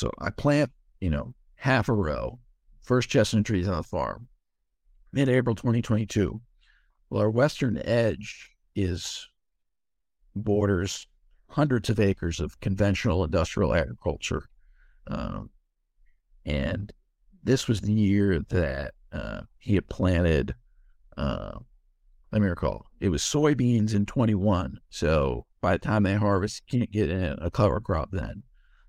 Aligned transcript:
So 0.00 0.10
I 0.18 0.30
plant, 0.30 0.72
you 1.02 1.10
know, 1.10 1.34
half 1.56 1.90
a 1.90 1.92
row, 1.92 2.38
first 2.80 3.10
chestnut 3.10 3.44
trees 3.44 3.68
on 3.68 3.76
the 3.76 3.82
farm, 3.82 4.28
mid 5.12 5.28
April 5.28 5.54
2022. 5.54 6.40
Well, 7.10 7.20
our 7.20 7.28
western 7.28 7.76
edge 7.84 8.48
is 8.74 9.28
borders 10.34 11.06
hundreds 11.50 11.90
of 11.90 12.00
acres 12.00 12.40
of 12.40 12.58
conventional 12.60 13.24
industrial 13.24 13.74
agriculture. 13.74 14.48
Um, 15.06 15.50
and 16.46 16.90
this 17.44 17.68
was 17.68 17.82
the 17.82 17.92
year 17.92 18.40
that 18.48 18.94
uh, 19.12 19.42
he 19.58 19.74
had 19.74 19.86
planted, 19.90 20.54
uh, 21.18 21.58
let 22.32 22.40
me 22.40 22.48
recall, 22.48 22.86
it 23.00 23.10
was 23.10 23.22
soybeans 23.22 23.92
in 23.92 24.06
21. 24.06 24.78
So 24.88 25.44
by 25.60 25.72
the 25.72 25.78
time 25.78 26.04
they 26.04 26.14
harvest, 26.14 26.62
you 26.70 26.78
can't 26.78 26.90
get 26.90 27.10
in 27.10 27.36
a 27.42 27.50
cover 27.50 27.82
crop 27.82 28.08
then. 28.12 28.44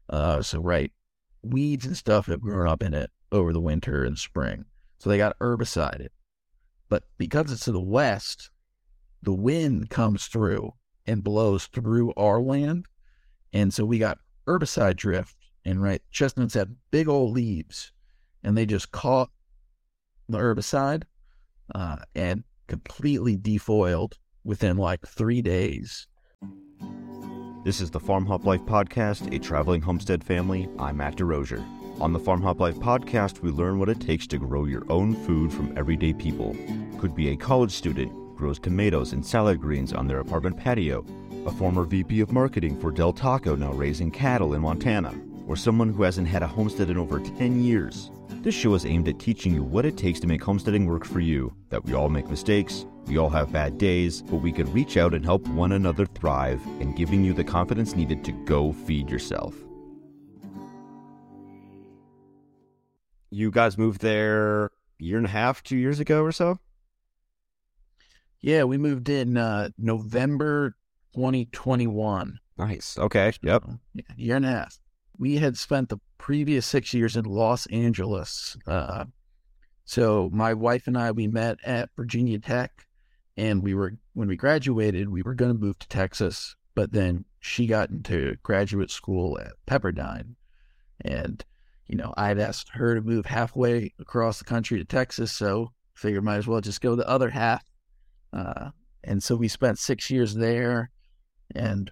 Uh, 0.09 0.41
so, 0.41 0.62
right, 0.62 0.91
weeds 1.43 1.85
and 1.85 1.97
stuff 1.97 2.27
have 2.27 2.41
grown 2.41 2.68
up 2.68 2.83
in 2.83 2.93
it 2.93 3.11
over 3.31 3.54
the 3.54 3.61
winter 3.61 4.04
and 4.04 4.18
spring. 4.18 4.65
So 4.99 5.09
they 5.09 5.18
got 5.18 5.37
herbicided. 5.39 6.09
But 6.89 7.04
because 7.18 7.51
it's 7.51 7.65
to 7.65 7.71
the 7.71 7.82
west, 7.82 8.49
the 9.23 9.33
wind 9.33 9.89
comes 9.89 10.25
through 10.27 10.73
and 11.07 11.23
blows 11.23 11.68
through 11.68 12.13
our 12.15 12.41
land. 12.41 12.85
And 13.54 13.73
so 13.73 13.85
we 13.85 13.97
got 13.97 14.19
herbicide 14.47 14.97
drift. 14.97 15.35
And 15.63 15.82
right, 15.82 16.01
chestnuts 16.11 16.55
have 16.55 16.69
big 16.89 17.07
old 17.07 17.33
leaves 17.33 17.91
and 18.43 18.57
they 18.57 18.65
just 18.65 18.91
caught 18.91 19.29
the 20.27 20.37
herbicide 20.37 21.04
uh, 21.75 21.97
and 22.15 22.43
completely 22.68 23.37
defoiled 23.37 24.18
within 24.43 24.77
like 24.77 25.05
three 25.07 25.41
days. 25.41 26.07
This 27.64 27.79
is 27.79 27.92
the 27.92 28.00
Farm 28.00 28.25
Hop 28.25 28.43
Life 28.43 28.64
Podcast, 28.64 29.32
a 29.32 29.38
traveling 29.38 29.82
homestead 29.82 30.24
family. 30.24 30.68
I'm 30.79 30.97
Matt 30.97 31.18
DeRosier. 31.18 31.64
On 32.02 32.11
the 32.11 32.17
Farm 32.17 32.42
Hop 32.42 32.59
Life 32.59 32.78
Podcast, 32.78 33.42
we 33.42 33.52
learn 33.52 33.78
what 33.78 33.88
it 33.88 34.00
takes 34.00 34.25
to 34.28 34.39
grow 34.39 34.66
your 34.66 34.83
own 34.89 35.13
food 35.13 35.53
from 35.53 35.77
everyday 35.77 36.11
people. 36.11 36.58
Could 36.97 37.13
be 37.13 37.30
a 37.30 37.35
college 37.35 37.72
student, 37.72 38.11
grows 38.35 38.58
tomatoes 38.58 39.13
and 39.13 39.23
salad 39.23 39.61
greens 39.61 39.94
on 39.94 40.08
their 40.08 40.22
apartment 40.22 40.58
patio, 40.58 41.05
a 41.45 41.52
former 41.52 41.83
VP 41.83 42.22
of 42.22 42.31
marketing 42.31 42.80
for 42.81 42.89
Del 42.91 43.13
Taco 43.13 43.55
now 43.55 43.73
raising 43.73 44.09
cattle 44.09 44.55
in 44.55 44.61
Montana, 44.61 45.13
or 45.45 45.55
someone 45.55 45.94
who 45.94 46.02
hasn't 46.02 46.28
had 46.28 46.41
a 46.41 46.47
homestead 46.47 46.89
in 46.89 46.97
over 46.97 47.19
10 47.19 47.63
years. 47.63 48.09
This 48.42 48.56
show 48.56 48.73
is 48.73 48.88
aimed 48.88 49.08
at 49.08 49.20
teaching 49.20 49.53
you 49.53 49.61
what 49.61 49.86
it 49.86 49.97
takes 49.97 50.20
to 50.22 50.25
make 50.25 50.44
homesteading 50.44 50.88
work 50.88 51.06
for 51.06 51.20
you, 51.20 51.53
that 51.70 51.86
we 51.86 51.94
all 51.94 52.09
make 52.09 52.28
mistakes, 52.28 52.88
we 53.06 53.20
all 53.20 53.30
have 53.30 53.52
bad 53.52 53.78
days, 53.78 54.23
but 54.23 54.38
we 54.38 54.52
can 54.52 54.72
reach 54.73 54.97
out 54.97 55.14
and 55.14 55.23
help 55.23 55.47
one 55.50 55.73
another 55.73 56.08
thrive, 56.08 56.59
and 56.80 56.95
giving 56.95 57.23
you 57.23 57.34
the 57.34 57.44
confidence 57.44 57.95
needed 57.95 58.25
to 58.25 58.31
go 58.31 58.73
feed 58.73 59.12
yourself. 59.12 59.53
You 63.30 63.52
guys 63.52 63.78
moved 63.78 64.02
there 64.02 64.66
a 64.66 64.69
year 64.97 65.17
and 65.17 65.28
a 65.28 65.30
half, 65.30 65.62
two 65.62 65.78
years 65.78 66.00
ago 66.00 66.23
or 66.23 66.31
so? 66.31 66.58
Yeah, 68.39 68.64
we 68.64 68.80
moved 68.80 69.08
in 69.08 69.38
uh, 69.38 69.69
November 69.78 70.75
2021. 71.14 72.39
Nice. 72.58 72.97
Okay. 72.97 73.34
Yep. 73.44 73.66
Yeah, 73.94 74.03
year 74.17 74.36
and 74.38 74.45
a 74.47 74.50
half. 74.50 74.80
We 75.22 75.38
had 75.38 75.55
spent 75.55 75.89
the 75.89 76.00
previous 76.17 76.66
six 76.66 76.95
years 76.95 77.16
in 77.16 77.25
Los 77.25 77.67
Angeles. 77.67 78.58
Uh, 78.66 79.05
so 79.86 80.31
my 80.33 80.55
wife 80.55 80.88
and 80.88 80.97
I, 80.97 81.11
we 81.11 81.28
met 81.28 81.59
at 81.63 81.91
Virginia 81.95 82.39
Tech, 82.39 82.88
and 83.38 83.61
we 83.61 83.75
were 83.75 83.94
when 84.13 84.28
we 84.28 84.36
graduated, 84.36 85.09
we 85.09 85.22
were 85.22 85.36
going 85.36 85.53
to 85.53 85.59
move 85.63 85.78
to 85.78 85.88
Texas, 85.88 86.55
but 86.73 86.91
then 86.91 87.25
she 87.39 87.67
got 87.67 87.91
into 87.91 88.36
graduate 88.41 88.89
school 88.89 89.38
at 89.38 89.52
Pepperdine, 89.67 90.33
and 91.02 91.45
you 91.85 91.97
know 91.97 92.16
I'd 92.17 92.39
asked 92.39 92.69
her 92.69 92.95
to 92.95 93.02
move 93.02 93.28
halfway 93.28 93.94
across 94.00 94.39
the 94.39 94.45
country 94.45 94.80
to 94.80 94.85
Texas, 94.85 95.31
so 95.31 95.72
figured 95.94 96.23
might 96.23 96.38
as 96.38 96.47
well 96.47 96.61
just 96.61 96.81
go 96.81 96.95
the 96.95 97.08
other 97.08 97.30
half. 97.30 97.63
Uh, 98.33 98.72
and 99.03 99.22
so 99.22 99.35
we 99.35 99.47
spent 99.47 99.78
six 99.78 100.09
years 100.09 100.34
there, 100.34 100.90
and 101.53 101.91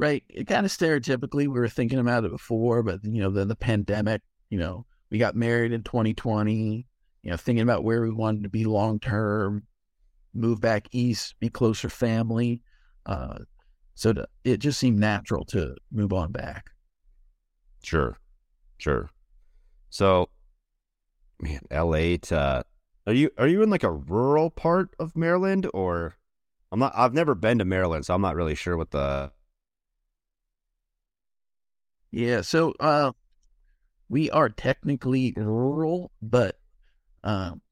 right, 0.00 0.24
it 0.28 0.46
kind 0.46 0.64
of 0.64 0.72
stereotypically 0.72 1.32
we 1.32 1.48
were 1.48 1.68
thinking 1.68 1.98
about 1.98 2.24
it 2.24 2.30
before, 2.30 2.82
but 2.82 3.04
you 3.04 3.22
know 3.22 3.30
then 3.30 3.48
the 3.48 3.56
pandemic, 3.56 4.22
you 4.48 4.58
know 4.58 4.86
we 5.10 5.18
got 5.18 5.36
married 5.36 5.72
in 5.72 5.82
2020, 5.82 6.86
you 7.22 7.30
know 7.30 7.36
thinking 7.36 7.62
about 7.62 7.84
where 7.84 8.02
we 8.02 8.10
wanted 8.10 8.42
to 8.42 8.48
be 8.48 8.64
long 8.64 8.98
term, 8.98 9.62
move 10.34 10.60
back 10.60 10.88
east, 10.92 11.34
be 11.38 11.48
closer 11.48 11.88
family. 11.88 12.62
Uh, 13.06 13.38
so 13.94 14.12
to, 14.12 14.26
it 14.44 14.58
just 14.58 14.78
seemed 14.78 14.98
natural 14.98 15.44
to 15.46 15.76
move 15.92 16.12
on 16.12 16.32
back. 16.32 16.70
Sure. 17.82 18.16
Sure. 18.78 19.10
So, 19.90 20.30
man, 21.40 21.60
LA 21.70 22.16
to 22.22 22.64
are 23.06 23.12
you 23.12 23.30
are 23.36 23.48
you 23.48 23.62
in 23.62 23.70
like 23.70 23.82
a 23.82 23.90
rural 23.90 24.50
part 24.50 24.94
of 24.98 25.16
Maryland 25.16 25.68
or 25.74 26.16
I'm 26.72 26.78
not 26.78 26.92
I've 26.96 27.12
never 27.12 27.34
been 27.34 27.58
to 27.58 27.64
Maryland, 27.64 28.06
so 28.06 28.14
I'm 28.14 28.22
not 28.22 28.36
really 28.36 28.54
sure 28.54 28.76
what 28.76 28.90
the 28.90 29.32
Yeah, 32.10 32.40
so 32.40 32.74
uh 32.80 33.12
we 34.08 34.30
are 34.30 34.48
technically 34.48 35.32
rural, 35.36 36.10
but 36.20 36.58
um 37.22 37.62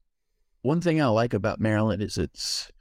one 0.61 0.81
thing 0.81 1.01
I 1.01 1.07
like 1.07 1.33
about 1.33 1.59
Maryland 1.59 2.01
is 2.01 2.17
it's 2.17 2.71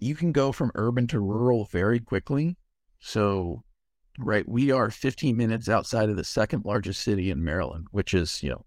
you 0.00 0.14
can 0.14 0.32
go 0.32 0.50
from 0.50 0.72
urban 0.74 1.06
to 1.08 1.20
rural 1.20 1.66
very 1.66 2.00
quickly. 2.00 2.56
So, 2.98 3.62
right, 4.18 4.48
we 4.48 4.70
are 4.70 4.90
15 4.90 5.36
minutes 5.36 5.68
outside 5.68 6.08
of 6.08 6.16
the 6.16 6.24
second 6.24 6.64
largest 6.64 7.02
city 7.02 7.30
in 7.30 7.44
Maryland, 7.44 7.86
which 7.90 8.14
is, 8.14 8.42
you 8.42 8.50
know, 8.50 8.64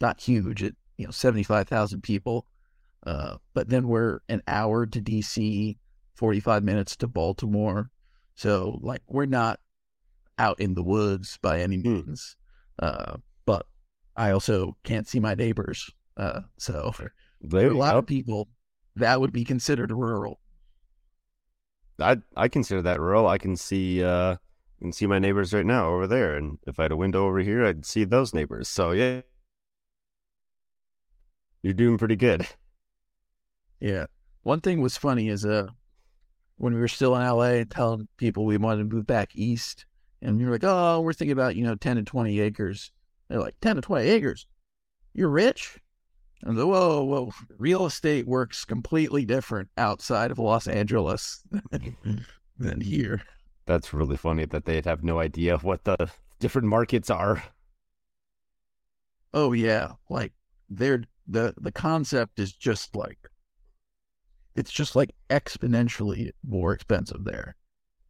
not 0.00 0.20
huge. 0.20 0.62
It, 0.62 0.74
you 0.96 1.04
know, 1.04 1.10
75,000 1.10 2.02
people. 2.02 2.46
Uh, 3.06 3.36
but 3.52 3.68
then 3.68 3.88
we're 3.88 4.20
an 4.28 4.42
hour 4.48 4.86
to 4.86 5.00
DC, 5.00 5.76
45 6.14 6.64
minutes 6.64 6.96
to 6.96 7.06
Baltimore. 7.06 7.90
So, 8.34 8.78
like, 8.82 9.02
we're 9.06 9.26
not 9.26 9.60
out 10.38 10.60
in 10.60 10.74
the 10.74 10.82
woods 10.82 11.38
by 11.42 11.60
any 11.60 11.76
means. 11.76 12.36
Uh, 12.78 13.16
but 13.46 13.66
I 14.16 14.30
also 14.30 14.76
can't 14.84 15.08
see 15.08 15.20
my 15.20 15.34
neighbors. 15.34 15.90
Uh, 16.16 16.40
so, 16.58 16.92
there 17.40 17.68
a 17.68 17.76
lot 17.76 17.96
of 17.96 18.06
people 18.06 18.48
that 18.96 19.20
would 19.20 19.32
be 19.32 19.44
considered 19.44 19.90
rural. 19.90 20.40
I 22.00 22.18
I 22.36 22.48
consider 22.48 22.82
that 22.82 23.00
rural. 23.00 23.26
I 23.28 23.38
can 23.38 23.56
see 23.56 24.02
uh 24.02 24.34
I 24.34 24.80
can 24.80 24.92
see 24.92 25.06
my 25.06 25.18
neighbors 25.18 25.52
right 25.52 25.66
now 25.66 25.88
over 25.88 26.06
there, 26.06 26.36
and 26.36 26.58
if 26.66 26.78
I 26.78 26.84
had 26.84 26.92
a 26.92 26.96
window 26.96 27.26
over 27.26 27.38
here, 27.38 27.64
I'd 27.64 27.86
see 27.86 28.04
those 28.04 28.34
neighbors. 28.34 28.68
So 28.68 28.90
yeah, 28.92 29.22
you're 31.62 31.74
doing 31.74 31.98
pretty 31.98 32.16
good. 32.16 32.46
Yeah. 33.80 34.06
One 34.42 34.60
thing 34.60 34.80
was 34.80 34.96
funny 34.96 35.28
is 35.28 35.44
uh 35.44 35.68
when 36.56 36.74
we 36.74 36.80
were 36.80 36.88
still 36.88 37.16
in 37.16 37.26
LA 37.26 37.64
telling 37.64 38.08
people 38.16 38.44
we 38.44 38.56
wanted 38.56 38.88
to 38.88 38.96
move 38.96 39.06
back 39.06 39.30
east 39.34 39.86
and 40.24 40.40
you're 40.40 40.50
like, 40.50 40.64
Oh, 40.64 41.00
we're 41.00 41.12
thinking 41.12 41.32
about, 41.32 41.56
you 41.56 41.64
know, 41.64 41.74
ten 41.74 41.96
to 41.96 42.02
twenty 42.02 42.40
acres. 42.40 42.90
They're 43.28 43.40
like, 43.40 43.56
ten 43.60 43.76
to 43.76 43.82
twenty 43.82 44.08
acres? 44.08 44.46
You're 45.12 45.28
rich? 45.28 45.78
And 46.42 46.58
the 46.58 46.66
whoa, 46.66 47.02
whoa, 47.04 47.32
real 47.58 47.86
estate 47.86 48.26
works 48.26 48.64
completely 48.64 49.24
different 49.24 49.70
outside 49.78 50.30
of 50.30 50.38
Los 50.38 50.66
Angeles 50.66 51.42
than 52.58 52.80
here. 52.80 53.22
That's 53.66 53.94
really 53.94 54.18
funny 54.18 54.44
that 54.46 54.66
they'd 54.66 54.84
have 54.84 55.02
no 55.02 55.20
idea 55.20 55.56
what 55.58 55.84
the 55.84 56.10
different 56.40 56.68
markets 56.68 57.08
are. 57.08 57.42
Oh 59.32 59.52
yeah, 59.52 59.92
like 60.10 60.32
they're 60.68 61.04
the 61.26 61.54
the 61.56 61.72
concept 61.72 62.38
is 62.38 62.52
just 62.52 62.94
like 62.94 63.18
it's 64.54 64.70
just 64.70 64.94
like 64.94 65.14
exponentially 65.30 66.30
more 66.46 66.72
expensive 66.72 67.24
there. 67.24 67.56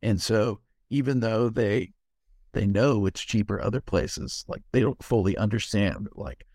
And 0.02 0.20
so 0.20 0.60
even 0.90 1.20
though 1.20 1.48
they 1.48 1.92
they 2.54 2.66
know 2.66 3.06
it's 3.06 3.20
cheaper 3.20 3.60
other 3.60 3.80
places, 3.80 4.44
like 4.48 4.62
they 4.72 4.80
don't 4.80 5.02
fully 5.02 5.36
understand 5.36 6.08
like 6.14 6.46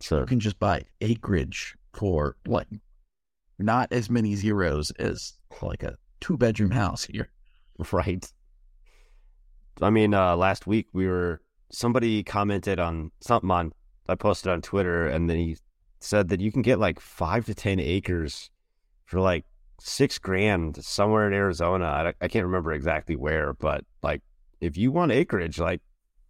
Sure. 0.00 0.20
you 0.20 0.26
can 0.26 0.40
just 0.40 0.58
buy 0.58 0.82
acreage 1.00 1.76
for 1.94 2.36
like 2.46 2.68
not 3.58 3.90
as 3.92 4.10
many 4.10 4.34
zeros 4.34 4.90
as 4.92 5.34
like 5.62 5.82
a 5.82 5.96
two 6.20 6.36
bedroom 6.36 6.70
house 6.70 7.04
here. 7.04 7.30
Right. 7.92 8.30
I 9.80 9.90
mean, 9.90 10.14
uh, 10.14 10.36
last 10.36 10.66
week 10.66 10.88
we 10.92 11.06
were 11.06 11.40
somebody 11.70 12.22
commented 12.22 12.78
on 12.78 13.10
something 13.20 13.50
on 13.50 13.72
I 14.08 14.14
posted 14.14 14.52
on 14.52 14.62
Twitter, 14.62 15.06
and 15.06 15.28
then 15.28 15.36
he 15.36 15.56
said 16.00 16.28
that 16.28 16.40
you 16.40 16.52
can 16.52 16.62
get 16.62 16.78
like 16.78 17.00
five 17.00 17.46
to 17.46 17.54
ten 17.54 17.80
acres 17.80 18.50
for 19.04 19.20
like 19.20 19.44
six 19.80 20.18
grand 20.18 20.82
somewhere 20.82 21.26
in 21.26 21.32
Arizona. 21.32 21.84
I, 21.84 22.24
I 22.24 22.28
can't 22.28 22.46
remember 22.46 22.72
exactly 22.72 23.16
where, 23.16 23.52
but 23.54 23.84
like 24.02 24.22
if 24.60 24.76
you 24.76 24.90
want 24.92 25.12
acreage, 25.12 25.58
like 25.58 25.80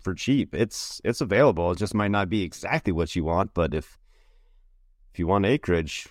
for 0.03 0.15
cheap, 0.15 0.55
it's 0.55 1.01
it's 1.05 1.21
available. 1.21 1.73
It 1.73 1.79
just 1.79 1.95
might 1.95 2.11
not 2.11 2.29
be 2.29 2.43
exactly 2.43 2.93
what 2.93 3.15
you 3.17 3.25
want, 3.25 3.55
but 3.55 3.75
if 3.75 3.99
if 5.13 5.19
you 5.19 5.27
want 5.27 5.47
acreage 5.47 6.09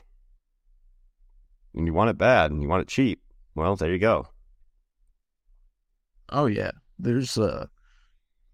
and 1.74 1.86
you 1.88 1.94
want 1.94 2.10
it 2.10 2.18
bad 2.18 2.52
and 2.52 2.62
you 2.62 2.68
want 2.70 2.82
it 2.82 2.88
cheap, 2.88 3.22
well, 3.56 3.76
there 3.76 3.92
you 3.92 4.00
go. 4.00 4.28
Oh 6.30 6.46
yeah. 6.48 6.72
There's 6.98 7.38
uh 7.38 7.68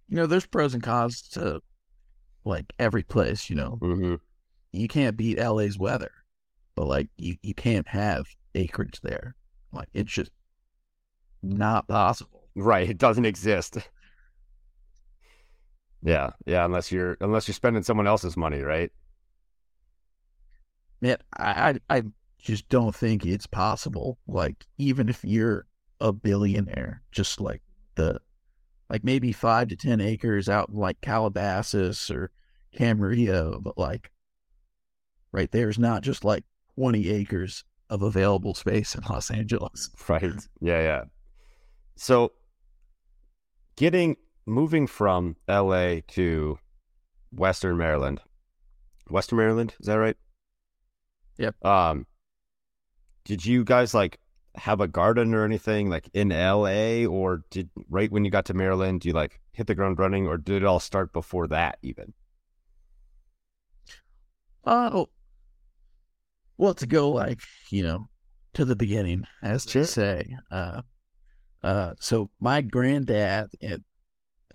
you 0.07 0.17
know, 0.17 0.25
there's 0.27 0.45
pros 0.45 0.73
and 0.73 0.83
cons 0.83 1.21
to 1.29 1.61
like 2.43 2.73
every 2.79 3.03
place. 3.03 3.49
You 3.49 3.55
know, 3.55 3.77
Mm-hmm. 3.81 4.15
you 4.71 4.87
can't 4.87 5.17
beat 5.17 5.37
LA's 5.39 5.77
weather, 5.77 6.11
but 6.75 6.87
like 6.87 7.09
you 7.17 7.35
you 7.41 7.53
can't 7.53 7.87
have 7.87 8.25
acreage 8.55 8.99
there. 9.01 9.35
Like 9.71 9.87
it's 9.93 10.11
just 10.11 10.31
not 11.41 11.87
possible. 11.87 12.40
Right. 12.55 12.89
It 12.89 12.97
doesn't 12.97 13.25
exist. 13.25 13.77
Yeah. 16.03 16.31
Yeah. 16.45 16.65
Unless 16.65 16.91
you're 16.91 17.17
unless 17.21 17.47
you're 17.47 17.55
spending 17.55 17.83
someone 17.83 18.07
else's 18.07 18.35
money, 18.35 18.61
right? 18.61 18.91
Man, 21.01 21.17
I 21.37 21.79
I, 21.89 21.97
I 21.97 22.03
just 22.39 22.67
don't 22.69 22.95
think 22.95 23.25
it's 23.25 23.47
possible. 23.47 24.17
Like 24.27 24.65
even 24.77 25.09
if 25.09 25.23
you're 25.23 25.67
a 25.99 26.11
billionaire, 26.11 27.03
just 27.11 27.39
like 27.39 27.61
the 27.95 28.19
like 28.89 29.03
maybe 29.03 29.31
five 29.31 29.69
to 29.69 29.75
ten 29.75 30.01
acres 30.01 30.49
out 30.49 30.69
in 30.69 30.75
like 30.75 30.99
Calabasas 31.01 32.09
or 32.11 32.31
Camarillo, 32.77 33.61
but 33.61 33.77
like 33.77 34.11
right 35.31 35.51
there's 35.51 35.79
not 35.79 36.01
just 36.01 36.25
like 36.25 36.43
twenty 36.75 37.09
acres 37.09 37.63
of 37.89 38.01
available 38.01 38.53
space 38.53 38.95
in 38.95 39.03
Los 39.09 39.29
Angeles. 39.29 39.89
Right. 40.07 40.33
Yeah. 40.59 40.81
Yeah. 40.81 41.03
So 41.95 42.31
getting 43.81 44.15
moving 44.45 44.85
from 44.85 45.35
LA 45.47 45.95
to 46.07 46.59
Western 47.31 47.77
Maryland. 47.77 48.21
Western 49.09 49.39
Maryland, 49.39 49.73
is 49.79 49.87
that 49.87 49.95
right? 49.95 50.15
Yep. 51.37 51.65
Um 51.65 52.05
did 53.25 53.43
you 53.43 53.63
guys 53.63 53.95
like 53.95 54.19
have 54.53 54.81
a 54.81 54.87
garden 54.87 55.33
or 55.33 55.43
anything 55.45 55.89
like 55.89 56.07
in 56.13 56.29
LA 56.29 57.05
or 57.07 57.43
did 57.49 57.71
right 57.89 58.11
when 58.11 58.23
you 58.23 58.29
got 58.29 58.45
to 58.45 58.53
Maryland, 58.53 59.01
do 59.01 59.07
you 59.07 59.15
like 59.15 59.39
hit 59.51 59.65
the 59.65 59.73
ground 59.73 59.97
running 59.97 60.27
or 60.27 60.37
did 60.37 60.61
it 60.61 60.65
all 60.65 60.79
start 60.79 61.11
before 61.11 61.47
that 61.47 61.79
even? 61.81 62.13
Oh, 64.63 65.09
well, 66.59 66.75
to 66.75 66.85
go 66.85 67.09
like 67.09 67.39
you 67.71 67.81
know 67.81 68.09
to 68.53 68.63
the 68.63 68.75
beginning, 68.75 69.25
as 69.41 69.63
Sure. 69.63 69.81
to 69.81 69.87
say. 69.87 70.37
Uh, 70.51 70.83
uh, 71.63 71.93
so 71.99 72.29
my 72.39 72.61
granddad, 72.61 73.49
and 73.61 73.83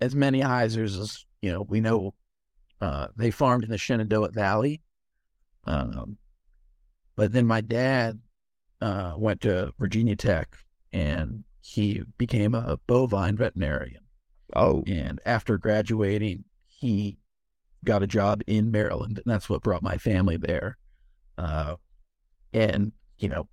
as 0.01 0.15
many 0.15 0.41
Heizers 0.41 0.99
as 0.99 1.25
you 1.41 1.51
know, 1.51 1.61
we 1.61 1.79
know, 1.79 2.13
uh, 2.81 3.07
they 3.15 3.31
farmed 3.31 3.63
in 3.63 3.69
the 3.69 3.77
Shenandoah 3.77 4.31
Valley. 4.31 4.81
Um, 5.65 6.17
but 7.15 7.31
then 7.31 7.45
my 7.45 7.61
dad 7.61 8.19
uh, 8.81 9.13
went 9.17 9.41
to 9.41 9.73
Virginia 9.79 10.15
Tech, 10.15 10.55
and 10.93 11.43
he 11.61 12.03
became 12.17 12.55
a 12.55 12.77
bovine 12.87 13.37
veterinarian. 13.37 14.01
Oh. 14.55 14.83
And 14.87 15.19
after 15.25 15.57
graduating, 15.57 16.45
he 16.65 17.17
got 17.83 18.03
a 18.03 18.07
job 18.07 18.41
in 18.47 18.71
Maryland, 18.71 19.17
and 19.17 19.31
that's 19.31 19.49
what 19.49 19.63
brought 19.63 19.83
my 19.83 19.97
family 19.97 20.37
there. 20.37 20.77
Uh, 21.37 21.75
and 22.53 22.91
you 23.19 23.29
know, 23.29 23.47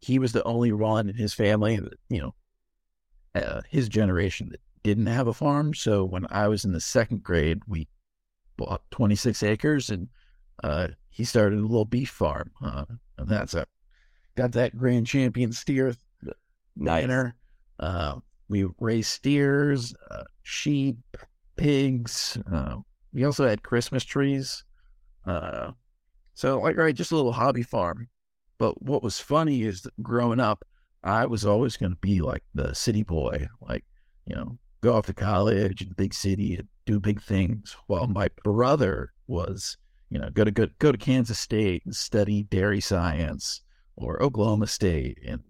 he 0.00 0.18
was 0.18 0.32
the 0.32 0.44
only 0.44 0.72
one 0.72 1.08
in 1.08 1.14
his 1.14 1.32
family 1.32 1.76
that 1.76 1.94
you 2.08 2.20
know, 2.20 2.34
uh, 3.34 3.60
his 3.68 3.88
generation 3.88 4.48
that 4.50 4.60
didn't 4.82 5.06
have 5.06 5.26
a 5.26 5.32
farm. 5.32 5.74
So 5.74 6.04
when 6.04 6.26
I 6.30 6.48
was 6.48 6.64
in 6.64 6.72
the 6.72 6.80
second 6.80 7.22
grade, 7.22 7.60
we 7.66 7.88
bought 8.56 8.82
26 8.90 9.42
acres, 9.42 9.90
and 9.90 10.08
uh, 10.62 10.88
he 11.08 11.24
started 11.24 11.58
a 11.58 11.62
little 11.62 11.84
beef 11.84 12.10
farm. 12.10 12.50
Uh, 12.62 12.84
and 13.18 13.28
that's 13.28 13.54
a 13.54 13.66
got 14.36 14.52
that 14.52 14.76
Grand 14.76 15.06
Champion 15.06 15.52
steer 15.52 15.94
Nice. 16.76 17.32
Uh, 17.78 18.16
we 18.48 18.66
raised 18.78 19.10
steers, 19.10 19.94
uh, 20.10 20.24
sheep, 20.42 20.98
pigs. 21.56 22.38
Uh, 22.50 22.76
we 23.12 23.24
also 23.24 23.46
had 23.46 23.62
Christmas 23.62 24.04
trees. 24.04 24.64
Uh, 25.26 25.72
so, 26.34 26.60
like, 26.60 26.76
right, 26.76 26.94
just 26.94 27.12
a 27.12 27.16
little 27.16 27.32
hobby 27.32 27.62
farm. 27.62 28.08
But 28.58 28.82
what 28.82 29.02
was 29.02 29.18
funny 29.18 29.62
is 29.62 29.82
that 29.82 30.02
growing 30.02 30.40
up, 30.40 30.64
I 31.02 31.26
was 31.26 31.46
always 31.46 31.76
going 31.76 31.92
to 31.92 31.98
be 32.00 32.20
like 32.20 32.42
the 32.54 32.74
city 32.74 33.02
boy, 33.02 33.48
like, 33.60 33.84
you 34.26 34.34
know, 34.34 34.58
go 34.82 34.94
off 34.94 35.06
to 35.06 35.14
college 35.14 35.82
in 35.82 35.88
the 35.88 35.94
big 35.94 36.14
city 36.14 36.56
and 36.56 36.68
do 36.86 37.00
big 37.00 37.22
things. 37.22 37.76
While 37.86 38.06
my 38.06 38.28
brother 38.44 39.12
was, 39.26 39.78
you 40.10 40.18
know, 40.18 40.30
go 40.30 40.44
to 40.44 40.50
go, 40.50 40.66
go 40.78 40.92
to 40.92 40.98
Kansas 40.98 41.38
State 41.38 41.82
and 41.84 41.94
study 41.94 42.42
dairy 42.42 42.80
science, 42.80 43.62
or 44.00 44.22
Oklahoma 44.22 44.66
State 44.66 45.18
and 45.26 45.40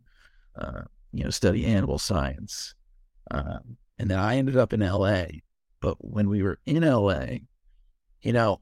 uh, 0.56 0.82
you 1.12 1.24
know 1.24 1.30
study 1.30 1.64
animal 1.64 1.98
science. 1.98 2.74
Um, 3.30 3.76
and 3.98 4.10
then 4.10 4.18
I 4.18 4.36
ended 4.36 4.56
up 4.56 4.72
in 4.72 4.82
L.A. 4.82 5.42
But 5.80 5.96
when 6.00 6.28
we 6.28 6.42
were 6.42 6.58
in 6.66 6.84
L.A., 6.84 7.42
you 8.22 8.32
know, 8.32 8.60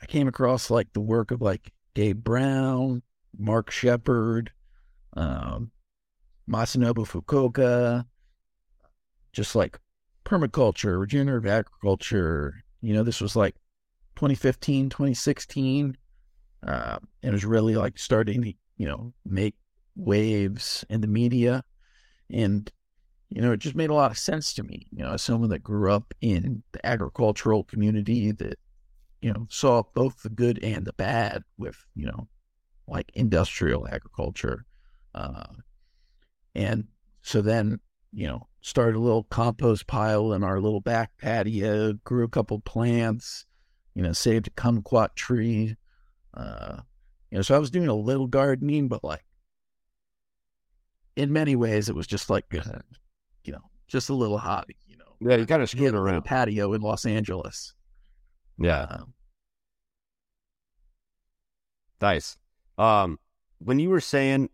I 0.00 0.06
came 0.06 0.28
across 0.28 0.70
like 0.70 0.92
the 0.92 1.00
work 1.00 1.30
of 1.30 1.40
like 1.40 1.72
Gabe 1.94 2.22
Brown, 2.22 3.02
Mark 3.36 3.70
Shepard, 3.70 4.52
um, 5.16 5.70
Masanobu 6.48 7.06
Fukuoka, 7.06 8.04
just 9.32 9.54
like 9.54 9.78
permaculture, 10.24 10.98
regenerative 10.98 11.50
agriculture. 11.50 12.62
You 12.80 12.94
know, 12.94 13.02
this 13.02 13.20
was 13.20 13.36
like 13.36 13.54
2015, 14.16 14.90
2016. 14.90 15.96
Uh, 16.66 16.98
and 17.22 17.30
it 17.30 17.32
was 17.32 17.44
really 17.44 17.74
like 17.74 17.98
starting 17.98 18.42
to, 18.42 18.52
you 18.76 18.86
know, 18.86 19.12
make 19.24 19.54
waves 19.96 20.84
in 20.88 21.00
the 21.00 21.06
media. 21.06 21.64
And, 22.30 22.70
you 23.30 23.42
know, 23.42 23.52
it 23.52 23.58
just 23.58 23.74
made 23.74 23.90
a 23.90 23.94
lot 23.94 24.10
of 24.10 24.18
sense 24.18 24.52
to 24.54 24.62
me. 24.62 24.86
You 24.90 25.04
know, 25.04 25.12
as 25.12 25.22
someone 25.22 25.50
that 25.50 25.62
grew 25.62 25.90
up 25.90 26.14
in 26.20 26.62
the 26.72 26.84
agricultural 26.86 27.64
community 27.64 28.32
that, 28.32 28.58
you 29.20 29.32
know, 29.32 29.46
saw 29.50 29.82
both 29.94 30.22
the 30.22 30.30
good 30.30 30.62
and 30.62 30.84
the 30.84 30.92
bad 30.94 31.42
with, 31.58 31.84
you 31.94 32.06
know, 32.06 32.28
like 32.88 33.10
industrial 33.14 33.86
agriculture. 33.88 34.66
Uh, 35.14 35.44
and 36.54 36.86
so 37.22 37.42
then, 37.42 37.80
you 38.12 38.26
know, 38.26 38.46
started 38.60 38.96
a 38.96 39.00
little 39.00 39.24
compost 39.24 39.86
pile 39.86 40.32
in 40.32 40.44
our 40.44 40.60
little 40.60 40.80
back 40.80 41.10
patio, 41.18 41.94
grew 42.04 42.24
a 42.24 42.28
couple 42.28 42.60
plants, 42.60 43.46
you 43.94 44.02
know, 44.02 44.12
saved 44.12 44.48
a 44.48 44.50
kumquat 44.50 45.14
tree. 45.14 45.76
Uh, 46.34 46.78
you 47.30 47.38
know, 47.38 47.42
so 47.42 47.54
I 47.54 47.58
was 47.58 47.70
doing 47.70 47.88
a 47.88 47.94
little 47.94 48.26
gardening, 48.26 48.88
but 48.88 49.02
like 49.02 49.24
in 51.16 51.32
many 51.32 51.56
ways, 51.56 51.88
it 51.88 51.94
was 51.94 52.06
just 52.06 52.30
like, 52.30 52.46
uh, 52.54 52.78
you 53.44 53.52
know, 53.52 53.62
just 53.88 54.08
a 54.10 54.14
little 54.14 54.38
hobby, 54.38 54.76
you 54.86 54.96
know. 54.96 55.04
Yeah, 55.20 55.36
you 55.36 55.46
kind 55.46 55.62
of 55.62 55.72
a 55.74 55.96
around. 55.96 56.22
patio 56.24 56.72
in 56.72 56.80
Los 56.80 57.04
Angeles. 57.04 57.74
Yeah. 58.58 58.86
Uh, 58.90 59.04
Nice. 62.00 62.36
Um, 62.78 63.20
when 63.60 63.78
you 63.78 63.88
were 63.88 64.00
saying 64.00 64.50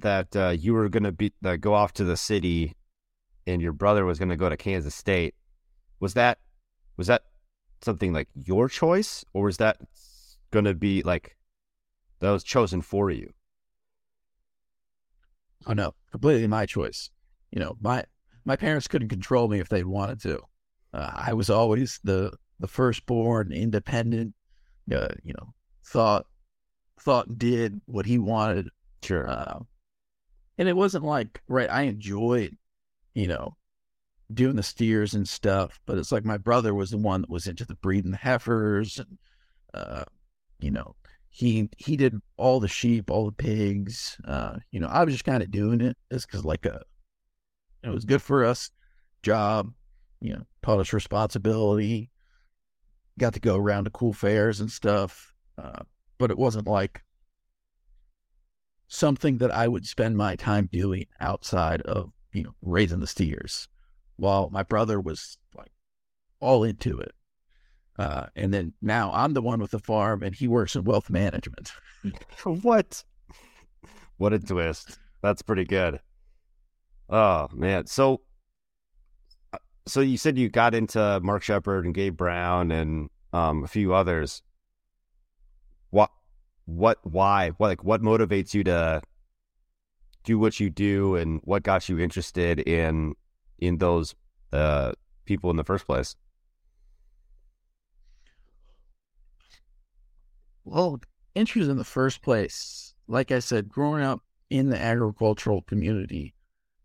that 0.00 0.36
uh, 0.36 0.48
you 0.50 0.74
were 0.74 0.88
going 0.88 1.04
to 1.04 1.12
be 1.12 1.32
uh, 1.44 1.56
go 1.56 1.74
off 1.74 1.92
to 1.94 2.04
the 2.04 2.16
city, 2.16 2.74
and 3.46 3.62
your 3.62 3.72
brother 3.72 4.04
was 4.04 4.18
going 4.18 4.28
to 4.28 4.36
go 4.36 4.48
to 4.48 4.56
Kansas 4.56 4.94
State, 4.94 5.34
was 6.00 6.14
that 6.14 6.38
was 6.96 7.06
that 7.06 7.22
something 7.82 8.12
like 8.12 8.28
your 8.34 8.68
choice, 8.68 9.24
or 9.32 9.44
was 9.44 9.56
that 9.58 9.78
going 10.50 10.64
to 10.64 10.74
be 10.74 11.02
like 11.02 11.36
that 12.20 12.30
was 12.30 12.44
chosen 12.44 12.80
for 12.80 13.10
you? 13.10 13.32
oh 15.66 15.72
no, 15.72 15.94
completely 16.10 16.46
my 16.46 16.66
choice. 16.66 17.10
You 17.50 17.60
know, 17.60 17.76
my 17.80 18.04
my 18.44 18.56
parents 18.56 18.88
couldn't 18.88 19.08
control 19.08 19.48
me 19.48 19.60
if 19.60 19.68
they 19.68 19.84
wanted 19.84 20.20
to. 20.22 20.40
Uh, 20.94 21.10
I 21.14 21.32
was 21.32 21.50
always 21.50 22.00
the 22.04 22.32
the 22.60 22.68
firstborn, 22.68 23.52
independent. 23.52 24.34
Uh, 24.92 25.08
you 25.22 25.34
know, 25.34 25.52
thought 25.84 26.26
thought 27.00 27.38
did 27.38 27.80
what 27.86 28.06
he 28.06 28.18
wanted. 28.18 28.68
Sure. 29.02 29.28
Uh, 29.28 29.60
and 30.58 30.68
it 30.68 30.76
wasn't 30.76 31.04
like 31.04 31.42
right. 31.48 31.70
I 31.70 31.82
enjoyed, 31.82 32.56
you 33.14 33.26
know, 33.26 33.56
doing 34.32 34.56
the 34.56 34.62
steers 34.62 35.14
and 35.14 35.28
stuff, 35.28 35.80
but 35.86 35.98
it's 35.98 36.12
like 36.12 36.24
my 36.24 36.38
brother 36.38 36.74
was 36.74 36.90
the 36.90 36.98
one 36.98 37.22
that 37.22 37.30
was 37.30 37.46
into 37.46 37.64
the 37.64 37.76
breeding 37.76 38.10
the 38.10 38.16
heifers, 38.16 38.98
and 38.98 39.18
uh, 39.74 40.04
you 40.58 40.70
know, 40.70 40.96
he 41.28 41.68
he 41.76 41.96
did 41.96 42.20
all 42.36 42.60
the 42.60 42.68
sheep, 42.68 43.10
all 43.10 43.26
the 43.26 43.32
pigs. 43.32 44.16
Uh, 44.24 44.56
you 44.70 44.80
know, 44.80 44.88
I 44.88 45.04
was 45.04 45.14
just 45.14 45.24
kind 45.24 45.42
of 45.42 45.50
doing 45.50 45.80
it 45.80 45.96
just 46.12 46.26
because 46.26 46.44
like 46.44 46.66
a, 46.66 46.82
it 47.82 47.90
was 47.90 48.04
good 48.04 48.22
for 48.22 48.44
us, 48.44 48.70
job, 49.22 49.72
you 50.20 50.32
know, 50.32 50.42
taught 50.62 50.80
us 50.80 50.92
responsibility. 50.92 52.10
Got 53.18 53.34
to 53.34 53.40
go 53.40 53.56
around 53.56 53.84
to 53.84 53.90
cool 53.90 54.12
fairs 54.12 54.60
and 54.60 54.70
stuff, 54.70 55.32
uh, 55.56 55.82
but 56.18 56.30
it 56.30 56.38
wasn't 56.38 56.66
like 56.66 57.02
something 58.88 59.38
that 59.38 59.50
I 59.50 59.68
would 59.68 59.86
spend 59.86 60.16
my 60.16 60.36
time 60.36 60.68
doing 60.72 61.06
outside 61.20 61.82
of 61.82 62.12
you 62.32 62.44
know 62.44 62.54
raising 62.62 63.00
the 63.00 63.06
steers, 63.06 63.68
while 64.16 64.50
my 64.50 64.62
brother 64.62 65.00
was 65.00 65.38
like 65.56 65.72
all 66.40 66.64
into 66.64 66.98
it. 66.98 67.12
Uh, 67.98 68.26
and 68.36 68.52
then 68.52 68.74
now 68.82 69.10
I'm 69.12 69.32
the 69.32 69.42
one 69.42 69.60
with 69.60 69.70
the 69.70 69.78
farm, 69.78 70.22
and 70.22 70.34
he 70.34 70.48
works 70.48 70.76
in 70.76 70.84
wealth 70.84 71.08
management. 71.08 71.72
what? 72.44 73.02
What 74.18 74.32
a 74.32 74.38
twist. 74.38 74.98
That's 75.22 75.42
pretty 75.42 75.64
good. 75.64 76.00
Oh 77.08 77.48
man. 77.52 77.86
So 77.86 78.20
so 79.86 80.00
you 80.00 80.18
said 80.18 80.36
you 80.36 80.48
got 80.48 80.74
into 80.74 81.20
Mark 81.22 81.42
Shepard 81.42 81.84
and 81.84 81.94
Gabe 81.94 82.16
Brown 82.16 82.72
and 82.72 83.08
um, 83.32 83.64
a 83.64 83.68
few 83.68 83.94
others. 83.94 84.42
What, 85.90 86.10
what, 86.66 86.98
why, 87.02 87.50
what, 87.56 87.68
like, 87.68 87.84
what 87.84 88.02
motivates 88.02 88.54
you 88.54 88.62
to 88.64 89.02
do 90.24 90.38
what 90.38 90.60
you 90.60 90.68
do, 90.68 91.14
and 91.14 91.40
what 91.44 91.62
got 91.62 91.88
you 91.88 91.98
interested 91.98 92.60
in 92.68 93.14
in 93.58 93.78
those 93.78 94.14
uh, 94.52 94.92
people 95.24 95.50
in 95.50 95.56
the 95.56 95.64
first 95.64 95.86
place? 95.86 96.16
Well, 100.64 101.00
interest 101.36 101.70
in 101.70 101.76
the 101.76 101.84
first 101.84 102.22
place, 102.22 102.94
like 103.06 103.30
I 103.30 103.38
said, 103.38 103.68
growing 103.68 104.02
up 104.02 104.20
in 104.50 104.68
the 104.68 104.80
agricultural 104.80 105.62
community, 105.62 106.34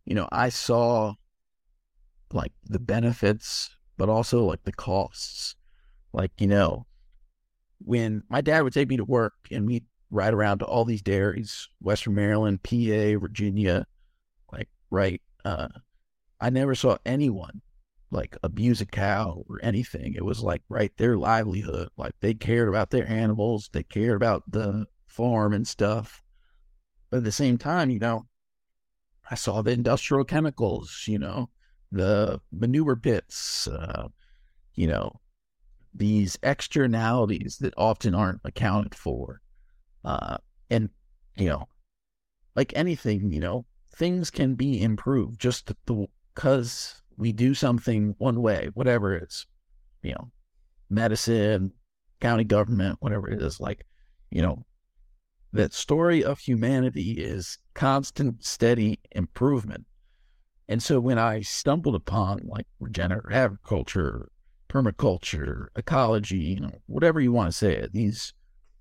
you 0.06 0.14
know, 0.14 0.30
I 0.32 0.50
saw 0.50 1.16
like 2.32 2.54
the 2.64 2.80
benefits, 2.80 3.76
but 3.98 4.08
also 4.08 4.46
like 4.46 4.64
the 4.64 4.72
costs. 4.72 5.56
Like, 6.14 6.32
you 6.40 6.48
know, 6.48 6.86
when 7.86 8.24
my 8.30 8.42
dad 8.42 8.62
would 8.62 8.74
take 8.74 8.90
me 8.90 8.98
to 8.98 9.06
work 9.06 9.34
and 9.52 9.68
we'd 9.68 9.86
ride 10.10 10.34
around 10.34 10.60
to 10.60 10.66
all 10.66 10.86
these 10.86 11.02
dairies, 11.02 11.70
Western 11.82 12.16
Maryland, 12.16 12.64
PA, 12.64 13.20
Virginia, 13.20 13.86
like, 14.52 14.70
right. 14.90 15.22
Uh, 15.44 15.70
I 16.40 16.50
never 16.50 16.76
saw 16.76 16.98
anyone 17.06 17.62
like 18.12 18.38
abuse 18.44 18.82
a 18.82 18.86
cow 18.86 19.44
or 19.50 19.60
anything. 19.64 20.14
It 20.14 20.26
was 20.26 20.42
like 20.42 20.62
right 20.70 20.92
their 20.98 21.18
livelihood. 21.18 21.90
Like 21.98 22.14
they 22.20 22.34
cared 22.34 22.68
about 22.68 22.90
their 22.90 23.08
animals, 23.08 23.70
they 23.72 23.84
cared 23.84 24.18
about 24.18 24.44
the 24.52 24.86
farm 25.08 25.54
and 25.54 25.68
stuff. 25.68 26.22
But 27.10 27.18
at 27.18 27.24
the 27.24 27.32
same 27.32 27.58
time, 27.58 27.90
you 27.90 28.00
know, 28.00 28.28
I 29.30 29.36
saw 29.36 29.62
the 29.62 29.72
industrial 29.72 30.26
chemicals, 30.26 31.06
you 31.08 31.20
know, 31.20 31.50
the 31.92 32.42
manure 32.52 32.96
pits, 32.96 33.68
uh, 33.68 34.08
you 34.76 34.88
know, 34.88 35.20
these 35.94 36.38
externalities 36.44 37.58
that 37.58 37.74
often 37.78 38.16
aren't 38.16 38.42
accounted 38.46 38.96
for. 38.96 39.42
Uh, 40.04 40.38
and, 40.70 40.90
you 41.36 41.50
know, 41.50 41.68
like 42.56 42.74
anything, 42.76 43.32
you 43.32 43.40
know, 43.40 43.66
things 43.96 44.30
can 44.30 44.56
be 44.56 44.82
improved 44.82 45.40
just 45.40 45.72
because 45.86 47.02
we 47.18 47.32
do 47.32 47.54
something 47.54 48.16
one 48.18 48.42
way, 48.42 48.70
whatever 48.74 49.16
it's, 49.16 49.46
you 50.02 50.12
know, 50.14 50.32
medicine, 50.90 51.72
county 52.20 52.44
government, 52.44 52.98
whatever 53.00 53.30
it 53.30 53.42
is, 53.42 53.60
like, 53.60 53.86
you 54.30 54.42
know, 54.42 54.66
that 55.54 55.74
story 55.74 56.24
of 56.24 56.40
humanity 56.40 57.12
is 57.12 57.58
constant, 57.74 58.44
steady 58.44 59.00
improvement. 59.12 59.86
And 60.70 60.82
so 60.82 61.02
when 61.02 61.20
I 61.20 61.42
stumbled 61.42 61.96
upon 61.96 62.42
like 62.46 62.66
regenerative 62.80 63.34
agriculture, 63.34 64.30
permaculture, 64.72 65.68
ecology, 65.76 66.38
you 66.38 66.60
know, 66.62 66.72
whatever 66.86 67.20
you 67.20 67.32
want 67.32 67.52
to 67.52 67.58
say 67.58 67.76
it, 67.76 67.92
these 67.92 68.34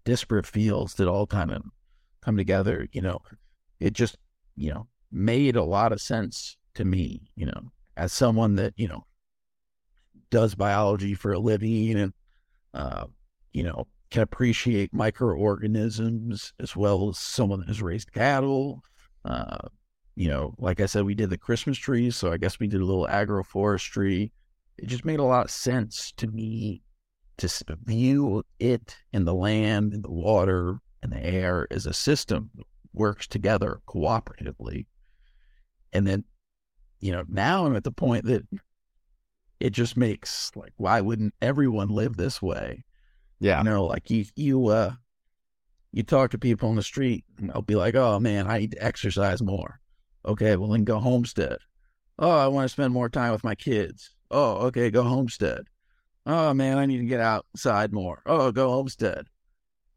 disparate 0.04 0.46
fields 0.46 0.94
that 0.94 1.08
all 1.08 1.26
kind 1.26 1.50
of 1.50 1.62
come 2.20 2.36
together, 2.36 2.88
you 2.92 3.00
know, 3.00 3.18
it 3.80 3.92
just, 3.92 4.16
you 4.54 4.72
know, 4.72 4.86
made 5.10 5.56
a 5.56 5.64
lot 5.64 5.92
of 5.92 6.00
sense 6.00 6.56
to 6.74 6.84
me, 6.84 7.22
you 7.34 7.46
know, 7.46 7.72
as 7.96 8.12
someone 8.12 8.54
that, 8.54 8.72
you 8.76 8.86
know, 8.86 9.04
does 10.30 10.54
biology 10.54 11.14
for 11.14 11.32
a 11.32 11.38
living 11.38 11.98
and, 11.98 12.12
uh, 12.72 13.06
you 13.52 13.64
know, 13.64 13.86
can 14.10 14.22
appreciate 14.22 14.94
microorganisms 14.94 16.52
as 16.60 16.76
well 16.76 17.08
as 17.08 17.18
someone 17.18 17.60
that 17.60 17.68
has 17.68 17.82
raised 17.82 18.12
cattle, 18.12 18.82
uh, 19.24 19.58
you 20.14 20.28
know, 20.28 20.54
like 20.58 20.80
I 20.80 20.86
said, 20.86 21.04
we 21.04 21.14
did 21.14 21.30
the 21.30 21.38
Christmas 21.38 21.78
trees, 21.78 22.14
so 22.14 22.32
I 22.32 22.36
guess 22.36 22.60
we 22.60 22.66
did 22.66 22.80
a 22.80 22.84
little 22.84 23.06
agroforestry. 23.06 24.30
It 24.80 24.88
just 24.88 25.04
made 25.04 25.20
a 25.20 25.24
lot 25.24 25.44
of 25.44 25.50
sense 25.50 26.10
to 26.16 26.26
me 26.26 26.82
to 27.36 27.76
view 27.84 28.42
it 28.58 28.96
and 29.12 29.26
the 29.26 29.34
land 29.34 29.92
and 29.92 30.02
the 30.02 30.10
water 30.10 30.78
and 31.02 31.12
the 31.12 31.22
air 31.22 31.66
as 31.70 31.84
a 31.84 31.92
system 31.92 32.50
that 32.54 32.66
works 32.94 33.26
together 33.26 33.80
cooperatively. 33.86 34.86
And 35.92 36.06
then, 36.06 36.24
you 36.98 37.12
know, 37.12 37.24
now 37.28 37.66
I'm 37.66 37.76
at 37.76 37.84
the 37.84 37.92
point 37.92 38.24
that 38.24 38.46
it 39.58 39.70
just 39.70 39.96
makes 39.98 40.50
like, 40.54 40.72
why 40.76 41.02
wouldn't 41.02 41.34
everyone 41.42 41.88
live 41.88 42.16
this 42.16 42.40
way? 42.40 42.84
Yeah. 43.38 43.58
You 43.58 43.64
know, 43.64 43.84
like 43.84 44.10
you, 44.10 44.24
you, 44.34 44.66
uh, 44.68 44.92
you 45.92 46.02
talk 46.02 46.30
to 46.30 46.38
people 46.38 46.70
on 46.70 46.76
the 46.76 46.82
street 46.82 47.24
and 47.38 47.50
they'll 47.50 47.62
be 47.62 47.74
like, 47.74 47.94
oh 47.96 48.18
man, 48.18 48.46
I 48.46 48.58
need 48.58 48.72
to 48.72 48.82
exercise 48.82 49.42
more. 49.42 49.78
Okay, 50.24 50.56
well 50.56 50.70
then 50.70 50.84
go 50.84 50.98
homestead. 50.98 51.58
Oh, 52.18 52.30
I 52.30 52.48
want 52.48 52.64
to 52.64 52.72
spend 52.72 52.94
more 52.94 53.08
time 53.08 53.32
with 53.32 53.44
my 53.44 53.54
kids. 53.54 54.14
Oh, 54.30 54.66
okay, 54.66 54.90
go 54.90 55.02
homestead. 55.02 55.66
Oh 56.26 56.54
man, 56.54 56.78
I 56.78 56.86
need 56.86 56.98
to 56.98 57.04
get 57.04 57.20
outside 57.20 57.92
more. 57.92 58.22
Oh, 58.26 58.52
go 58.52 58.70
homestead. 58.70 59.26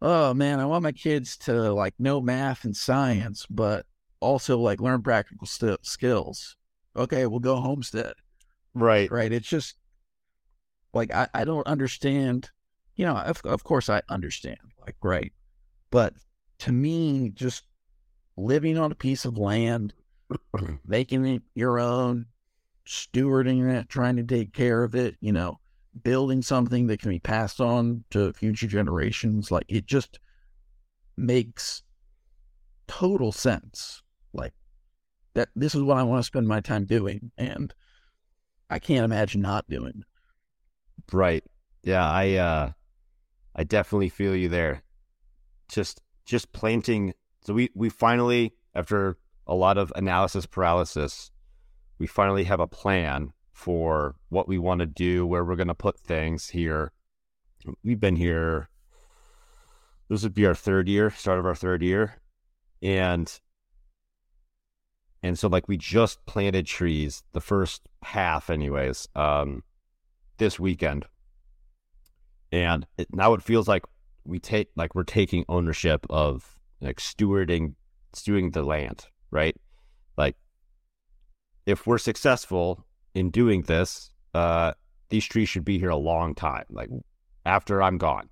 Oh 0.02 0.34
man, 0.34 0.60
I 0.60 0.66
want 0.66 0.84
my 0.84 0.92
kids 0.92 1.38
to 1.40 1.74
like 1.74 1.94
know 2.00 2.22
math 2.22 2.66
and 2.66 2.76
science, 2.76 3.46
but 3.50 3.86
also 4.20 4.58
like 4.58 4.82
learn 4.82 5.02
practical 5.02 5.48
st- 5.48 5.86
skills. 5.86 6.56
Okay, 6.96 7.26
we'll 7.26 7.40
go 7.40 7.58
homestead. 7.58 8.14
Right. 8.74 9.12
Right. 9.12 9.32
It's 9.32 9.48
just 9.48 9.76
like 10.94 11.14
I, 11.14 11.28
I 11.34 11.44
don't 11.44 11.68
understand. 11.68 12.50
You 12.96 13.06
know, 13.06 13.16
of, 13.16 13.42
of 13.44 13.64
course 13.64 13.90
I 13.90 14.02
understand. 14.10 14.60
Like, 14.80 14.96
right. 15.02 15.34
But 15.90 16.14
to 16.60 16.72
me, 16.72 17.30
just 17.30 17.64
living 18.38 18.78
on 18.78 18.92
a 18.92 18.96
piece 18.96 19.26
of 19.26 19.38
land 19.38 19.94
making 20.86 21.26
it 21.26 21.42
your 21.56 21.80
own, 21.80 22.28
stewarding 22.86 23.72
it, 23.74 23.90
trying 23.90 24.16
to 24.18 24.24
take 24.24 24.54
care 24.54 24.84
of 24.84 24.96
it, 24.96 25.16
you 25.22 25.32
know, 25.32 25.60
building 26.04 26.42
something 26.42 26.88
that 26.88 27.00
can 27.00 27.12
be 27.12 27.20
passed 27.20 27.62
on 27.62 28.04
to 28.10 28.34
future 28.34 28.68
generations. 28.68 29.52
Like 29.52 29.66
it 29.68 29.86
just 29.86 30.20
makes 31.16 31.84
total 32.88 33.32
sense. 33.32 34.02
Like 34.34 34.54
that, 35.34 35.50
this 35.56 35.76
is 35.76 35.84
what 35.84 35.98
I 35.98 36.04
want 36.04 36.20
to 36.20 36.28
spend 36.28 36.48
my 36.48 36.62
time 36.62 36.86
doing. 36.86 37.32
And 37.38 37.74
I 38.70 38.80
can't 38.80 39.06
imagine 39.06 39.42
not 39.42 39.70
doing. 39.70 40.04
Right. 41.12 41.44
Yeah. 41.84 42.10
I, 42.10 42.34
uh, 42.36 42.72
I 43.56 43.64
definitely 43.64 44.10
feel 44.10 44.36
you 44.36 44.50
there. 44.50 44.84
Just, 45.70 46.02
just 46.26 46.52
planting. 46.54 47.14
So 47.46 47.54
we, 47.54 47.70
we 47.76 47.90
finally, 47.90 48.54
after 48.74 49.18
a 49.46 49.54
lot 49.54 49.78
of 49.78 49.92
analysis 49.96 50.46
paralysis, 50.46 51.30
we 52.00 52.08
finally 52.08 52.44
have 52.46 52.60
a 52.60 52.68
plan 52.68 53.34
for 53.52 54.16
what 54.30 54.48
we 54.48 54.58
want 54.58 54.80
to 54.80 54.86
do, 54.86 55.26
where 55.26 55.46
we're 55.46 55.56
going 55.56 55.68
to 55.68 55.76
put 55.76 56.00
things 56.00 56.50
here. 56.50 56.92
We've 57.84 58.00
been 58.00 58.16
here, 58.16 58.70
this 60.10 60.24
would 60.24 60.34
be 60.34 60.46
our 60.46 60.56
third 60.56 60.88
year, 60.88 61.10
start 61.12 61.40
of 61.40 61.46
our 61.46 61.56
third 61.56 61.82
year. 61.82 62.22
And 62.82 63.40
and 65.24 65.40
so 65.40 65.48
like 65.48 65.70
we 65.70 65.78
just 65.78 66.26
planted 66.26 66.68
trees, 66.68 67.24
the 67.32 67.40
first 67.40 67.88
half 68.04 68.50
anyways, 68.50 69.08
um, 69.16 69.64
this 70.38 70.60
weekend. 70.60 71.06
And 72.52 72.86
it, 72.98 73.08
now 73.14 73.34
it 73.34 73.42
feels 73.42 73.68
like 73.68 73.84
we 74.26 74.40
take 74.40 74.70
like 74.76 74.94
we're 74.94 75.04
taking 75.04 75.46
ownership 75.48 76.06
of 76.10 76.60
like 76.82 76.98
stewarding 76.98 77.76
stewarding 78.14 78.52
the 78.52 78.64
land, 78.64 79.06
right? 79.32 79.56
If 81.66 81.88
we're 81.88 81.98
successful 81.98 82.86
in 83.14 83.30
doing 83.30 83.64
this, 83.64 84.12
uh, 84.34 84.74
these 85.10 85.26
trees 85.26 85.50
should 85.50 85.66
be 85.66 85.80
here 85.80 85.90
a 85.90 85.96
long 85.98 86.36
time, 86.36 86.66
like 86.70 86.90
after 87.46 87.82
I'm 87.82 87.98
gone. 87.98 88.30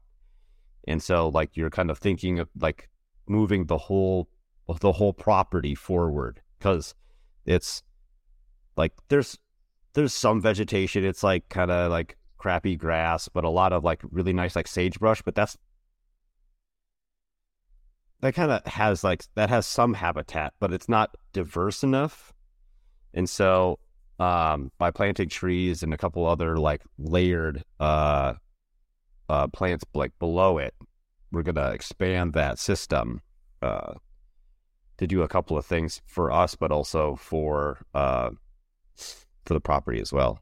And 0.88 1.02
so, 1.02 1.30
like, 1.30 1.56
you're 1.56 1.70
kind 1.70 1.92
of 1.92 2.00
thinking 2.00 2.40
of 2.40 2.50
like 2.60 2.90
moving 3.28 3.66
the 3.66 3.78
whole 3.78 4.28
the 4.80 4.92
whole 4.92 5.14
property 5.14 5.76
forward 5.76 6.42
because 6.58 6.96
it's 7.46 7.84
like 8.78 8.94
there's 9.10 9.38
there's 9.94 10.14
some 10.14 10.42
vegetation. 10.42 11.04
It's 11.04 11.24
like 11.24 11.50
kind 11.50 11.72
of 11.72 11.92
like 11.92 12.18
crappy 12.38 12.76
grass, 12.76 13.28
but 13.28 13.44
a 13.44 13.50
lot 13.50 13.74
of 13.74 13.84
like 13.84 14.02
really 14.10 14.34
nice 14.34 14.56
like 14.56 14.68
sagebrush. 14.68 15.22
But 15.22 15.36
that's 15.36 15.58
that 18.22 18.34
kind 18.34 18.52
of 18.52 18.66
has 18.66 19.04
like 19.04 19.26
that 19.36 19.50
has 19.50 19.66
some 19.66 19.94
habitat, 19.96 20.54
but 20.60 20.74
it's 20.74 20.88
not 20.88 21.16
diverse 21.34 21.84
enough. 21.84 22.34
And 23.14 23.30
so 23.30 23.80
um, 24.20 24.72
by 24.78 24.92
planting 24.92 25.30
trees 25.30 25.84
and 25.84 25.94
a 25.94 25.98
couple 25.98 26.26
other 26.26 26.58
like 26.58 26.82
layered 26.98 27.64
uh, 27.80 28.34
uh, 29.30 29.48
plants 29.48 29.84
like 29.94 30.18
below 30.20 30.58
it, 30.58 30.74
we're 31.32 31.44
gonna 31.44 31.72
expand 31.72 32.34
that 32.34 32.60
system 32.60 33.22
uh, 33.62 33.94
to 34.98 35.08
do 35.08 35.24
a 35.24 35.28
couple 35.28 35.58
of 35.58 35.66
things 35.66 36.02
for 36.06 36.32
us, 36.32 36.56
but 36.56 36.72
also 36.72 37.16
for 37.16 37.80
uh, 37.94 38.30
for 39.46 39.54
the 39.54 39.62
property 39.62 40.00
as 40.00 40.14
well. 40.14 40.40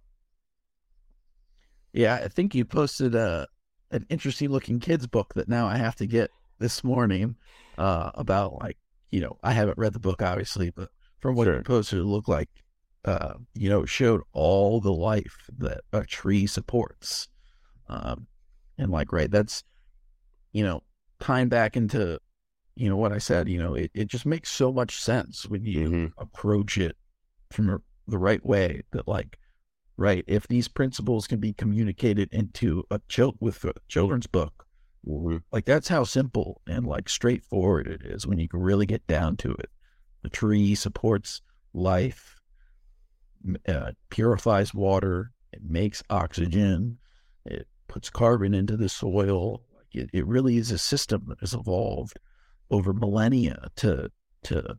Yeah, 1.93 2.15
I 2.15 2.27
think 2.27 2.53
you 2.53 2.65
posted 2.65 3.15
a 3.15 3.47
an 3.91 4.05
interesting 4.09 4.49
looking 4.49 4.79
kids 4.79 5.07
book 5.07 5.33
that 5.35 5.47
now 5.47 5.67
I 5.67 5.77
have 5.77 5.95
to 5.95 6.05
get 6.05 6.29
this 6.59 6.83
morning 6.83 7.35
uh, 7.77 8.11
about 8.15 8.59
like 8.61 8.77
you 9.11 9.21
know 9.21 9.37
I 9.43 9.53
haven't 9.53 9.77
read 9.77 9.93
the 9.93 9.99
book 9.99 10.21
obviously, 10.21 10.69
but 10.69 10.89
from 11.19 11.35
what 11.35 11.45
sure. 11.45 11.57
you 11.57 11.63
posted, 11.63 11.99
it 11.99 12.03
looked 12.03 12.29
like 12.29 12.49
uh, 13.05 13.35
you 13.53 13.69
know, 13.69 13.85
showed 13.85 14.21
all 14.33 14.81
the 14.81 14.91
life 14.91 15.49
that 15.57 15.81
a 15.93 16.03
tree 16.03 16.45
supports. 16.45 17.27
Um, 17.87 18.27
and 18.77 18.91
like, 18.91 19.11
right, 19.11 19.31
that's, 19.31 19.63
you 20.51 20.63
know, 20.63 20.83
tying 21.19 21.49
back 21.49 21.77
into, 21.77 22.19
you 22.75 22.89
know, 22.89 22.97
what 22.97 23.11
I 23.11 23.17
said, 23.17 23.49
you 23.49 23.57
know, 23.61 23.73
it, 23.73 23.91
it 23.93 24.07
just 24.07 24.25
makes 24.25 24.51
so 24.51 24.71
much 24.71 25.01
sense 25.01 25.47
when 25.47 25.65
you 25.65 25.89
Mhm. 25.89 26.13
approach 26.17 26.77
it 26.77 26.97
from 27.49 27.69
a, 27.69 27.81
the 28.07 28.17
right 28.17 28.45
way 28.45 28.83
that 28.91 29.07
like, 29.07 29.39
right, 29.97 30.23
if 30.27 30.47
these 30.47 30.67
principles 30.67 31.27
can 31.27 31.39
be 31.39 31.53
communicated 31.53 32.29
into 32.33 32.83
a 32.91 32.99
child 33.07 33.37
with 33.39 33.63
a 33.65 33.73
children's 33.87 34.27
book, 34.27 34.65
Mhm. 35.05 35.43
like 35.51 35.65
that's 35.65 35.87
how 35.87 36.03
simple 36.03 36.61
and 36.67 36.85
like 36.85 37.09
straightforward 37.09 37.87
it 37.87 38.01
is 38.03 38.27
when 38.27 38.39
you 38.39 38.47
can 38.47 38.59
really 38.59 38.85
get 38.85 39.07
down 39.07 39.37
to 39.37 39.51
it. 39.53 39.69
The 40.21 40.29
tree 40.29 40.75
supports 40.75 41.41
life, 41.73 42.35
uh, 43.67 43.91
purifies 44.09 44.73
water, 44.73 45.31
it 45.51 45.61
makes 45.63 46.03
oxygen, 46.09 46.97
it 47.45 47.67
puts 47.87 48.09
carbon 48.09 48.53
into 48.53 48.77
the 48.77 48.89
soil. 48.89 49.61
It, 49.91 50.09
it 50.13 50.27
really 50.27 50.57
is 50.57 50.71
a 50.71 50.77
system 50.77 51.25
that 51.27 51.39
has 51.39 51.53
evolved 51.53 52.19
over 52.69 52.93
millennia 52.93 53.69
to 53.77 54.11
to 54.43 54.77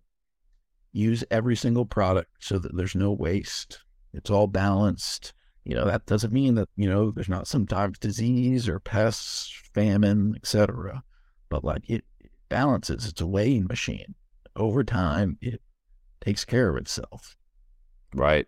use 0.93 1.25
every 1.31 1.57
single 1.57 1.85
product 1.85 2.31
so 2.41 2.59
that 2.59 2.77
there's 2.77 2.95
no 2.95 3.13
waste. 3.13 3.81
It's 4.13 4.31
all 4.31 4.47
balanced. 4.47 5.33
You 5.65 5.75
know, 5.75 5.85
that 5.85 6.07
doesn't 6.07 6.33
mean 6.33 6.55
that, 6.55 6.69
you 6.77 6.89
know, 6.89 7.11
there's 7.11 7.29
not 7.29 7.47
sometimes 7.47 7.99
disease 7.99 8.69
or 8.69 8.81
pests, 8.81 9.53
famine, 9.75 10.35
etc. 10.37 11.03
But 11.49 11.65
like 11.65 11.89
it, 11.89 12.05
it 12.19 12.31
balances. 12.49 13.07
It's 13.07 13.21
a 13.21 13.27
weighing 13.27 13.67
machine. 13.67 14.15
Over 14.61 14.85
time, 14.85 15.39
it 15.41 15.63
takes 16.21 16.45
care 16.45 16.69
of 16.69 16.77
itself. 16.77 17.35
Right. 18.15 18.47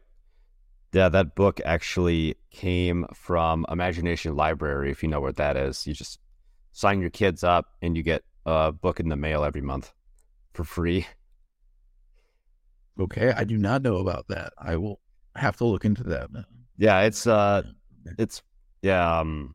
Yeah, 0.93 1.09
that 1.09 1.35
book 1.35 1.59
actually 1.65 2.37
came 2.51 3.07
from 3.15 3.65
Imagination 3.71 4.37
Library, 4.37 4.91
if 4.91 5.03
you 5.03 5.09
know 5.09 5.23
what 5.23 5.37
that 5.37 5.57
is. 5.57 5.87
You 5.87 5.95
just 5.95 6.21
sign 6.73 7.01
your 7.01 7.09
kids 7.09 7.43
up 7.43 7.67
and 7.81 7.97
you 7.97 8.03
get 8.03 8.25
a 8.45 8.73
book 8.73 9.01
in 9.01 9.09
the 9.09 9.17
mail 9.17 9.43
every 9.43 9.63
month 9.63 9.91
for 10.53 10.65
free. 10.65 11.07
Okay, 13.01 13.33
I 13.35 13.45
do 13.45 13.57
not 13.57 13.81
know 13.81 13.97
about 13.97 14.29
that. 14.29 14.53
I 14.59 14.77
will 14.77 15.01
have 15.35 15.57
to 15.57 15.65
look 15.65 15.87
into 15.87 16.03
that. 16.05 16.31
Now. 16.31 16.45
Yeah, 16.77 17.01
it's 17.01 17.27
uh 17.27 17.63
it's 18.19 18.43
yeah, 18.83 19.21
um 19.21 19.55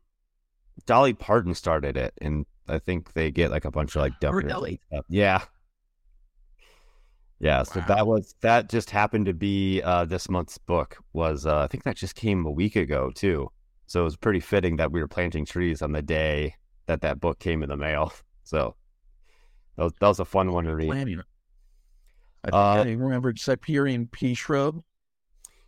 Dolly 0.86 1.14
Parton 1.14 1.54
started 1.54 1.96
it 1.96 2.14
and 2.20 2.46
I 2.66 2.80
think 2.80 3.12
they 3.12 3.30
get 3.30 3.52
like 3.52 3.64
a 3.64 3.70
bunch 3.70 3.94
of 3.94 4.02
like 4.02 4.18
dumb 4.18 4.34
Really? 4.34 4.80
Yeah. 5.08 5.42
Yeah, 7.40 7.62
so 7.62 7.80
Wow. 7.80 7.86
that 7.86 8.06
was 8.06 8.34
that 8.40 8.68
just 8.68 8.90
happened 8.90 9.26
to 9.26 9.34
be 9.34 9.80
uh 9.82 10.04
this 10.04 10.28
month's 10.28 10.58
book 10.58 10.98
was 11.12 11.46
uh 11.46 11.58
I 11.60 11.66
think 11.68 11.84
that 11.84 11.96
just 11.96 12.14
came 12.16 12.44
a 12.46 12.50
week 12.50 12.74
ago 12.76 13.10
too. 13.14 13.50
So 13.86 14.00
it 14.00 14.04
was 14.04 14.16
pretty 14.16 14.40
fitting 14.40 14.76
that 14.76 14.90
we 14.92 15.00
were 15.00 15.08
planting 15.08 15.44
trees 15.46 15.80
on 15.80 15.92
the 15.92 16.02
day 16.02 16.54
that 16.86 17.00
that 17.02 17.20
book 17.20 17.38
came 17.38 17.62
in 17.62 17.68
the 17.68 17.76
mail. 17.76 18.12
So 18.44 18.76
that 19.76 19.84
was, 19.84 19.92
that 20.00 20.08
was 20.08 20.20
a 20.20 20.24
fun 20.24 20.52
one 20.52 20.64
to 20.64 20.74
read. 20.74 20.88
Planning. 20.88 21.20
I 22.44 22.48
Uh, 22.48 22.84
I 22.86 22.92
remembered 22.92 23.38
Siberian 23.38 24.06
pea 24.06 24.32
shrub. 24.32 24.82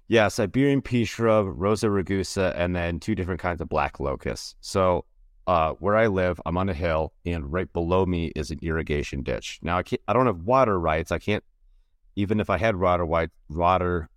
Yeah, 0.09 0.29
Siberian 0.29 0.81
pea 0.81 1.05
shrub, 1.05 1.47
Rosa 1.47 1.89
rugosa, 1.89 2.55
and 2.57 2.75
then 2.75 2.99
two 2.99 3.15
different 3.15 3.39
kinds 3.39 3.61
of 3.61 3.69
black 3.69 4.01
locusts. 4.01 4.55
So, 4.63 5.05
uh, 5.47 5.73
where 5.75 5.95
I 5.95 6.07
live, 6.07 6.41
I'm 6.47 6.57
on 6.57 6.71
a 6.71 6.75
hill, 6.75 7.13
and 7.27 7.53
right 7.53 7.71
below 7.73 8.07
me 8.07 8.33
is 8.35 8.51
an 8.51 8.59
irrigation 8.63 9.23
ditch. 9.23 9.59
Now, 9.63 9.77
I 9.77 9.83
can't, 9.83 10.01
I 10.09 10.15
don't 10.15 10.27
have 10.27 10.41
water 10.41 10.81
rights. 10.81 11.13
I 11.13 11.19
can't, 11.19 11.45
even 12.17 12.41
if 12.41 12.51
I 12.51 12.59
had 12.59 12.77
water 12.77 13.05
right, 13.05 13.31
water, 13.49 14.09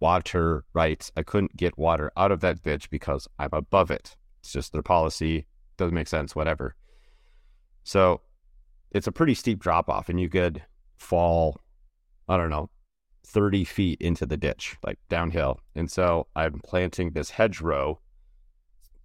water 0.00 0.64
rights, 0.72 1.12
I 1.16 1.22
couldn't 1.22 1.56
get 1.56 1.78
water 1.78 2.10
out 2.16 2.32
of 2.32 2.40
that 2.40 2.62
ditch 2.62 2.90
because 2.90 3.28
I'm 3.38 3.50
above 3.52 3.90
it. 3.90 4.16
It's 4.40 4.52
just 4.52 4.72
their 4.72 4.82
policy. 4.82 5.46
Doesn't 5.76 5.94
make 5.94 6.08
sense. 6.08 6.34
Whatever. 6.34 6.74
So, 7.84 8.20
it's 8.90 9.06
a 9.06 9.12
pretty 9.12 9.34
steep 9.34 9.58
drop 9.58 9.88
off, 9.88 10.08
and 10.08 10.20
you 10.20 10.28
could 10.28 10.62
fall. 10.96 11.58
I 12.28 12.36
don't 12.36 12.50
know, 12.50 12.68
30 13.28 13.64
feet 13.64 14.00
into 14.00 14.26
the 14.26 14.36
ditch, 14.36 14.76
like 14.84 14.98
downhill. 15.08 15.60
And 15.74 15.90
so 15.90 16.26
I'm 16.34 16.60
planting 16.60 17.12
this 17.12 17.30
hedgerow. 17.30 18.00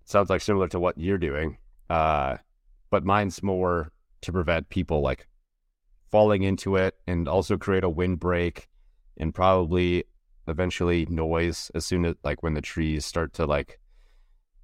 Sounds 0.05 0.29
like 0.29 0.41
similar 0.41 0.67
to 0.69 0.79
what 0.79 0.97
you're 0.97 1.17
doing. 1.17 1.57
Uh, 1.89 2.37
but 2.89 3.05
mine's 3.05 3.43
more 3.43 3.91
to 4.21 4.31
prevent 4.31 4.69
people 4.69 5.01
like 5.01 5.27
falling 6.13 6.43
into 6.43 6.75
it 6.75 6.93
and 7.07 7.27
also 7.27 7.57
create 7.57 7.83
a 7.83 7.89
windbreak 7.89 8.67
and 9.17 9.33
probably 9.33 10.03
eventually 10.47 11.07
noise 11.07 11.71
as 11.73 11.87
soon 11.87 12.05
as 12.05 12.13
like 12.23 12.43
when 12.43 12.53
the 12.53 12.61
trees 12.61 13.03
start 13.03 13.33
to 13.33 13.47
like 13.47 13.79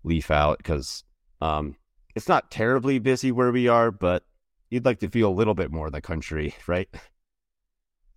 leaf 0.03 0.29
out 0.29 0.59
because 0.59 1.03
um 1.41 1.75
it's 2.15 2.27
not 2.27 2.51
terribly 2.51 2.99
busy 2.99 3.31
where 3.31 3.51
we 3.51 3.67
are, 3.67 3.89
but 3.89 4.25
you'd 4.69 4.85
like 4.85 4.99
to 4.99 5.09
feel 5.09 5.29
a 5.29 5.33
little 5.33 5.55
bit 5.55 5.71
more 5.71 5.87
of 5.87 5.91
the 5.91 6.01
country, 6.01 6.53
right? 6.67 6.87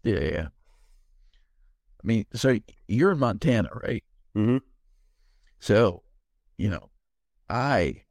Yeah, 0.04 0.20
yeah. 0.20 0.48
I 0.48 2.04
mean, 2.06 2.26
so 2.34 2.58
you're 2.86 3.12
in 3.12 3.18
Montana, 3.18 3.70
right? 3.82 4.04
Mm-hmm. 4.36 4.58
So, 5.58 6.02
you 6.58 6.68
know, 6.68 6.90
I 7.48 8.02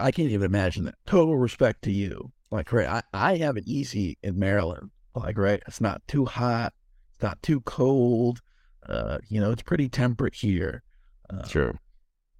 I 0.00 0.12
can't 0.12 0.30
even 0.30 0.46
imagine 0.46 0.86
that. 0.86 0.94
Total 1.04 1.36
respect 1.36 1.82
to 1.82 1.92
you. 1.92 2.32
Like, 2.50 2.72
right, 2.72 2.88
I, 2.88 3.02
I 3.32 3.36
have 3.38 3.56
it 3.56 3.64
easy 3.66 4.16
in 4.22 4.38
Maryland. 4.38 4.90
Like, 5.14 5.36
right, 5.36 5.62
it's 5.66 5.80
not 5.80 6.00
too 6.08 6.24
hot, 6.24 6.72
it's 7.16 7.22
not 7.22 7.42
too 7.42 7.60
cold. 7.62 8.40
Uh, 8.88 9.18
you 9.28 9.40
know, 9.40 9.50
it's 9.50 9.62
pretty 9.62 9.88
temperate 9.88 10.34
here. 10.34 10.82
Uh, 11.28 11.46
Sure. 11.46 11.78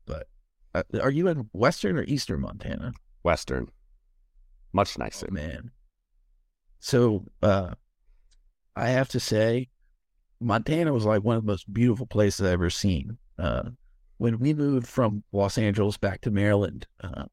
But 0.06 0.28
uh, 0.74 0.82
are 1.02 1.10
you 1.10 1.28
in 1.28 1.50
Western 1.52 1.98
or 1.98 2.04
Eastern 2.04 2.40
Montana? 2.40 2.92
Western. 3.22 3.68
Much 4.72 4.96
Oh, 4.98 5.02
nicer. 5.04 5.28
man. 5.30 5.72
So, 6.80 7.24
uh, 7.42 7.74
I 8.76 8.88
have 8.90 9.08
to 9.10 9.20
say, 9.20 9.68
Montana 10.40 10.92
was 10.92 11.04
like 11.04 11.22
one 11.24 11.36
of 11.36 11.42
the 11.44 11.50
most 11.52 11.70
beautiful 11.72 12.06
places 12.06 12.46
I've 12.46 12.52
ever 12.52 12.70
seen. 12.70 13.18
Uh, 13.38 13.70
when 14.18 14.38
we 14.38 14.54
moved 14.54 14.86
from 14.86 15.24
Los 15.32 15.58
Angeles 15.58 15.96
back 15.98 16.20
to 16.22 16.30
Maryland, 16.30 16.86
uh, 17.02 17.24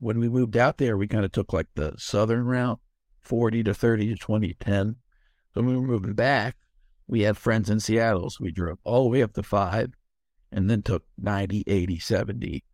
when 0.00 0.18
we 0.18 0.28
moved 0.28 0.56
out 0.56 0.78
there, 0.78 0.96
we 0.96 1.06
kind 1.06 1.24
of 1.24 1.30
took 1.32 1.52
like 1.52 1.68
the 1.74 1.94
southern 1.96 2.46
route, 2.46 2.80
40 3.20 3.62
to 3.64 3.74
30 3.74 4.08
to 4.08 4.16
2010. 4.16 4.96
So 5.54 5.60
when 5.60 5.66
we 5.66 5.76
were 5.76 5.86
moving 5.86 6.14
back, 6.14 6.56
we 7.06 7.22
had 7.22 7.36
friends 7.36 7.70
in 7.70 7.80
Seattle. 7.80 8.30
So 8.30 8.38
we 8.42 8.50
drove 8.50 8.78
all 8.82 9.04
the 9.04 9.10
way 9.10 9.22
up 9.22 9.34
to 9.34 9.42
five 9.42 9.92
and 10.50 10.68
then 10.68 10.82
took 10.82 11.04
90, 11.18 11.64
80, 11.66 11.98
70 11.98 12.64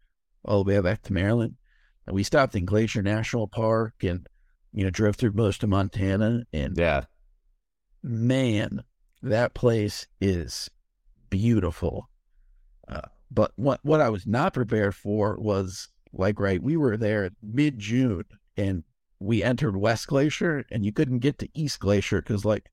all 0.44 0.62
the 0.64 0.74
way 0.74 0.80
back 0.80 1.02
to 1.02 1.12
Maryland. 1.12 1.56
And 2.06 2.14
we 2.14 2.22
stopped 2.22 2.54
in 2.54 2.64
Glacier 2.64 3.02
National 3.02 3.48
Park 3.48 3.94
and, 4.02 4.26
you 4.72 4.84
know, 4.84 4.90
drove 4.90 5.16
through 5.16 5.32
most 5.32 5.62
of 5.62 5.68
Montana. 5.68 6.44
And 6.52 6.76
Yeah. 6.76 7.04
man, 8.02 8.84
that 9.22 9.54
place 9.54 10.06
is 10.20 10.70
beautiful. 11.28 12.08
Uh, 12.86 13.00
but 13.30 13.52
what 13.56 13.80
what 13.82 14.00
I 14.00 14.10
was 14.10 14.26
not 14.26 14.54
prepared 14.54 14.94
for 14.94 15.36
was 15.40 15.88
like 16.18 16.40
right, 16.40 16.62
we 16.62 16.76
were 16.76 16.96
there 16.96 17.30
mid 17.42 17.78
June 17.78 18.24
and 18.56 18.84
we 19.18 19.42
entered 19.42 19.76
West 19.76 20.06
Glacier 20.08 20.64
and 20.70 20.84
you 20.84 20.92
couldn't 20.92 21.20
get 21.20 21.38
to 21.38 21.48
East 21.54 21.80
Glacier 21.80 22.20
because 22.20 22.44
like 22.44 22.70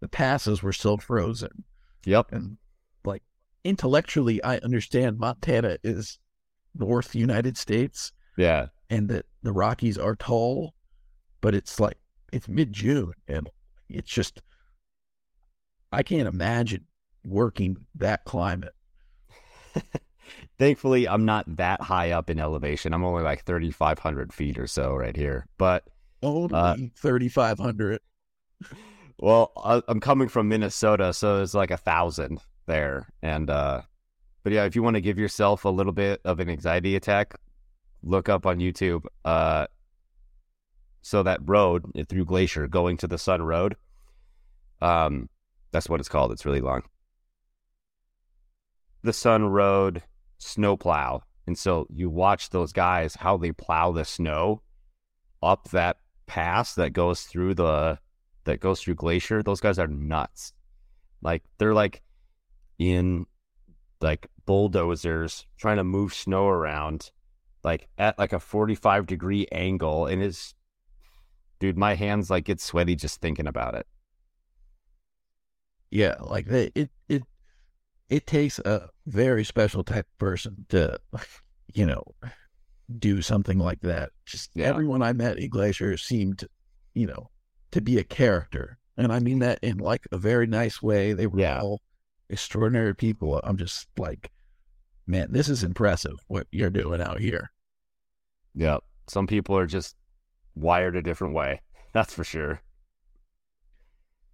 the 0.00 0.08
passes 0.08 0.62
were 0.62 0.72
still 0.72 0.98
frozen. 0.98 1.64
Yep. 2.04 2.32
And 2.32 2.56
like 3.04 3.22
intellectually, 3.64 4.42
I 4.42 4.58
understand 4.58 5.18
Montana 5.18 5.78
is 5.82 6.18
North 6.74 7.14
United 7.14 7.56
States 7.56 8.12
Yeah. 8.36 8.66
and 8.88 9.08
that 9.08 9.26
the 9.42 9.52
Rockies 9.52 9.98
are 9.98 10.16
tall, 10.16 10.74
but 11.40 11.54
it's 11.54 11.78
like 11.80 11.98
it's 12.32 12.48
mid 12.48 12.72
June 12.72 13.12
and 13.28 13.48
it's 13.88 14.10
just 14.10 14.40
I 15.92 16.02
can't 16.04 16.28
imagine 16.28 16.86
working 17.24 17.86
that 17.96 18.24
climate. 18.24 18.74
Thankfully, 20.60 21.08
I'm 21.08 21.24
not 21.24 21.56
that 21.56 21.80
high 21.80 22.10
up 22.10 22.28
in 22.28 22.38
elevation. 22.38 22.92
I'm 22.92 23.02
only 23.02 23.22
like 23.22 23.44
3,500 23.46 24.30
feet 24.30 24.58
or 24.58 24.66
so 24.66 24.94
right 24.94 25.16
here. 25.16 25.46
But, 25.56 25.84
Only 26.22 26.54
Uh, 26.54 26.76
thirty 26.96 27.30
five 27.30 27.58
hundred. 27.58 28.00
well, 29.18 29.52
I- 29.56 29.82
I'm 29.88 30.00
coming 30.00 30.28
from 30.28 30.48
Minnesota, 30.50 31.14
so 31.14 31.40
it's 31.42 31.54
like 31.54 31.70
a 31.70 31.78
thousand 31.78 32.40
there. 32.66 33.08
And, 33.22 33.48
uh, 33.48 33.80
but 34.42 34.52
yeah, 34.52 34.64
if 34.66 34.76
you 34.76 34.82
want 34.82 34.96
to 34.96 35.00
give 35.00 35.18
yourself 35.18 35.64
a 35.64 35.70
little 35.70 35.94
bit 35.94 36.20
of 36.26 36.40
an 36.40 36.50
anxiety 36.50 36.94
attack, 36.94 37.34
look 38.02 38.28
up 38.28 38.44
on 38.44 38.58
YouTube. 38.58 39.06
Uh, 39.24 39.66
so 41.00 41.22
that 41.22 41.40
road 41.42 41.86
through 42.10 42.26
Glacier 42.26 42.68
going 42.68 42.98
to 42.98 43.06
the 43.06 43.16
Sun 43.16 43.40
Road, 43.40 43.76
um, 44.82 45.30
that's 45.72 45.88
what 45.88 46.00
it's 46.00 46.08
called. 46.10 46.32
It's 46.32 46.44
really 46.44 46.60
long. 46.60 46.82
The 49.02 49.14
Sun 49.14 49.44
Road 49.46 50.02
snowplow. 50.40 51.22
And 51.46 51.56
so 51.56 51.86
you 51.90 52.10
watch 52.10 52.50
those 52.50 52.72
guys, 52.72 53.14
how 53.14 53.36
they 53.36 53.52
plow 53.52 53.92
the 53.92 54.04
snow 54.04 54.62
up 55.42 55.70
that 55.70 55.98
pass 56.26 56.74
that 56.74 56.92
goes 56.92 57.22
through 57.22 57.54
the, 57.54 57.98
that 58.44 58.60
goes 58.60 58.80
through 58.80 58.94
Glacier. 58.96 59.42
Those 59.42 59.60
guys 59.60 59.78
are 59.78 59.88
nuts. 59.88 60.52
Like 61.22 61.42
they're 61.58 61.74
like 61.74 62.02
in 62.78 63.26
like 64.00 64.28
bulldozers 64.46 65.46
trying 65.58 65.76
to 65.76 65.84
move 65.84 66.14
snow 66.14 66.48
around 66.48 67.10
like 67.62 67.88
at 67.98 68.18
like 68.18 68.32
a 68.32 68.40
45 68.40 69.06
degree 69.06 69.46
angle 69.52 70.06
and 70.06 70.22
it's 70.22 70.54
dude 71.58 71.76
my 71.76 71.94
hands 71.94 72.30
like 72.30 72.44
get 72.44 72.60
sweaty 72.60 72.96
just 72.96 73.20
thinking 73.20 73.46
about 73.46 73.74
it 73.74 73.86
yeah 75.90 76.14
like 76.20 76.46
it 76.48 76.90
it 77.08 77.22
it, 78.10 78.26
takes 78.26 78.58
a 78.60 78.88
very 79.06 79.44
special 79.44 79.82
type 79.84 80.06
of 80.06 80.18
person 80.18 80.66
to 80.68 80.98
you 81.74 81.86
know 81.86 82.02
do 82.98 83.22
something 83.22 83.58
like 83.58 83.80
that. 83.82 84.10
Just 84.26 84.50
Yeah. 84.54 84.66
everyone 84.66 85.02
i 85.02 85.12
met 85.12 85.38
in 85.38 85.48
glacier 85.48 85.96
seemed 85.96 86.44
you 86.94 87.06
know 87.06 87.30
to 87.70 87.80
be 87.80 87.98
a 87.98 88.04
character. 88.04 88.78
And 88.96 89.12
i 89.12 89.18
mean 89.20 89.38
that 89.38 89.58
in 89.62 89.78
like 89.78 90.06
a 90.12 90.18
very 90.18 90.46
nice 90.46 90.82
way. 90.82 91.12
They 91.12 91.26
were 91.26 91.38
Yeah. 91.40 91.60
all 91.60 91.80
extraordinary 92.28 92.94
people. 92.94 93.40
I'm 93.44 93.56
just 93.56 93.88
like 93.96 94.30
man 95.06 95.32
this 95.32 95.48
is 95.48 95.62
impressive 95.64 96.18
what 96.26 96.46
you're 96.50 96.70
doing 96.70 97.00
out 97.00 97.20
here. 97.20 97.50
Yeah. 98.54 98.78
Some 99.08 99.26
people 99.26 99.56
are 99.56 99.66
just 99.66 99.96
wired 100.54 100.96
a 100.96 101.02
different 101.02 101.34
way. 101.34 101.62
That's 101.92 102.12
for 102.14 102.24
sure. 102.24 102.60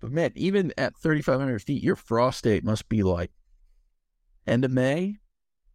But 0.01 0.13
man, 0.13 0.33
even 0.35 0.73
at 0.77 0.97
3,500 0.99 1.63
feet, 1.63 1.83
your 1.83 1.97
frost 1.97 2.45
date 2.45 2.65
must 2.65 2.89
be 2.89 3.03
like 3.03 3.31
end 4.47 4.65
of 4.65 4.71
May, 4.71 5.19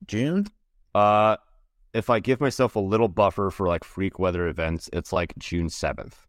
June. 0.08 0.48
uh 0.96 1.38
if 1.94 2.10
i 2.10 2.20
give 2.20 2.40
myself 2.42 2.76
a 2.76 2.80
little 2.80 3.08
buffer 3.08 3.50
for 3.50 3.68
like 3.68 3.84
freak 3.84 4.20
weather 4.20 4.48
events 4.48 4.90
it's 4.94 5.14
like 5.14 5.34
june 5.38 5.68
7th 5.70 6.28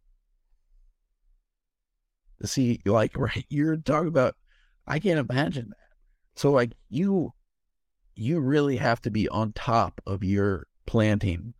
To 2.40 2.46
see, 2.46 2.80
like, 2.84 3.16
right, 3.16 3.46
you're 3.48 3.76
talking 3.76 4.08
about. 4.08 4.36
I 4.86 4.98
can't 4.98 5.18
imagine 5.30 5.68
that. 5.70 5.76
So, 6.34 6.50
like, 6.50 6.72
you, 6.88 7.34
you 8.16 8.40
really 8.40 8.76
have 8.78 9.00
to 9.02 9.10
be 9.10 9.28
on 9.28 9.52
top 9.52 10.00
of 10.06 10.24
your 10.24 10.66
planting, 10.86 11.54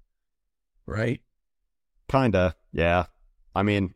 right? 0.87 1.21
kinda 2.11 2.55
yeah 2.73 3.07
i 3.55 3.63
mean 3.63 3.95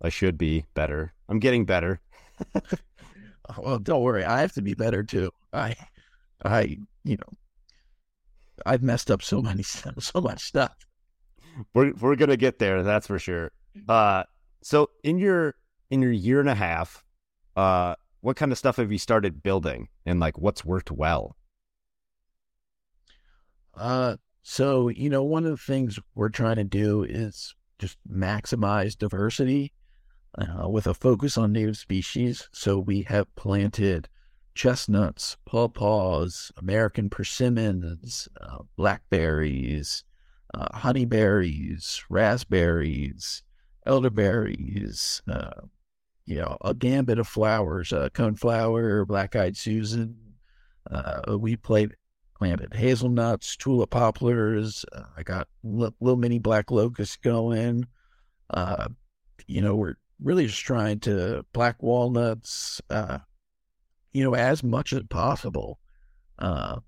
i 0.00 0.08
should 0.08 0.38
be 0.38 0.64
better 0.74 1.12
i'm 1.28 1.38
getting 1.40 1.64
better 1.64 2.00
Well, 3.56 3.78
don't 3.78 4.02
worry, 4.02 4.24
I 4.24 4.40
have 4.40 4.52
to 4.52 4.62
be 4.62 4.74
better 4.74 5.02
too. 5.02 5.30
I, 5.52 5.74
I, 6.44 6.78
you 7.04 7.16
know, 7.16 7.32
I've 8.66 8.82
messed 8.82 9.10
up 9.10 9.22
so 9.22 9.40
many, 9.42 9.62
so 9.64 10.20
much 10.20 10.42
stuff. 10.42 10.76
we're 11.74 11.92
we're 11.94 12.16
gonna 12.16 12.36
get 12.36 12.58
there 12.58 12.82
that's 12.82 13.06
for 13.06 13.18
sure 13.18 13.50
uh 13.88 14.22
so 14.62 14.90
in 15.02 15.18
your 15.18 15.54
in 15.90 16.00
your 16.02 16.12
year 16.12 16.40
and 16.40 16.48
a 16.48 16.54
half 16.54 17.04
uh 17.56 17.94
what 18.20 18.36
kind 18.36 18.52
of 18.52 18.58
stuff 18.58 18.76
have 18.76 18.92
you 18.92 18.98
started 18.98 19.42
building 19.42 19.88
and 20.06 20.20
like 20.20 20.38
what's 20.38 20.64
worked 20.64 20.90
well 20.90 21.36
Uh, 23.74 24.16
so 24.42 24.88
you 24.88 25.08
know, 25.10 25.22
one 25.22 25.44
of 25.44 25.50
the 25.52 25.56
things 25.56 25.98
we're 26.14 26.28
trying 26.28 26.56
to 26.56 26.64
do 26.64 27.02
is 27.04 27.54
just 27.78 27.96
maximize 28.10 28.96
diversity 28.96 29.72
uh, 30.36 30.68
with 30.68 30.86
a 30.86 30.94
focus 30.94 31.38
on 31.38 31.52
native 31.52 31.76
species. 31.76 32.48
So 32.52 32.78
we 32.78 33.02
have 33.02 33.34
planted 33.34 34.08
chestnuts, 34.54 35.36
pawpaws, 35.48 36.50
American 36.56 37.08
persimmons, 37.08 38.28
uh, 38.40 38.58
blackberries, 38.76 40.04
uh, 40.54 40.78
honeyberries, 40.78 42.02
raspberries, 42.10 43.42
elderberries. 43.86 45.22
Uh, 45.28 45.50
you 46.26 46.36
know, 46.36 46.58
a 46.60 46.74
gambit 46.74 47.18
of 47.18 47.26
flowers, 47.26 47.90
uh, 47.90 48.10
coneflower, 48.10 49.06
black-eyed 49.06 49.56
Susan. 49.56 50.34
Uh, 50.90 51.38
we 51.38 51.56
played 51.56 51.96
planted 52.36 52.74
hazelnuts, 52.74 53.56
tulip 53.56 53.90
poplars. 53.90 54.84
Uh, 54.92 55.04
I 55.16 55.22
got 55.22 55.48
li- 55.64 55.94
little 56.00 56.18
mini 56.18 56.38
black 56.38 56.70
locust 56.70 57.22
going. 57.22 57.86
Uh, 58.50 58.88
you 59.46 59.62
know, 59.62 59.74
we're 59.74 59.94
really 60.22 60.46
just 60.46 60.60
trying 60.60 61.00
to 61.00 61.44
black 61.52 61.82
walnuts, 61.82 62.80
uh, 62.90 63.18
you 64.12 64.24
know, 64.24 64.34
as 64.34 64.62
much 64.62 64.92
as 64.92 65.02
possible. 65.08 65.78
Uh, 66.38 66.80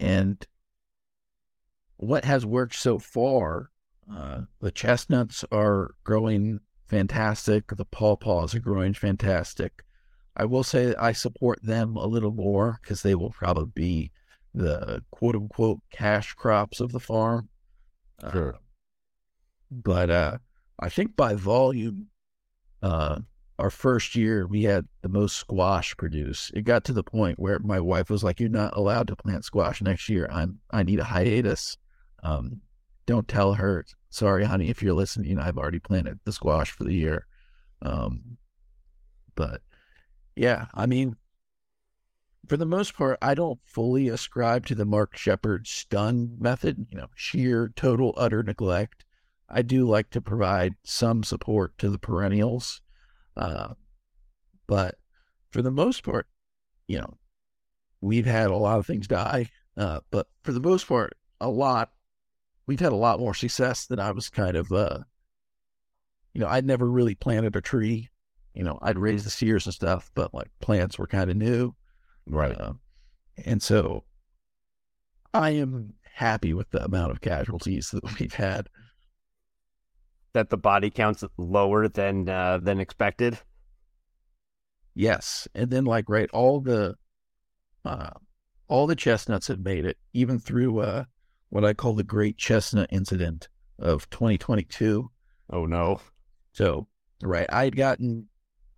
and 0.00 0.46
what 1.96 2.24
has 2.24 2.44
worked 2.44 2.74
so 2.74 2.98
far, 2.98 3.70
uh, 4.12 4.42
the 4.60 4.70
chestnuts 4.70 5.44
are 5.52 5.94
growing 6.04 6.60
fantastic. 6.86 7.68
The 7.68 7.84
pawpaws 7.84 8.54
are 8.54 8.60
growing 8.60 8.94
fantastic. 8.94 9.84
I 10.36 10.44
will 10.46 10.64
say 10.64 10.94
I 10.94 11.12
support 11.12 11.62
them 11.62 11.96
a 11.96 12.06
little 12.06 12.32
more 12.32 12.78
because 12.82 13.02
they 13.02 13.14
will 13.14 13.30
probably 13.30 13.70
be 13.74 14.10
the 14.54 15.02
quote 15.10 15.34
unquote 15.34 15.80
cash 15.90 16.32
crops 16.34 16.80
of 16.80 16.92
the 16.92 17.00
farm. 17.00 17.48
Sure. 18.32 18.54
Uh, 18.54 18.58
but 19.70 20.10
uh, 20.10 20.38
I 20.78 20.88
think 20.88 21.16
by 21.16 21.34
volume, 21.34 22.08
uh, 22.82 23.20
our 23.58 23.70
first 23.70 24.16
year 24.16 24.46
we 24.46 24.64
had 24.64 24.86
the 25.02 25.08
most 25.08 25.36
squash 25.36 25.96
produced. 25.96 26.52
It 26.54 26.62
got 26.62 26.84
to 26.84 26.92
the 26.92 27.04
point 27.04 27.38
where 27.38 27.58
my 27.60 27.80
wife 27.80 28.10
was 28.10 28.24
like, 28.24 28.40
"You're 28.40 28.48
not 28.48 28.76
allowed 28.76 29.08
to 29.08 29.16
plant 29.16 29.44
squash 29.44 29.80
next 29.82 30.08
year. 30.08 30.28
I'm 30.30 30.58
I 30.70 30.82
need 30.82 31.00
a 31.00 31.04
hiatus." 31.04 31.76
Um, 32.22 32.60
don't 33.06 33.28
tell 33.28 33.54
her. 33.54 33.84
Sorry, 34.10 34.44
honey, 34.44 34.68
if 34.68 34.82
you're 34.82 34.94
listening, 34.94 35.38
I've 35.38 35.58
already 35.58 35.78
planted 35.78 36.20
the 36.24 36.32
squash 36.32 36.70
for 36.70 36.84
the 36.84 36.94
year. 36.94 37.26
Um, 37.80 38.36
but 39.34 39.62
yeah, 40.36 40.66
I 40.74 40.86
mean, 40.86 41.16
for 42.48 42.56
the 42.56 42.66
most 42.66 42.94
part, 42.94 43.18
I 43.22 43.34
don't 43.34 43.60
fully 43.64 44.08
ascribe 44.08 44.66
to 44.66 44.74
the 44.74 44.84
Mark 44.84 45.16
Shepard 45.16 45.66
stun 45.66 46.36
method, 46.38 46.86
you 46.90 46.98
know, 46.98 47.08
sheer 47.14 47.72
total 47.76 48.14
utter 48.16 48.42
neglect. 48.42 49.04
I 49.52 49.62
do 49.62 49.86
like 49.86 50.10
to 50.10 50.20
provide 50.20 50.74
some 50.82 51.22
support 51.22 51.76
to 51.78 51.90
the 51.90 51.98
perennials. 51.98 52.80
Uh, 53.36 53.74
but 54.66 54.96
for 55.50 55.60
the 55.60 55.70
most 55.70 56.02
part, 56.02 56.26
you 56.86 56.98
know, 56.98 57.18
we've 58.00 58.26
had 58.26 58.50
a 58.50 58.56
lot 58.56 58.78
of 58.78 58.86
things 58.86 59.06
die. 59.06 59.50
Uh, 59.76 60.00
but 60.10 60.26
for 60.42 60.52
the 60.52 60.60
most 60.60 60.88
part, 60.88 61.16
a 61.40 61.48
lot, 61.48 61.92
we've 62.66 62.80
had 62.80 62.92
a 62.92 62.96
lot 62.96 63.20
more 63.20 63.34
success 63.34 63.86
than 63.86 64.00
I 64.00 64.10
was 64.12 64.30
kind 64.30 64.56
of, 64.56 64.72
uh, 64.72 65.00
you 66.32 66.40
know, 66.40 66.48
I'd 66.48 66.66
never 66.66 66.90
really 66.90 67.14
planted 67.14 67.54
a 67.54 67.60
tree. 67.60 68.08
You 68.54 68.64
know, 68.64 68.78
I'd 68.80 68.98
raised 68.98 69.26
the 69.26 69.30
sears 69.30 69.66
and 69.66 69.74
stuff, 69.74 70.10
but 70.14 70.32
like 70.32 70.50
plants 70.60 70.98
were 70.98 71.06
kind 71.06 71.30
of 71.30 71.36
new. 71.36 71.74
right 72.26 72.58
Uh, 72.58 72.74
and 73.44 73.62
so 73.62 74.04
I 75.34 75.50
am 75.50 75.94
happy 76.14 76.52
with 76.52 76.70
the 76.70 76.84
amount 76.84 77.12
of 77.12 77.20
casualties 77.20 77.90
that 77.90 78.04
we've 78.20 78.34
had. 78.34 78.68
That 80.34 80.50
the 80.50 80.56
body 80.56 80.90
counts 80.90 81.24
lower 81.36 81.88
than 81.88 82.28
uh, 82.28 82.58
than 82.58 82.80
expected 82.80 83.38
Yes. 84.94 85.48
And 85.54 85.70
then 85.70 85.84
like 85.84 86.08
right, 86.08 86.28
all 86.32 86.60
the 86.60 86.96
uh 87.84 88.10
all 88.68 88.86
the 88.86 88.96
chestnuts 88.96 89.48
have 89.48 89.60
made 89.60 89.84
it, 89.84 89.98
even 90.12 90.38
through 90.38 90.80
uh 90.80 91.04
what 91.48 91.64
I 91.64 91.74
call 91.74 91.94
the 91.94 92.04
great 92.04 92.36
chestnut 92.36 92.88
incident 92.92 93.48
of 93.78 94.08
twenty 94.10 94.38
twenty 94.38 94.64
two. 94.64 95.10
oh 95.50 95.66
no 95.66 96.00
So 96.52 96.86
right, 97.22 97.46
I 97.50 97.64
had 97.64 97.76
gotten 97.76 98.28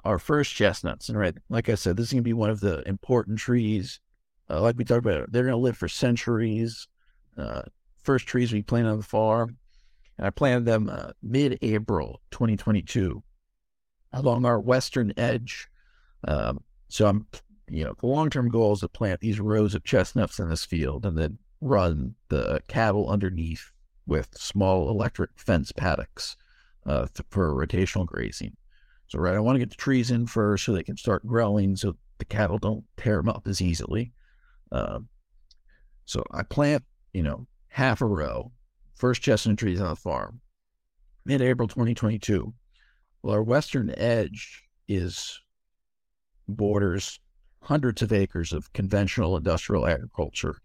our 0.05 0.19
first 0.19 0.55
chestnuts, 0.55 1.09
and 1.09 1.19
right, 1.19 1.35
like 1.49 1.69
I 1.69 1.75
said, 1.75 1.97
this 1.97 2.07
is 2.07 2.13
gonna 2.13 2.23
be 2.23 2.33
one 2.33 2.51
of 2.51 2.61
the 2.61 2.87
important 2.89 3.39
trees. 3.39 4.01
Uh, 4.49 4.61
like 4.61 4.77
we 4.77 4.85
talked 4.85 5.05
about, 5.05 5.33
they're 5.33 5.45
gonna 5.45 5.57
live 5.57 5.77
for 5.77 5.89
centuries. 5.89 6.87
Uh, 7.37 7.63
first 8.03 8.27
trees 8.27 8.53
we 8.53 8.63
planted 8.63 8.91
on 8.91 8.99
the 8.99 9.03
farm, 9.03 9.57
I 10.19 10.31
planted 10.31 10.65
them 10.65 10.89
uh, 10.89 11.11
mid-April 11.23 12.21
2022 12.31 13.23
along 14.13 14.45
our 14.45 14.61
western 14.61 15.13
edge. 15.17 15.69
Um, 16.27 16.63
so 16.89 17.07
I'm, 17.07 17.27
you 17.69 17.85
know, 17.85 17.95
the 18.01 18.07
long-term 18.07 18.49
goal 18.49 18.75
is 18.75 18.81
to 18.81 18.89
plant 18.89 19.21
these 19.21 19.41
rows 19.41 19.75
of 19.75 19.85
chestnuts 19.85 20.39
in 20.39 20.49
this 20.49 20.65
field, 20.65 21.05
and 21.05 21.19
then 21.19 21.39
run 21.61 22.15
the 22.29 22.63
cattle 22.69 23.11
underneath 23.11 23.73
with 24.07 24.29
small 24.37 24.89
electric 24.91 25.31
fence 25.37 25.73
paddocks 25.73 26.37
uh, 26.87 27.07
for 27.31 27.55
rotational 27.55 28.07
grazing. 28.07 28.57
So, 29.09 29.19
right, 29.19 29.35
I 29.35 29.41
want 29.41 29.57
to 29.57 29.61
get 29.61 29.71
the 29.71 29.77
trees 29.77 30.11
in 30.11 30.27
first 30.27 30.65
so 30.65 30.73
they 30.73 30.83
can 30.83 30.97
start 30.97 31.27
growing 31.27 31.77
so 31.77 31.97
the 32.19 32.25
cattle 32.25 32.59
don't 32.59 32.85
tear 32.97 33.17
them 33.17 33.29
up 33.29 33.47
as 33.47 33.61
easily. 33.61 34.13
Um, 34.71 35.09
so, 36.05 36.23
I 36.31 36.43
plant, 36.43 36.85
you 37.13 37.23
know, 37.23 37.47
half 37.69 38.01
a 38.01 38.07
row, 38.07 38.53
first 38.95 39.23
chestnut 39.23 39.59
trees 39.59 39.81
on 39.81 39.89
the 39.89 39.97
farm, 39.97 40.41
mid 41.25 41.43
April 41.43 41.69
2022. 41.69 42.53
Well, 43.23 43.35
our 43.35 43.43
western 43.43 43.93
edge 43.97 44.65
is 44.89 45.41
borders 46.47 47.21
hundreds 47.63 48.03
of 48.03 48.13
acres 48.13 48.53
of 48.53 48.73
conventional 48.75 49.37
industrial 49.37 49.87
agriculture. 49.87 50.57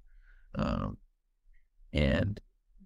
Um, 0.55 0.97
and 1.93 2.39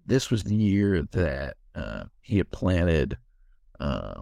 this 0.06 0.30
was 0.30 0.44
the 0.44 0.54
year 0.54 1.02
that 1.12 1.56
uh, 1.74 2.04
he 2.20 2.38
had 2.38 2.50
planted 2.52 3.16
uh, 3.80 4.20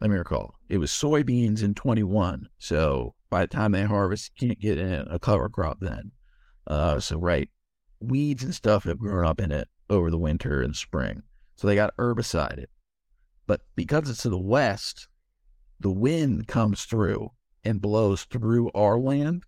let 0.00 0.10
me 0.10 0.16
recall. 0.16 0.54
It 0.68 0.78
was 0.78 0.90
soybeans 0.90 1.62
in 1.62 1.74
21. 1.74 2.48
So 2.58 3.14
by 3.28 3.42
the 3.42 3.48
time 3.48 3.72
they 3.72 3.82
harvest, 3.82 4.32
you 4.36 4.48
can't 4.48 4.60
get 4.60 4.78
in 4.78 5.06
a 5.10 5.18
cover 5.18 5.48
crop 5.48 5.78
then. 5.80 6.10
Uh, 6.66 7.00
so 7.00 7.18
right, 7.18 7.50
weeds 8.00 8.42
and 8.42 8.54
stuff 8.54 8.84
have 8.84 8.98
grown 8.98 9.26
up 9.26 9.40
in 9.40 9.52
it 9.52 9.68
over 9.90 10.10
the 10.10 10.18
winter 10.18 10.62
and 10.62 10.74
spring. 10.74 11.22
So 11.56 11.66
they 11.66 11.74
got 11.74 11.96
herbicided. 11.96 12.66
But 13.46 13.60
because 13.76 14.08
it's 14.08 14.22
to 14.22 14.30
the 14.30 14.38
west, 14.38 15.08
the 15.80 15.90
wind 15.90 16.46
comes 16.46 16.84
through 16.84 17.30
and 17.64 17.80
blows 17.80 18.24
through 18.24 18.70
our 18.74 18.98
land. 18.98 19.44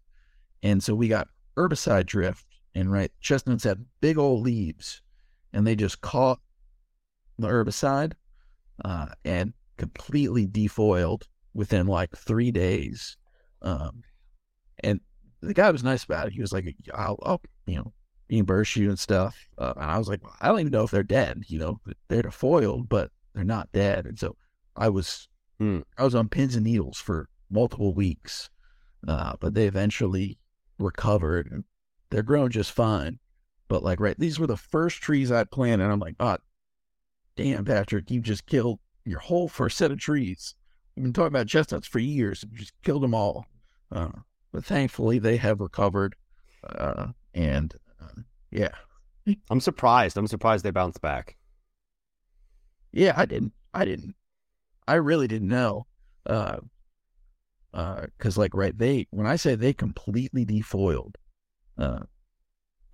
And 0.62 0.82
so 0.82 0.94
we 0.94 1.08
got 1.08 1.28
herbicide 1.56 2.06
drift. 2.06 2.44
And 2.74 2.90
right, 2.90 3.12
chestnuts 3.20 3.64
have 3.64 3.78
big 4.00 4.18
old 4.18 4.42
leaves 4.42 5.02
and 5.52 5.66
they 5.66 5.76
just 5.76 6.00
caught 6.00 6.40
the 7.38 7.48
herbicide 7.48 8.12
uh, 8.84 9.08
and 9.24 9.52
completely 9.76 10.46
defoiled 10.46 11.26
within 11.54 11.86
like 11.86 12.16
three 12.16 12.50
days. 12.50 13.16
Um, 13.60 14.02
and 14.82 15.00
the 15.40 15.54
guy 15.54 15.70
was 15.70 15.84
nice 15.84 16.04
about 16.04 16.28
it. 16.28 16.32
He 16.32 16.40
was 16.40 16.52
like, 16.52 16.74
I'll, 16.94 17.18
I'll 17.22 17.42
you 17.66 17.76
know, 17.76 17.92
reimburse 18.32 18.76
you 18.76 18.88
and 18.88 18.98
stuff. 18.98 19.48
Uh, 19.58 19.74
and 19.76 19.90
I 19.90 19.98
was 19.98 20.08
like, 20.08 20.22
well, 20.22 20.34
I 20.40 20.48
don't 20.48 20.60
even 20.60 20.72
know 20.72 20.84
if 20.84 20.90
they're 20.90 21.02
dead. 21.02 21.42
You 21.46 21.58
know, 21.58 21.80
they're 22.08 22.22
defoiled, 22.22 22.88
but 22.88 23.10
they're 23.34 23.44
not 23.44 23.70
dead. 23.72 24.06
And 24.06 24.18
so 24.18 24.36
I 24.74 24.88
was, 24.88 25.28
Hmm. 25.58 25.80
I 25.96 26.04
was 26.04 26.14
on 26.14 26.28
pins 26.28 26.56
and 26.56 26.64
needles 26.64 26.98
for 26.98 27.28
multiple 27.50 27.94
weeks. 27.94 28.50
Uh, 29.06 29.34
but 29.38 29.54
they 29.54 29.66
eventually 29.66 30.38
recovered 30.78 31.50
and 31.50 31.64
they're 32.10 32.22
growing 32.22 32.50
just 32.50 32.72
fine. 32.72 33.18
But 33.68 33.82
like, 33.82 34.00
right, 34.00 34.18
these 34.18 34.38
were 34.38 34.46
the 34.46 34.56
first 34.56 35.02
trees 35.02 35.30
I'd 35.30 35.50
planted. 35.50 35.84
And 35.84 35.92
I'm 35.92 36.00
like, 36.00 36.16
oh, 36.18 36.38
damn, 37.36 37.64
Patrick, 37.64 38.10
you 38.10 38.20
just 38.20 38.46
killed 38.46 38.80
your 39.04 39.20
whole 39.20 39.48
first 39.48 39.76
set 39.76 39.90
of 39.90 39.98
trees. 39.98 40.54
I've 40.96 41.02
been 41.04 41.12
talking 41.12 41.28
about 41.28 41.48
chestnuts 41.48 41.86
for 41.86 41.98
years. 41.98 42.44
You 42.50 42.58
just 42.58 42.74
killed 42.82 43.02
them 43.02 43.14
all. 43.14 43.46
Uh, 43.90 44.10
but 44.52 44.64
thankfully, 44.64 45.18
they 45.18 45.36
have 45.36 45.60
recovered. 45.60 46.14
Uh, 46.66 47.08
and 47.34 47.74
yeah, 48.50 48.74
I'm 49.50 49.60
surprised. 49.60 50.16
I'm 50.16 50.26
surprised 50.26 50.64
they 50.64 50.70
bounced 50.70 51.00
back. 51.00 51.36
yeah, 52.92 53.14
I 53.16 53.26
didn't, 53.26 53.52
I 53.72 53.84
didn't, 53.84 54.14
I 54.86 54.94
really 54.94 55.28
didn't 55.28 55.48
know. 55.48 55.86
Uh, 56.26 56.58
uh, 57.74 58.06
cause 58.18 58.36
like, 58.36 58.54
right, 58.54 58.76
they, 58.76 59.06
when 59.10 59.26
I 59.26 59.36
say 59.36 59.54
they 59.54 59.72
completely 59.72 60.44
defoiled, 60.44 61.16
uh, 61.78 62.00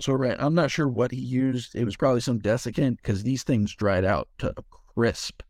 so 0.01 0.13
right, 0.13 0.37
I'm 0.39 0.55
not 0.55 0.71
sure 0.71 0.89
what 0.89 1.11
he 1.11 1.21
used. 1.21 1.75
It 1.75 1.85
was 1.85 1.97
probably 1.97 2.21
some 2.21 2.39
desiccant 2.41 2.99
because 2.99 3.23
these 3.23 3.43
things 3.43 3.75
dried 3.75 4.05
out 4.05 4.29
to 4.39 4.55
a 4.57 4.63
crisp 4.95 5.43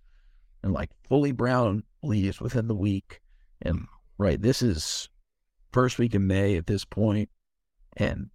and 0.63 0.73
like 0.73 0.91
fully 1.07 1.33
brown 1.33 1.83
leaves 2.03 2.41
within 2.41 2.67
the 2.67 2.75
week. 2.75 3.21
And 3.61 3.87
right, 4.17 4.41
this 4.41 4.63
is 4.63 5.11
first 5.73 5.99
week 5.99 6.15
in 6.15 6.27
May 6.27 6.57
at 6.57 6.67
this 6.67 6.85
point, 6.85 7.29
and 7.99 8.31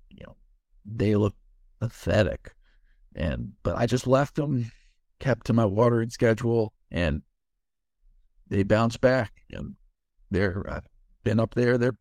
they 0.85 1.15
look 1.15 1.35
pathetic. 1.79 2.53
And 3.15 3.53
but 3.63 3.77
I 3.77 3.85
just 3.85 4.07
left 4.07 4.35
them, 4.35 4.71
kept 5.19 5.45
to 5.47 5.53
my 5.53 5.65
watering 5.65 6.09
schedule, 6.09 6.73
and 6.91 7.21
they 8.47 8.63
bounced 8.63 9.01
back. 9.01 9.31
And 9.51 9.75
they're 10.31 10.65
uh, 10.67 10.81
been 11.23 11.39
up 11.39 11.53
there. 11.53 11.77
They're 11.77 11.97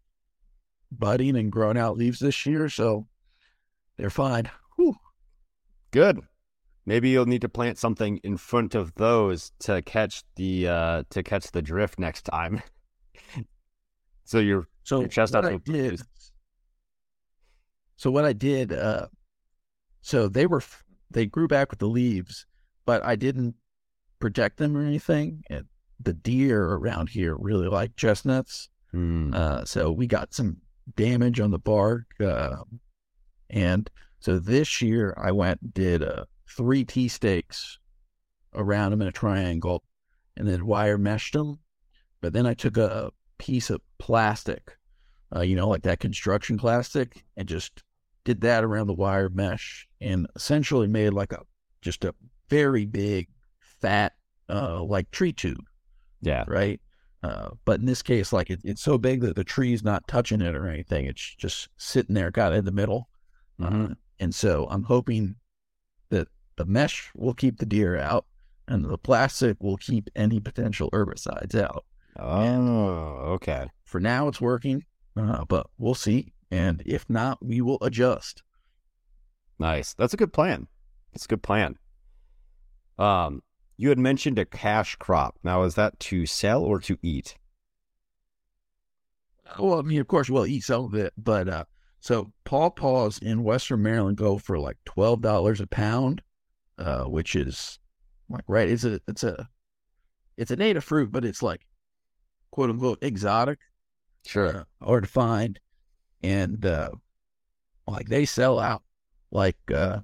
budding 0.91 1.37
and 1.37 1.51
growing 1.51 1.79
out 1.79 1.97
leaves 1.97 2.19
this 2.19 2.47
year, 2.47 2.69
so 2.69 3.07
they're 3.97 4.11
fine. 4.11 4.51
Whew. 4.77 4.97
Good. 5.91 6.21
Maybe 6.85 7.11
you'll 7.11 7.27
need 7.27 7.43
to 7.43 7.49
plant 7.49 7.79
something 7.79 8.19
in 8.25 8.37
front 8.37 8.75
of 8.75 8.95
those 8.95 9.53
to 9.61 9.83
catch 9.83 10.25
the 10.37 10.69
uh 10.69 11.03
to 11.11 11.23
catch 11.23 11.51
the 11.53 11.63
drift 11.63 11.99
next 11.99 12.23
time. 12.23 12.63
so 14.25 14.39
you're 14.39 14.67
So 14.83 15.01
Your 15.01 15.09
chestnuts 15.09 15.49
will 15.49 15.59
did. 15.59 16.01
So 17.97 18.11
what 18.11 18.25
I 18.25 18.33
did, 18.33 18.73
uh, 18.73 19.07
so 20.01 20.29
they 20.29 20.47
were 20.47 20.63
they 21.11 21.27
grew 21.27 21.47
back 21.49 21.71
with 21.71 21.79
the 21.79 21.89
leaves, 21.89 22.47
but 22.87 23.05
I 23.05 23.17
didn't 23.17 23.55
protect 24.19 24.57
them 24.57 24.77
or 24.77 24.83
anything. 24.85 25.45
And 25.51 25.67
the 26.01 26.13
deer 26.15 26.65
around 26.65 27.11
here 27.11 27.37
really 27.37 27.69
like 27.69 27.97
chestnuts, 27.97 28.69
Hmm. 28.91 29.33
uh, 29.35 29.65
so 29.65 29.91
we 29.91 30.07
got 30.07 30.35
some 30.35 30.59
damage 30.97 31.41
on 31.41 31.51
the 31.51 31.59
bark. 31.59 32.05
Uh, 32.21 32.57
and 33.49 33.89
so 34.21 34.39
this 34.39 34.83
year 34.83 35.15
I 35.17 35.33
went 35.33 35.63
and 35.63 35.73
did 35.73 36.03
uh, 36.03 36.25
three 36.49 36.85
T 36.85 37.09
stakes 37.09 37.79
around 38.55 38.91
them 38.91 39.03
in 39.03 39.09
a 39.09 39.13
triangle, 39.13 39.83
and 40.37 40.47
then 40.49 40.67
wire 40.67 40.99
meshed 40.99 41.35
them. 41.35 41.59
But 42.21 42.33
then 42.33 42.47
I 42.47 42.55
took 42.55 42.77
a 42.77 43.11
piece 43.39 43.71
of 43.71 43.81
plastic, 43.99 44.77
uh, 45.35 45.41
you 45.41 45.57
know, 45.57 45.69
like 45.69 45.83
that 45.83 46.01
construction 46.01 46.59
plastic, 46.59 47.25
and 47.37 47.49
just 47.49 47.83
did 48.25 48.41
that 48.43 48.65
around 48.65 48.87
the 48.87 48.95
wire 48.95 49.29
mesh, 49.29 49.89
and 50.01 50.27
essentially 50.37 50.87
made 50.87 51.11
like 51.11 51.33
a 51.33 51.41
just 51.81 52.05
a 52.05 52.15
very 52.49 52.85
big, 52.85 53.29
fat, 53.81 54.13
uh, 54.49 54.83
like 54.83 55.11
tree 55.11 55.33
tube 55.33 55.65
yeah. 56.23 56.45
right? 56.47 56.81
Uh, 57.23 57.51
but 57.65 57.81
in 57.81 57.87
this 57.87 58.03
case, 58.03 58.33
like 58.33 58.51
it, 58.51 58.61
it's 58.65 58.83
so 58.83 58.97
big 58.97 59.21
that 59.21 59.37
the 59.37 59.45
tree's 59.45 59.85
not 59.85 60.09
touching 60.09 60.41
it 60.41 60.57
or 60.57 60.69
anything. 60.69 61.07
It's 61.07 61.35
just 61.37 61.69
sitting 61.77 62.15
there, 62.15 62.33
kind 62.33 62.55
of 62.55 62.59
in 62.59 62.65
the 62.65 62.73
middle. 62.73 63.09
Mhm. 63.61 63.93
Uh, 63.93 63.95
and 64.19 64.35
so 64.35 64.67
I'm 64.71 64.85
hoping 64.85 65.37
that 66.09 66.29
the 66.57 66.65
mesh 66.65 67.11
will 67.15 67.35
keep 67.35 67.59
the 67.59 67.67
deer 67.67 67.99
out 67.99 68.25
and 68.67 68.85
the 68.85 68.99
plastic 68.99 69.63
will 69.63 69.77
keep 69.77 70.09
any 70.17 70.41
potential 70.41 70.91
herbicides 70.93 71.55
out. 71.55 71.85
Oh, 72.19 73.35
okay. 73.35 73.69
For 73.85 74.01
now, 74.01 74.29
it's 74.29 74.41
working, 74.41 74.85
uh, 75.17 75.45
but 75.45 75.67
we'll 75.79 75.95
see. 75.95 76.33
And 76.51 76.83
if 76.85 77.09
not, 77.09 77.45
we 77.45 77.61
will 77.61 77.79
adjust. 77.81 78.43
Nice. 79.59 79.95
That's 79.95 80.15
a 80.15 80.17
good 80.17 80.33
plan. 80.33 80.67
That's 81.13 81.25
a 81.25 81.29
good 81.29 81.43
plan. 81.43 81.77
Um, 82.99 83.43
you 83.77 83.89
had 83.89 83.99
mentioned 83.99 84.39
a 84.39 84.45
cash 84.45 84.97
crop. 84.97 85.39
Now, 85.43 85.63
is 85.63 85.75
that 85.77 85.99
to 86.01 86.27
sell 86.27 86.63
or 86.63 86.79
to 86.81 86.99
eat? 87.03 87.37
Well, 89.59 89.79
I 89.79 89.83
mean, 89.83 90.01
of 90.01 90.09
course, 90.09 90.31
we'll 90.31 90.47
eat 90.47 90.65
some 90.65 90.85
of 90.85 90.95
it, 90.95 91.13
but 91.17 91.49
uh, 91.49 91.65
so 92.01 92.33
pawpaws 92.45 93.19
in 93.19 93.45
Western 93.45 93.83
Maryland 93.83 94.17
go 94.17 94.39
for 94.39 94.59
like 94.59 94.79
twelve 94.85 95.21
dollars 95.21 95.61
a 95.61 95.67
pound, 95.67 96.23
uh, 96.79 97.05
which 97.05 97.37
is 97.37 97.79
like 98.29 98.45
right. 98.49 98.69
It's 98.69 98.85
a 98.85 99.01
it's 99.07 99.25
a 99.25 99.49
it's 100.37 100.51
a 100.51 100.57
native 100.57 100.85
fruit, 100.85 101.13
but 101.13 101.25
it's 101.25 101.43
like 101.43 101.67
quote 102.51 102.71
unquote 102.71 102.99
exotic, 103.03 103.59
uh, 104.37 104.65
hard 104.83 105.05
to 105.05 105.11
find, 105.11 105.59
and 106.23 106.65
uh, 106.65 106.91
like 107.87 108.09
they 108.09 108.25
sell 108.25 108.59
out. 108.59 108.83
Like 109.31 109.59
uh, 109.75 110.01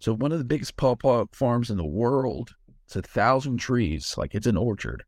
so, 0.00 0.14
one 0.14 0.32
of 0.32 0.38
the 0.38 0.44
biggest 0.44 0.76
pawpaw 0.76 1.26
farms 1.32 1.70
in 1.70 1.76
the 1.76 1.84
world. 1.84 2.54
It's 2.86 2.94
a 2.94 3.02
thousand 3.02 3.56
trees. 3.56 4.14
Like 4.16 4.34
it's 4.36 4.46
an 4.46 4.56
orchard. 4.56 5.02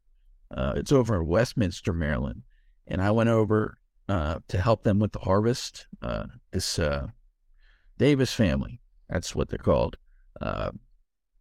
Uh, 0.51 0.73
it's 0.75 0.91
over 0.91 1.15
in 1.15 1.27
Westminster, 1.29 1.93
Maryland 1.93 2.43
and 2.89 3.03
I 3.03 3.11
went 3.11 3.29
over 3.29 3.79
uh, 4.09 4.39
to 4.49 4.61
help 4.61 4.83
them 4.83 4.99
with 4.99 5.13
the 5.13 5.21
harvest. 5.21 5.87
Uh, 6.03 6.25
this 6.51 6.79
uh, 6.79 7.09
Davis 7.99 8.33
family, 8.33 8.81
that's 9.09 9.35
what 9.35 9.49
they're 9.49 9.59
called, 9.59 9.97
uh, 10.41 10.73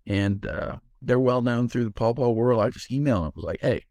and 0.06 0.46
uh, 0.46 0.78
they're 1.02 1.20
well 1.20 1.42
known 1.42 1.70
through 1.70 1.86
the 1.86 1.92
pawpaw 1.92 2.30
world. 2.30 2.62
I 2.62 2.70
just 2.70 2.92
emailed 2.92 3.24
them. 3.24 3.24
I 3.24 3.32
was 3.36 3.46
like, 3.46 3.62
"Hey, 3.62 3.86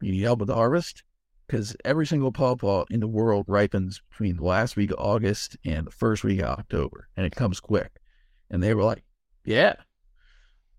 you 0.00 0.12
need 0.12 0.22
help 0.22 0.40
with 0.40 0.48
the 0.48 0.54
harvest?" 0.54 1.04
Because 1.46 1.76
every 1.84 2.06
single 2.06 2.32
pawpaw 2.32 2.84
in 2.90 3.00
the 3.00 3.06
world 3.06 3.44
ripens 3.48 4.00
between 4.10 4.36
the 4.36 4.44
last 4.44 4.76
week 4.76 4.90
of 4.90 4.98
August 4.98 5.56
and 5.64 5.86
the 5.86 5.90
first 5.90 6.24
week 6.24 6.40
of 6.40 6.58
October, 6.58 7.08
and 7.16 7.26
it 7.26 7.36
comes 7.36 7.60
quick. 7.60 8.00
And 8.50 8.62
they 8.62 8.74
were 8.74 8.84
like, 8.84 9.04
"Yeah." 9.44 9.74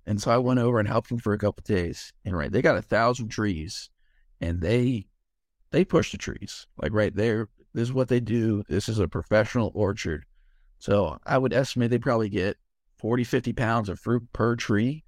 And 0.08 0.22
so 0.22 0.32
I 0.32 0.38
went 0.38 0.60
over 0.60 0.80
and 0.80 0.88
helped 0.88 1.10
them 1.10 1.20
for 1.20 1.34
a 1.34 1.38
couple 1.38 1.64
days. 1.66 2.14
And 2.24 2.36
right, 2.36 2.52
they 2.52 2.62
got 2.62 2.78
a 2.78 2.82
thousand 2.82 3.30
trees, 3.30 3.90
and 4.42 4.62
they 4.62 5.08
they 5.72 5.86
push 5.86 6.12
the 6.12 6.18
trees. 6.18 6.68
Like 6.82 6.94
right 6.94 7.16
there, 7.16 7.50
this 7.74 7.90
is 7.90 7.94
what 7.94 8.08
they 8.08 8.22
do. 8.22 8.64
This 8.70 8.88
is 8.88 9.00
a 9.00 9.08
professional 9.08 9.72
orchard. 9.76 10.26
So 10.80 11.18
I 11.26 11.38
would 11.38 11.52
estimate 11.52 11.90
they 11.90 11.98
probably 11.98 12.30
get 12.30 12.58
40, 12.98 13.26
50 13.26 13.54
pounds 13.54 13.90
of 13.90 14.00
fruit 14.00 14.24
per 14.32 14.56
tree 14.56 15.04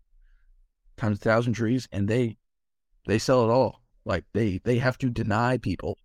times 0.97 1.19
a 1.19 1.21
thousand 1.21 1.53
trees. 1.53 1.87
And 1.91 2.07
they, 2.07 2.37
they 3.05 3.19
sell 3.19 3.43
it 3.45 3.53
all. 3.53 3.81
Like 4.07 4.23
they, 4.33 4.59
they 4.63 4.77
have 4.77 4.97
to 4.99 5.09
deny 5.09 5.57
people. 5.57 5.97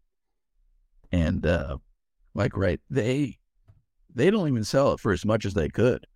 And, 1.13 1.47
uh, 1.47 1.79
like, 2.35 2.57
right, 2.57 2.81
they, 2.91 3.39
they 4.15 4.31
don't 4.31 4.49
even 4.49 4.65
sell 4.65 4.93
it 4.93 5.01
for 5.01 5.13
as 5.13 5.25
much 5.25 5.45
as 5.45 5.55
they 5.55 5.69
could. 5.69 6.07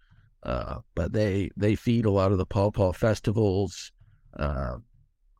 Uh, 0.42 0.78
but 0.94 1.12
they, 1.12 1.50
they 1.56 1.76
feed 1.76 2.04
a 2.04 2.10
lot 2.10 2.32
of 2.32 2.38
the 2.38 2.46
pawpaw 2.46 2.92
festivals, 2.92 3.92
uh, 4.36 4.76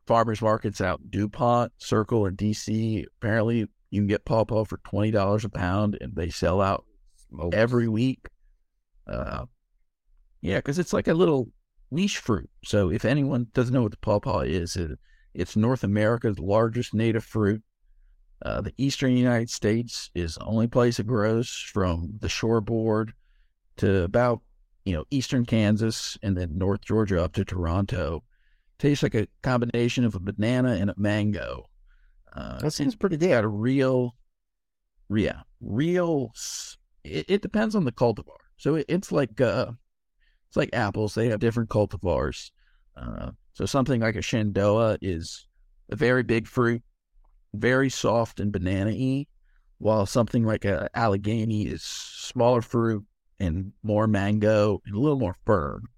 farmers 0.05 0.41
markets 0.41 0.79
out 0.79 1.01
DuPont, 1.11 1.73
Circle, 1.79 2.25
and 2.25 2.37
DC. 2.37 3.05
Apparently, 3.19 3.67
you 3.89 4.01
can 4.01 4.07
get 4.07 4.25
pawpaw 4.25 4.65
for 4.65 4.77
twenty 4.83 5.11
dollars 5.11 5.45
a 5.45 5.49
pound, 5.49 5.97
and 6.01 6.15
they 6.15 6.29
sell 6.29 6.61
out 6.61 6.85
Smokes. 7.29 7.55
every 7.55 7.87
week. 7.87 8.27
Uh, 9.05 9.45
yeah, 10.41 10.57
because 10.57 10.79
it's 10.79 10.93
like 10.93 11.07
a 11.07 11.13
little 11.13 11.49
leash 11.91 12.17
fruit. 12.17 12.49
So 12.63 12.89
if 12.89 13.05
anyone 13.05 13.47
doesn't 13.53 13.73
know 13.73 13.83
what 13.83 13.91
the 13.91 13.97
pawpaw 13.97 14.39
is, 14.41 14.75
it, 14.75 14.99
it's 15.37 15.55
North 15.55 15.83
America's 15.83 16.39
largest 16.39 16.93
native 16.93 17.23
fruit. 17.23 17.61
Uh, 18.43 18.61
the 18.61 18.73
eastern 18.77 19.15
United 19.15 19.49
States 19.49 20.11
is 20.13 20.35
the 20.35 20.43
only 20.45 20.67
place 20.67 20.99
it 20.99 21.07
grows 21.07 21.49
from 21.49 22.09
the 22.19 22.27
shoreboard 22.27 23.13
to 23.77 24.03
about, 24.03 24.41
you 24.83 24.93
know, 24.93 25.05
eastern 25.11 25.45
Kansas 25.45 26.17
and 26.23 26.35
then 26.35 26.57
North 26.57 26.81
Georgia 26.81 27.23
up 27.23 27.33
to 27.33 27.45
Toronto. 27.45 28.23
Tastes 28.79 29.03
like 29.03 29.15
a 29.15 29.27
combination 29.41 30.05
of 30.05 30.15
a 30.15 30.19
banana 30.19 30.73
and 30.73 30.89
a 30.89 30.95
mango. 30.97 31.69
Uh, 32.33 32.59
That 32.59 32.71
seems 32.71 32.95
pretty 32.95 33.17
got 33.17 33.43
a 33.43 33.47
real, 33.47 34.15
yeah, 35.09 35.41
real. 35.61 36.31
It, 37.03 37.25
it 37.27 37.41
depends 37.41 37.75
on 37.75 37.85
the 37.85 37.91
cultivar. 37.91 38.37
So 38.57 38.75
it, 38.75 38.85
it's 38.87 39.11
like 39.11 39.39
uh, 39.41 39.71
it's 40.47 40.57
like 40.57 40.69
apples. 40.73 41.15
They 41.15 41.29
have 41.29 41.39
different 41.39 41.69
cultivars. 41.69 42.51
Uh, 42.95 43.31
so 43.57 43.65
something 43.65 44.01
like 44.01 44.15
a 44.15 44.21
Shenandoah 44.21 44.99
is 45.01 45.47
a 45.89 45.95
very 45.95 46.21
big 46.21 46.45
fruit, 46.45 46.83
very 47.55 47.89
soft 47.89 48.39
and 48.39 48.51
banana-y, 48.51 49.25
while 49.79 50.05
something 50.05 50.45
like 50.45 50.63
a 50.63 50.87
Allegheny 50.93 51.65
is 51.65 51.81
smaller 51.81 52.61
fruit 52.61 53.03
and 53.39 53.71
more 53.81 54.05
mango 54.05 54.79
and 54.85 54.93
a 54.93 54.99
little 54.99 55.17
more 55.17 55.35
firm. 55.43 55.89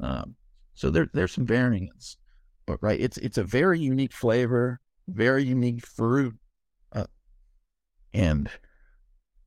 Um, 0.00 0.36
so 0.72 0.88
there 0.88 1.06
there's 1.12 1.32
some 1.32 1.44
variance, 1.44 2.16
but 2.64 2.78
right, 2.80 2.98
it's 2.98 3.18
it's 3.18 3.36
a 3.36 3.44
very 3.44 3.78
unique 3.78 4.14
flavor, 4.14 4.80
very 5.06 5.44
unique 5.44 5.84
fruit, 5.84 6.34
uh, 6.94 7.04
and 8.14 8.48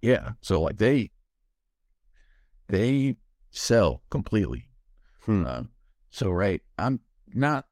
yeah, 0.03 0.33
so 0.41 0.61
like 0.61 0.77
they 0.77 1.09
they 2.67 3.15
sell 3.49 4.03
completely. 4.11 4.69
Hmm. 5.21 5.47
Uh, 5.47 5.63
so 6.11 6.29
right, 6.29 6.61
I'm 6.77 6.99
not. 7.35 7.65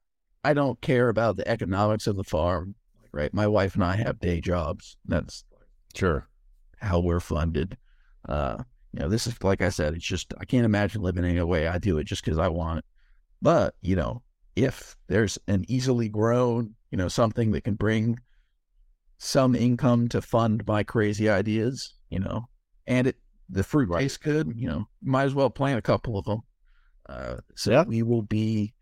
I 0.44 0.52
don't 0.52 0.80
care 0.80 1.08
about 1.08 1.36
the 1.36 1.48
economics 1.48 2.06
of 2.06 2.16
the 2.16 2.24
farm. 2.24 2.74
Right, 3.12 3.32
my 3.32 3.46
wife 3.46 3.74
and 3.76 3.84
I 3.84 3.94
have 3.96 4.18
day 4.18 4.40
jobs. 4.40 4.96
That's 5.06 5.44
Sure. 5.94 6.28
how 6.80 6.98
we're 6.98 7.20
funded. 7.20 7.76
Uh, 8.28 8.64
you 8.92 9.00
know, 9.00 9.08
this 9.08 9.26
is 9.26 9.40
like 9.42 9.62
I 9.62 9.68
said, 9.68 9.94
it's 9.94 10.04
just 10.04 10.34
I 10.38 10.44
can't 10.44 10.64
imagine 10.64 11.00
living 11.02 11.24
any 11.24 11.40
way. 11.42 11.68
I 11.68 11.78
do 11.78 11.98
it 11.98 12.04
just 12.04 12.24
because 12.24 12.38
I 12.38 12.48
want 12.48 12.80
it. 12.80 12.84
But 13.40 13.76
you 13.82 13.94
know, 13.96 14.22
if 14.56 14.96
there's 15.06 15.38
an 15.46 15.64
easily 15.68 16.08
grown, 16.08 16.74
you 16.90 16.98
know, 16.98 17.08
something 17.08 17.52
that 17.52 17.62
can 17.64 17.74
bring 17.74 18.18
some 19.18 19.54
income 19.54 20.08
to 20.08 20.20
fund 20.20 20.64
my 20.66 20.82
crazy 20.82 21.28
ideas, 21.28 21.94
you 22.10 22.18
know, 22.18 22.48
and 22.86 23.06
it 23.06 23.16
the 23.48 23.62
fruit 23.62 23.90
tastes 23.96 24.18
good, 24.18 24.52
you 24.56 24.66
know, 24.66 24.86
might 25.02 25.24
as 25.24 25.34
well 25.34 25.50
plant 25.50 25.78
a 25.78 25.82
couple 25.82 26.18
of 26.18 26.24
them. 26.24 26.40
Uh, 27.08 27.36
so 27.54 27.70
Yeah. 27.70 27.84
we 27.84 28.02
will 28.02 28.22
be. 28.22 28.73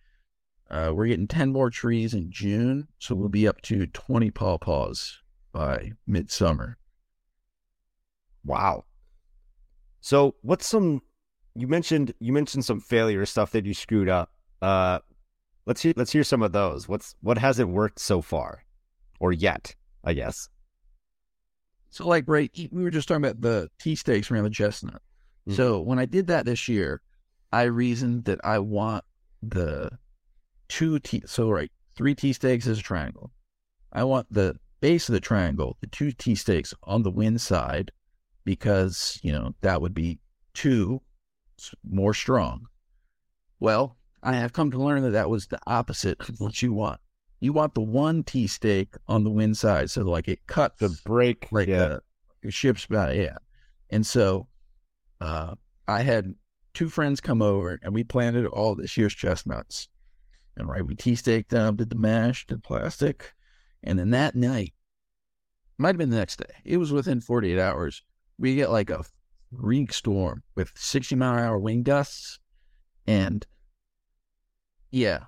Uh, 0.73 0.91
we're 0.95 1.07
getting 1.07 1.29
ten 1.29 1.53
more 1.53 1.69
trees 1.69 2.15
in 2.15 2.31
June, 2.31 2.89
so 2.99 3.15
we'll 3.15 3.29
be 3.29 3.47
up 3.47 3.61
to 3.61 3.87
twenty 3.89 4.31
pawpaws 4.31 5.19
by 5.53 5.93
midsummer. 6.07 6.79
Wow. 8.45 8.85
So 10.01 10.35
what's 10.41 10.67
some 10.67 11.03
you 11.55 11.69
mentioned 11.69 12.15
you 12.19 12.33
mentioned 12.33 12.65
some 12.65 12.81
failure 12.81 13.27
stuff 13.27 13.53
that 13.53 13.67
you 13.67 13.75
screwed 13.75 14.09
up. 14.09 14.31
Uh 14.63 15.01
let's 15.67 15.83
hear 15.83 15.93
let's 15.97 16.11
hear 16.13 16.25
some 16.25 16.43
of 16.43 16.53
those. 16.53 16.89
What's 16.89 17.15
what 17.21 17.37
hasn't 17.37 17.69
worked 17.69 18.01
so 18.01 18.23
far? 18.23 18.65
Or 19.21 19.31
yet, 19.31 19.77
I 20.03 20.15
guess. 20.15 20.49
So, 21.91 22.09
like, 22.09 22.25
right, 22.27 22.51
we 22.73 22.83
were 22.83 22.91
just 22.91 23.07
talking 23.07 23.23
about 23.23 23.43
the 23.43 23.69
T 23.79 23.95
stakes 23.95 24.31
around 24.31 24.45
the 24.45 24.51
chestnut. 24.51 25.03
Mhm. 25.47 25.55
So, 25.55 25.81
when 25.83 25.99
I 25.99 26.07
did 26.07 26.27
that 26.29 26.47
this 26.47 26.67
year, 26.67 27.03
I 27.53 27.65
reasoned 27.65 28.25
that 28.25 28.41
I 28.43 28.59
want 28.59 29.05
the 29.43 29.91
two 30.73 30.99
T. 30.99 31.23
So, 31.27 31.51
right, 31.51 31.71
three 31.95 32.15
T 32.15 32.33
stakes 32.33 32.67
is 32.67 32.79
a 32.79 32.83
triangle. 32.83 33.31
I 33.93 34.05
want 34.05 34.27
the 34.31 34.57
base 34.81 35.07
of 35.09 35.13
the 35.13 35.21
triangle, 35.21 35.77
the 35.83 35.87
two 35.87 36.13
T 36.13 36.35
stakes 36.35 36.73
on 36.85 37.03
the 37.03 37.11
wind 37.11 37.43
side, 37.43 37.93
because 38.45 39.21
you 39.23 39.33
know 39.33 39.55
that 39.61 39.83
would 39.83 39.93
be 39.93 40.19
two 40.55 41.03
more 41.89 42.15
strong. 42.15 42.67
Well, 43.61 43.99
I 44.23 44.33
have 44.33 44.55
come 44.55 44.71
to 44.71 44.83
learn 44.83 45.03
that 45.03 45.11
that 45.11 45.29
was 45.29 45.47
the 45.47 45.61
opposite 45.67 46.27
of 46.27 46.41
what 46.41 46.63
you 46.63 46.73
want. 46.73 47.01
You 47.41 47.53
want 47.53 47.75
the 47.75 47.83
one 47.83 48.23
T 48.23 48.47
stake 48.47 48.95
on 49.09 49.25
the 49.25 49.31
wind 49.31 49.59
side, 49.59 49.91
so 49.91 50.03
like 50.03 50.27
it 50.27 50.47
cuts 50.47 50.81
The 50.81 50.99
break 51.05 51.53
like 51.53 51.69
yeah. 51.69 51.99
your 52.43 52.51
ship's 52.51 52.87
about 52.87 53.15
yeah. 53.15 53.37
And 53.91 54.07
so, 54.07 54.49
uh, 55.21 55.55
I 55.87 56.01
had 56.01 56.35
two 56.73 56.89
friends 56.89 57.21
come 57.21 57.43
over 57.43 57.79
and 57.83 57.93
we 57.93 58.05
planted 58.05 58.47
all 58.47 58.75
this 58.75 58.97
year's 58.97 59.15
chestnuts. 59.15 59.89
And 60.57 60.69
right, 60.69 60.85
we 60.85 60.95
T 60.95 61.15
staked 61.15 61.51
them, 61.51 61.77
did 61.77 61.91
the 61.91 61.97
mash, 61.97 62.47
did 62.47 62.63
plastic, 62.63 63.33
and 63.83 63.99
then 63.99 64.11
that 64.11 64.35
night, 64.35 64.75
might 65.79 65.89
have 65.89 65.99
been 65.99 66.11
the 66.11 66.17
next 66.17 66.37
day. 66.37 66.55
It 66.65 66.77
was 66.77 66.93
within 66.93 67.21
48 67.21 67.59
hours. 67.59 68.03
We 68.39 68.55
get 68.55 68.71
like 68.71 68.91
a 68.91 69.05
freak 69.59 69.93
storm 69.93 70.43
with 70.55 70.73
60 70.75 71.15
mile 71.17 71.39
an 71.39 71.45
hour 71.45 71.59
wind 71.59 71.85
gusts, 71.85 72.39
and 73.07 73.47
yeah, 74.91 75.25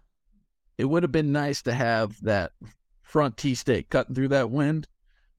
it 0.79 0.85
would 0.85 1.03
have 1.03 1.13
been 1.13 1.33
nice 1.33 1.63
to 1.63 1.73
have 1.73 2.21
that 2.23 2.53
front 3.03 3.37
T 3.37 3.55
stake 3.55 3.91
cutting 3.91 4.15
through 4.15 4.29
that 4.29 4.51
wind 4.51 4.89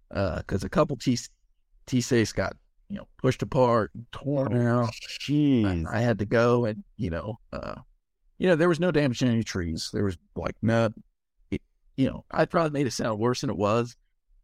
because 0.10 0.64
a 0.64 0.70
couple 0.70 0.98
T 0.98 1.18
T 1.86 2.02
stakes 2.02 2.34
got 2.34 2.56
you 2.90 2.98
know 2.98 3.08
pushed 3.18 3.42
apart, 3.42 3.92
torn 4.12 4.56
out. 4.56 4.90
Jeez. 5.20 5.86
I, 5.88 5.98
I 5.98 6.02
had 6.02 6.20
to 6.20 6.26
go 6.26 6.66
and 6.66 6.84
you 6.98 7.10
know, 7.10 7.40
uh, 7.54 7.76
you 8.38 8.48
know, 8.48 8.56
there 8.56 8.70
was 8.70 8.80
no 8.80 8.92
damage 8.92 9.20
to 9.20 9.28
any 9.28 9.44
trees. 9.44 9.90
There 9.94 10.04
was 10.04 10.18
like 10.36 10.56
no, 10.62 10.90
it, 11.52 11.62
you 11.96 12.08
know, 12.08 12.26
I 12.32 12.46
probably 12.46 12.72
made 12.72 12.88
it 12.88 12.92
sound 12.92 13.20
worse 13.20 13.42
than 13.42 13.50
it 13.50 13.58
was, 13.58 13.96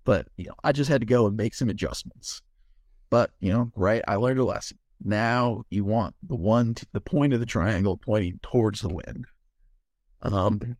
but 0.05 0.27
you 0.37 0.45
know, 0.45 0.55
I 0.63 0.71
just 0.71 0.89
had 0.89 1.01
to 1.01 1.07
go 1.07 1.27
and 1.27 1.35
make 1.35 1.53
some 1.53 1.69
adjustments. 1.69 2.41
But 3.09 3.31
you 3.39 3.51
know, 3.51 3.71
right, 3.75 4.01
I 4.07 4.15
learned 4.15 4.39
a 4.39 4.45
lesson. 4.45 4.77
Now 5.03 5.63
you 5.69 5.83
want 5.83 6.15
the 6.23 6.35
one, 6.35 6.75
t- 6.75 6.87
the 6.93 7.01
point 7.01 7.33
of 7.33 7.39
the 7.39 7.45
triangle 7.45 7.97
pointing 7.97 8.39
towards 8.41 8.81
the 8.81 8.93
wind. 8.93 9.25
Um, 10.21 10.77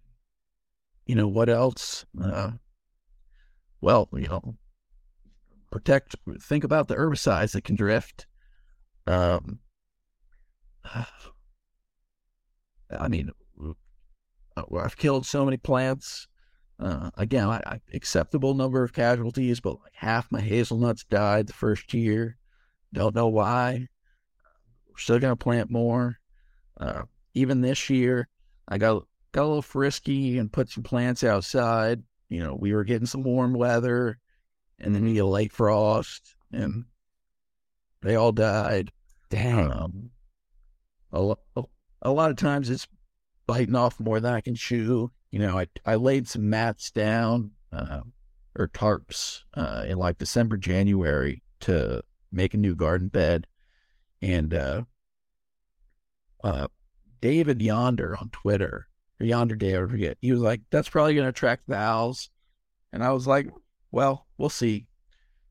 you 1.05 1.15
know 1.15 1.27
what 1.27 1.49
else? 1.49 2.05
Uh, 2.21 2.51
well, 3.81 4.07
you 4.13 4.27
know, 4.27 4.55
protect. 5.71 6.15
Think 6.41 6.63
about 6.63 6.87
the 6.87 6.95
herbicides 6.95 7.53
that 7.53 7.63
can 7.63 7.75
drift. 7.75 8.27
Um, 9.07 9.59
I 12.99 13.07
mean, 13.07 13.31
uh, 14.57 14.63
I've 14.77 14.97
killed 14.97 15.25
so 15.25 15.45
many 15.45 15.57
plants. 15.57 16.27
Uh, 16.79 17.11
again, 17.15 17.47
I, 17.47 17.61
I, 17.65 17.81
acceptable 17.93 18.53
number 18.55 18.83
of 18.83 18.93
casualties, 18.93 19.59
but 19.59 19.79
like 19.81 19.93
half 19.93 20.31
my 20.31 20.41
hazelnuts 20.41 21.03
died 21.03 21.47
the 21.47 21.53
first 21.53 21.93
year. 21.93 22.37
Don't 22.93 23.15
know 23.15 23.27
why. 23.27 23.87
We're 24.87 24.97
still 24.97 25.19
gonna 25.19 25.35
plant 25.35 25.69
more. 25.69 26.17
Uh, 26.79 27.03
even 27.33 27.61
this 27.61 27.89
year, 27.89 28.27
I 28.67 28.77
got 28.77 29.05
got 29.31 29.43
a 29.43 29.47
little 29.47 29.61
frisky 29.61 30.37
and 30.37 30.51
put 30.51 30.69
some 30.69 30.83
plants 30.83 31.23
outside. 31.23 32.01
You 32.29 32.43
know, 32.43 32.55
we 32.55 32.73
were 32.73 32.83
getting 32.83 33.05
some 33.05 33.23
warm 33.23 33.53
weather, 33.53 34.17
and 34.79 34.95
then 34.95 35.03
we 35.03 35.13
get 35.13 35.19
a 35.19 35.27
late 35.27 35.53
frost, 35.53 36.35
and 36.51 36.85
they 38.01 38.15
all 38.15 38.31
died. 38.31 38.91
Damn. 39.29 39.71
Um, 39.71 40.09
a, 41.13 41.21
lo- 41.21 41.69
a 42.01 42.11
lot 42.11 42.31
of 42.31 42.37
times 42.37 42.69
it's 42.69 42.87
biting 43.47 43.75
off 43.75 43.99
more 43.99 44.19
than 44.19 44.33
I 44.33 44.41
can 44.41 44.55
chew. 44.55 45.11
You 45.31 45.39
know, 45.39 45.57
I 45.57 45.67
I 45.85 45.95
laid 45.95 46.27
some 46.27 46.49
mats 46.49 46.91
down 46.91 47.51
uh, 47.71 48.01
or 48.57 48.67
tarps 48.67 49.41
uh, 49.53 49.85
in 49.87 49.97
like 49.97 50.17
December, 50.17 50.57
January 50.57 51.41
to 51.61 52.03
make 52.31 52.53
a 52.53 52.57
new 52.57 52.75
garden 52.75 53.07
bed, 53.07 53.47
and 54.21 54.53
uh, 54.53 54.83
uh, 56.43 56.67
David 57.21 57.61
Yonder 57.61 58.17
on 58.17 58.29
Twitter 58.29 58.87
or 59.19 59.25
Yonder 59.25 59.55
Day, 59.55 59.75
I 59.75 59.85
forget. 59.87 60.17
He 60.21 60.31
was 60.31 60.41
like, 60.41 60.61
"That's 60.71 60.89
probably 60.89 61.13
going 61.13 61.25
to 61.25 61.29
attract 61.29 61.67
the 61.67 61.75
voles," 61.75 62.29
and 62.91 63.03
I 63.03 63.11
was 63.11 63.27
like, 63.27 63.47
"Well, 63.91 64.27
we'll 64.37 64.49
see." 64.49 64.87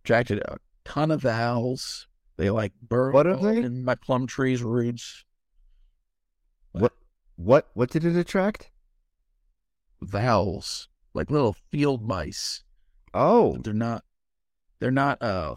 Attracted 0.04 0.38
a 0.38 0.56
ton 0.84 1.10
of 1.10 1.22
voles. 1.22 2.06
They 2.38 2.48
like 2.48 2.72
burrow 2.80 3.12
What 3.12 3.26
are 3.26 3.36
they? 3.36 3.58
in 3.62 3.84
my 3.84 3.94
plum 3.94 4.26
tree's 4.26 4.62
roots. 4.62 5.24
What 6.72 6.92
what 7.36 7.68
what 7.74 7.90
did 7.90 8.04
it 8.04 8.16
attract? 8.16 8.70
Voles, 10.02 10.88
like 11.14 11.30
little 11.30 11.56
field 11.70 12.06
mice. 12.06 12.62
Oh. 13.12 13.52
But 13.54 13.64
they're 13.64 13.74
not. 13.74 14.04
They're 14.78 14.90
not. 14.90 15.22
Uh, 15.22 15.56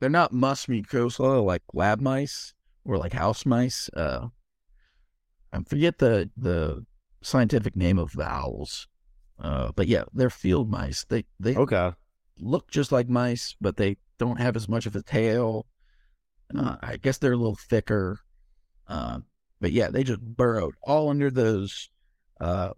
they're 0.00 0.10
not 0.10 0.32
Mus 0.32 0.66
musculus 0.66 1.18
like 1.44 1.62
lab 1.72 2.00
mice 2.00 2.52
or 2.84 2.98
like 2.98 3.12
house 3.14 3.46
mice. 3.46 3.88
Uh, 3.96 4.28
I 5.52 5.60
forget 5.62 5.98
the 5.98 6.30
the 6.36 6.84
scientific 7.22 7.76
name 7.76 7.98
of 7.98 8.12
voles. 8.12 8.88
Uh, 9.38 9.72
but 9.74 9.86
yeah, 9.86 10.04
they're 10.12 10.30
field 10.30 10.70
mice. 10.70 11.04
They 11.08 11.24
they 11.40 11.56
Okay. 11.56 11.92
look 12.38 12.70
just 12.70 12.92
like 12.92 13.08
mice, 13.08 13.54
but 13.60 13.76
they 13.76 13.96
don't 14.18 14.40
have 14.40 14.56
as 14.56 14.68
much 14.68 14.86
of 14.86 14.96
a 14.96 15.02
tail. 15.02 15.66
Uh, 16.54 16.76
I 16.80 16.96
guess 16.96 17.18
they're 17.18 17.32
a 17.32 17.36
little 17.36 17.56
thicker. 17.56 18.20
Uh, 18.86 19.20
but 19.60 19.72
yeah, 19.72 19.88
they 19.88 20.04
just 20.04 20.20
burrowed 20.20 20.74
all 20.82 21.08
under 21.08 21.30
those 21.30 21.90
uh, 22.40 22.70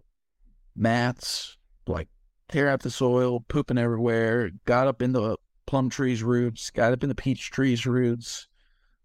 mats, 0.75 1.57
like 1.87 2.07
tear 2.49 2.69
out 2.69 2.81
the 2.81 2.91
soil, 2.91 3.41
pooping 3.47 3.77
everywhere. 3.77 4.51
Got 4.65 4.87
up 4.87 5.01
in 5.01 5.11
the 5.13 5.37
plum 5.65 5.89
trees' 5.89 6.23
roots, 6.23 6.69
got 6.71 6.93
up 6.93 7.03
in 7.03 7.09
the 7.09 7.15
peach 7.15 7.51
trees' 7.51 7.85
roots. 7.85 8.47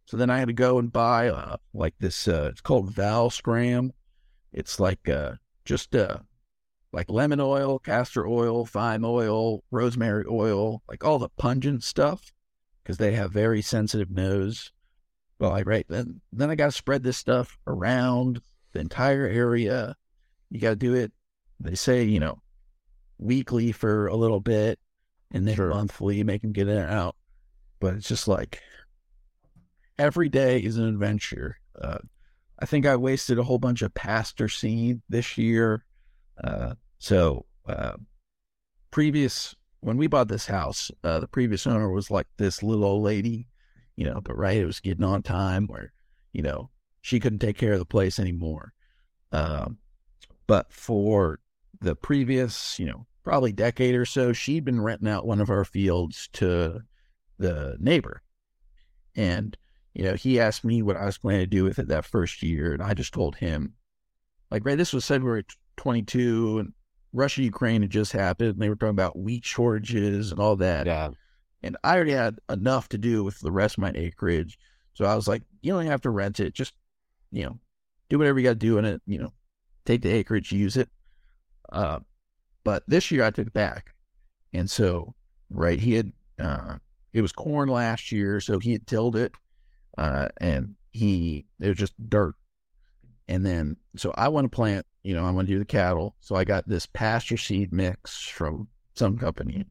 So 0.07 0.17
then 0.17 0.31
I 0.31 0.39
had 0.39 0.49
to 0.49 0.55
go 0.55 0.79
and 0.79 0.93
buy 0.93 1.29
uh, 1.29 1.57
like 1.73 1.95
this. 1.99 2.29
Uh, 2.29 2.49
it's 2.51 2.61
called 2.61 2.95
Vole 2.95 3.31
Scram. 3.31 3.93
It's 4.53 4.79
like 4.79 5.09
uh, 5.09 5.33
just 5.65 5.97
uh, 5.97 6.19
like 6.93 7.11
lemon 7.11 7.41
oil, 7.41 7.79
castor 7.79 8.27
oil, 8.27 8.67
thyme 8.67 9.05
oil, 9.05 9.65
rosemary 9.71 10.25
oil, 10.31 10.83
like 10.89 11.05
all 11.05 11.19
the 11.19 11.31
pungent 11.31 11.83
stuff, 11.83 12.33
because 12.83 12.99
they 12.99 13.13
have 13.13 13.33
very 13.33 13.63
sensitive 13.63 14.11
nose. 14.11 14.73
Well, 15.45 15.53
I 15.53 15.61
right 15.61 15.85
then 15.91 16.23
then 16.33 16.49
I 16.49 16.55
got 16.55 16.67
to 16.67 16.73
spread 16.73 17.03
this 17.03 17.19
stuff 17.19 17.59
around 17.67 18.41
the 18.73 18.81
entire 18.81 19.27
area. 19.27 19.95
You 20.49 20.59
got 20.59 20.71
to 20.71 20.77
do 20.77 20.95
it. 20.95 21.13
They 21.61 21.75
say 21.75 22.05
you 22.05 22.19
know 22.19 22.41
weekly 23.19 23.71
for 23.71 24.07
a 24.07 24.17
little 24.17 24.41
bit, 24.41 24.79
and 25.33 25.47
then 25.47 25.57
Sure. 25.57 25.69
monthly, 25.69 26.25
make 26.25 26.41
them 26.41 26.53
get 26.53 26.69
in 26.69 26.79
and 26.79 26.91
out. 26.91 27.15
But 27.79 27.93
it's 27.93 28.09
just 28.09 28.27
like 28.27 28.63
every 29.99 30.31
day 30.31 30.61
is 30.61 30.79
an 30.79 30.89
adventure. 30.89 31.59
Uh, 31.79 31.99
I 32.59 32.65
think 32.65 32.87
I 32.87 32.97
wasted 32.97 33.39
a 33.39 33.43
whole 33.43 33.59
bunch 33.59 33.83
of 33.83 33.93
pasture 33.93 34.49
seed 34.49 35.03
this 35.11 35.37
year. 35.37 35.85
Uh, 36.43 36.77
so 36.99 37.45
uh, 37.69 37.99
previous 38.91 39.55
when 39.81 39.99
we 39.99 40.07
bought 40.07 40.29
this 40.29 40.47
house, 40.47 40.91
uh, 41.03 41.21
the 41.21 41.29
previous 41.29 41.67
owner 41.67 41.91
was 41.91 42.11
like 42.11 42.29
this 42.39 42.63
little 42.63 42.87
old 42.87 43.03
lady, 43.03 43.47
you 43.97 44.05
know, 44.05 44.21
but 44.21 44.37
right, 44.37 44.57
it 44.57 44.67
was 44.67 44.81
getting 44.81 45.05
on 45.05 45.23
time 45.23 45.67
where, 45.67 45.93
you 46.33 46.43
know, 46.43 46.71
she 47.01 47.21
couldn't 47.21 47.39
take 47.39 47.59
care 47.59 47.73
of 47.75 47.79
the 47.79 47.85
place 47.85 48.19
anymore. 48.19 48.73
Um, 49.33 49.79
but 50.47 50.73
for 50.73 51.41
the 51.81 51.95
previous, 51.95 52.79
you 52.79 52.87
know, 52.87 53.07
probably 53.23 53.53
decade 53.53 53.95
or 53.95 54.05
so, 54.05 54.33
she'd 54.33 54.65
been 54.65 54.81
renting 54.81 55.09
out 55.09 55.27
one 55.27 55.41
of 55.41 55.51
our 55.51 55.65
fields 55.65 56.29
to 56.35 56.81
the 57.39 57.77
neighbor. 57.81 58.23
And, 59.17 59.57
you 59.95 60.05
know, 60.05 60.15
he 60.15 60.41
asked 60.41 60.65
me 60.65 60.83
what 60.83 60.97
I 60.97 61.07
was 61.07 61.19
planning 61.19 61.41
to 61.41 61.47
do 61.47 61.65
with 61.65 61.79
it 61.79 61.89
that 61.89 62.05
first 62.05 62.43
year. 62.43 62.73
And 62.73 62.83
I 62.83 62.95
just 62.95 63.15
told 63.15 63.37
him, 63.37 63.75
like, 64.51 64.65
right, 64.65 64.79
this 64.79 64.93
was 64.93 65.07
February 65.07 65.45
22, 65.77 66.59
and 66.59 66.73
Russia 67.13 67.43
Ukraine 67.43 67.83
had 67.83 67.91
just 67.91 68.13
happened. 68.13 68.51
And 68.51 68.59
they 68.61 68.69
were 68.69 68.77
talking 68.77 68.91
about 68.91 69.19
wheat 69.19 69.45
shortages 69.45 70.31
and 70.31 70.41
all 70.41 70.57
that. 70.57 70.87
Yeah. 70.87 71.11
And 71.65 71.79
I 71.83 71.95
already 71.97 72.13
had 72.13 72.39
enough 72.51 72.91
to 72.91 72.99
do 72.99 73.25
with 73.25 73.41
the 73.41 73.51
rest 73.51 73.79
of 73.79 73.83
my 73.83 73.91
acreage. 73.95 74.59
So 74.93 75.07
I 75.07 75.15
was 75.15 75.27
like, 75.27 75.43
you 75.63 75.73
don't 75.73 75.87
have 75.87 76.03
to 76.03 76.11
rent 76.11 76.39
it. 76.39 76.53
Just, 76.53 76.75
you 77.33 77.45
know, 77.45 77.59
do 78.11 78.19
whatever 78.19 78.39
you 78.39 78.45
got 78.45 78.51
to 78.51 78.55
do 78.57 78.77
in 78.77 78.85
it. 78.85 79.01
You 79.07 79.19
know, 79.19 79.33
take 79.87 80.03
the 80.03 80.11
acreage, 80.11 80.53
use 80.53 80.77
it. 80.77 80.91
Uh, 81.73 82.01
but 82.65 82.83
this 82.87 83.11
year 83.11 83.25
I 83.25 83.31
took 83.31 83.47
it 83.47 83.55
back. 83.55 83.95
And 84.53 84.71
so, 84.71 85.15
right, 85.49 85.81
he 85.81 85.95
had, 85.95 86.13
uh, 86.39 86.77
it 87.15 87.23
was 87.23 87.33
corn 87.33 87.71
last 87.71 88.13
year. 88.13 88.41
So 88.41 88.59
he 88.59 88.73
had 88.73 88.87
tilled 88.87 89.17
it. 89.17 89.33
Uh, 89.97 90.29
and 90.43 90.75
he, 90.93 91.47
it 91.61 91.69
was 91.69 91.79
just 91.79 91.95
dirt. 92.11 92.35
And 93.27 93.45
then, 93.45 93.79
so 93.97 94.13
I 94.17 94.29
want 94.29 94.45
to 94.45 94.55
plant, 94.55 94.85
you 95.03 95.15
know, 95.15 95.25
I 95.25 95.31
want 95.31 95.49
to 95.49 95.55
do 95.55 95.59
the 95.59 95.65
cattle. 95.65 96.15
So 96.21 96.37
I 96.37 96.45
got 96.45 96.69
this 96.69 96.85
pasture 96.85 97.39
seed 97.39 97.73
mix 97.73 98.21
from 98.21 98.69
some 98.95 99.17
company. 99.17 99.65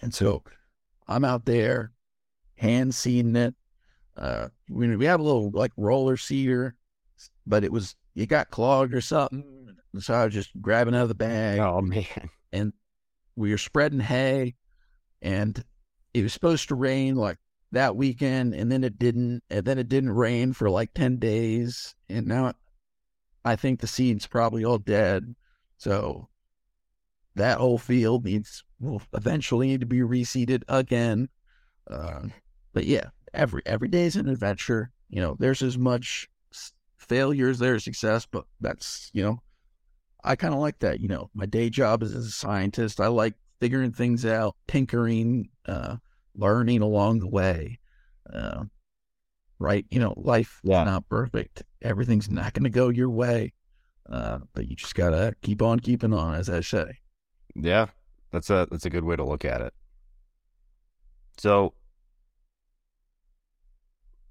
And 0.00 0.14
so 0.14 0.42
I'm 1.10 1.24
out 1.24 1.44
there 1.44 1.92
hand 2.54 2.94
seeding 2.94 3.36
it. 3.36 3.54
Uh, 4.16 4.48
we, 4.68 4.94
we 4.96 5.04
have 5.06 5.20
a 5.20 5.22
little 5.22 5.50
like 5.50 5.72
roller 5.76 6.16
seeder, 6.16 6.74
but 7.46 7.64
it 7.64 7.72
was, 7.72 7.96
it 8.14 8.26
got 8.26 8.50
clogged 8.50 8.94
or 8.94 9.00
something. 9.00 9.44
So 9.98 10.14
I 10.14 10.24
was 10.24 10.34
just 10.34 10.50
grabbing 10.60 10.94
out 10.94 11.02
of 11.02 11.08
the 11.08 11.14
bag 11.14 11.58
Oh 11.58 11.80
man. 11.80 12.30
and 12.52 12.72
we 13.34 13.50
were 13.50 13.58
spreading 13.58 14.00
hay 14.00 14.54
and 15.20 15.62
it 16.14 16.22
was 16.22 16.32
supposed 16.32 16.68
to 16.68 16.74
rain 16.74 17.16
like 17.16 17.38
that 17.72 17.96
weekend 17.96 18.54
and 18.54 18.70
then 18.70 18.84
it 18.84 18.98
didn't 18.98 19.42
and 19.50 19.64
then 19.64 19.78
it 19.78 19.88
didn't 19.88 20.10
rain 20.10 20.52
for 20.52 20.68
like 20.70 20.92
10 20.94 21.18
days 21.18 21.94
and 22.08 22.26
now 22.26 22.52
i 23.44 23.54
think 23.54 23.80
the 23.80 23.86
seed's 23.86 24.26
probably 24.26 24.64
all 24.64 24.78
dead 24.78 25.34
so 25.76 26.28
that 27.36 27.58
whole 27.58 27.78
field 27.78 28.24
needs 28.24 28.64
will 28.80 29.02
eventually 29.12 29.68
need 29.68 29.80
to 29.80 29.86
be 29.86 29.98
reseeded 30.00 30.62
again 30.68 31.28
uh, 31.90 32.22
but 32.72 32.84
yeah 32.86 33.10
every 33.34 33.62
every 33.66 33.88
day 33.88 34.04
is 34.04 34.16
an 34.16 34.28
adventure 34.28 34.90
you 35.08 35.20
know 35.20 35.36
there's 35.38 35.62
as 35.62 35.78
much 35.78 36.28
s- 36.52 36.72
failure 36.98 37.50
as 37.50 37.84
success 37.84 38.26
but 38.26 38.44
that's 38.60 39.10
you 39.12 39.22
know 39.22 39.40
I 40.22 40.36
kind 40.36 40.52
of 40.52 40.60
like 40.60 40.80
that. 40.80 41.00
You 41.00 41.08
know, 41.08 41.30
my 41.34 41.46
day 41.46 41.70
job 41.70 42.02
is 42.02 42.14
as 42.14 42.26
a 42.26 42.30
scientist. 42.30 43.00
I 43.00 43.06
like 43.06 43.34
figuring 43.60 43.92
things 43.92 44.26
out, 44.26 44.54
tinkering, 44.68 45.48
uh, 45.66 45.96
learning 46.34 46.82
along 46.82 47.20
the 47.20 47.28
way. 47.28 47.78
Uh, 48.32 48.64
right? 49.58 49.86
You 49.90 50.00
know, 50.00 50.14
life 50.16 50.60
Yeah. 50.62 50.82
is 50.82 50.86
not 50.86 51.08
perfect. 51.08 51.62
Everything's 51.82 52.30
not 52.30 52.52
going 52.52 52.64
to 52.64 52.70
go 52.70 52.88
your 52.88 53.10
way. 53.10 53.52
Uh, 54.08 54.40
but 54.54 54.68
you 54.68 54.74
just 54.74 54.94
gotta 54.94 55.34
keep 55.40 55.62
on 55.62 55.78
keeping 55.78 56.12
on, 56.12 56.34
as 56.34 56.50
I 56.50 56.60
say. 56.62 56.98
Yeah, 57.54 57.86
that's 58.30 58.50
a 58.50 58.66
that's 58.70 58.86
a 58.86 58.90
good 58.90 59.04
way 59.04 59.16
to 59.16 59.24
look 59.24 59.44
at 59.44 59.60
it. 59.60 59.74
So 61.38 61.74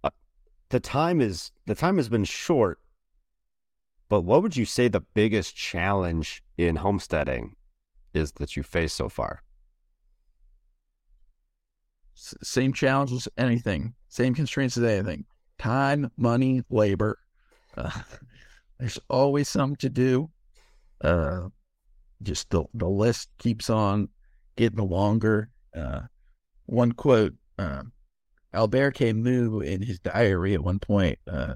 uh, 0.04 0.10
the 0.70 0.80
time 0.80 1.22
is 1.22 1.52
the 1.66 1.76
time 1.76 1.98
has 1.98 2.10
been 2.10 2.24
short, 2.24 2.80
but 4.08 4.22
what 4.22 4.42
would 4.44 4.56
you 4.56 4.66
say 4.66 4.88
the 4.88 5.02
biggest 5.02 5.56
challenge 5.56 6.44
in 6.58 6.78
homesteading 6.78 7.56
is 8.14 8.32
that 8.34 8.56
you 8.56 8.64
face 8.64 8.94
so 8.94 9.10
far? 9.10 9.44
S- 12.16 12.36
same 12.42 12.74
challenge 12.74 13.12
as 13.12 13.28
anything, 13.38 13.96
same 14.08 14.34
constraints 14.34 14.78
as 14.78 14.84
anything. 14.84 15.26
Time, 15.58 16.12
money, 16.18 16.64
labor. 16.70 17.18
Uh, 17.78 17.92
there's 18.80 19.00
always 19.10 19.50
something 19.50 19.76
to 19.78 19.90
do. 19.90 20.30
Uh, 21.02 21.50
just 22.22 22.50
the 22.50 22.64
the 22.74 22.88
list 22.88 23.30
keeps 23.38 23.70
on 23.70 24.10
getting 24.56 24.80
longer. 24.80 25.50
Uh, 25.76 26.02
one 26.66 26.92
quote: 26.92 27.34
uh, 27.58 27.84
Albert 28.54 28.92
Camus 28.92 29.66
in 29.66 29.82
his 29.82 30.00
diary 30.00 30.54
at 30.54 30.64
one 30.64 30.80
point 30.80 31.18
uh, 31.32 31.56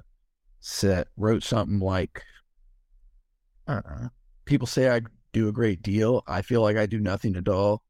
said 0.59 1.07
wrote 1.17 1.43
something 1.43 1.79
like, 1.79 2.23
uh, 3.67 4.07
"People 4.45 4.67
say 4.67 4.89
I 4.89 5.01
do 5.33 5.49
a 5.49 5.53
great 5.53 5.81
deal. 5.81 6.23
I 6.27 6.41
feel 6.41 6.61
like 6.61 6.77
I 6.77 6.85
do 6.85 6.99
nothing 6.99 7.35
at 7.35 7.49
all. 7.49 7.83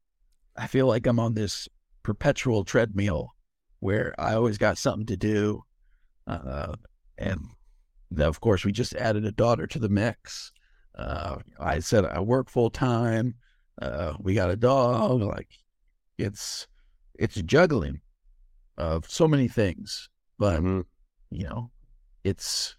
I 0.56 0.66
feel 0.66 0.86
like 0.86 1.06
I'm 1.06 1.20
on 1.20 1.34
this 1.34 1.68
perpetual 2.02 2.64
treadmill 2.64 3.34
where 3.80 4.14
I 4.18 4.34
always 4.34 4.58
got 4.58 4.78
something 4.78 5.06
to 5.06 5.16
do. 5.16 5.62
Uh, 6.26 6.74
and 7.18 7.40
of 8.18 8.40
course, 8.40 8.64
we 8.64 8.72
just 8.72 8.94
added 8.94 9.24
a 9.26 9.32
daughter 9.32 9.66
to 9.66 9.78
the 9.78 9.88
mix. 9.88 10.52
Uh, 10.96 11.38
I 11.58 11.80
said 11.80 12.04
I 12.04 12.20
work 12.20 12.48
full 12.48 12.70
time. 12.70 13.34
Uh, 13.80 14.14
we 14.20 14.34
got 14.34 14.50
a 14.50 14.56
dog. 14.56 15.20
Like 15.22 15.50
it's 16.18 16.66
it's 17.18 17.34
juggling 17.42 18.00
of 18.76 19.08
so 19.10 19.26
many 19.28 19.48
things, 19.48 20.08
but 20.38 20.60
Mhm. 20.60 20.84
you 21.30 21.44
know, 21.44 21.70
it's 22.22 22.76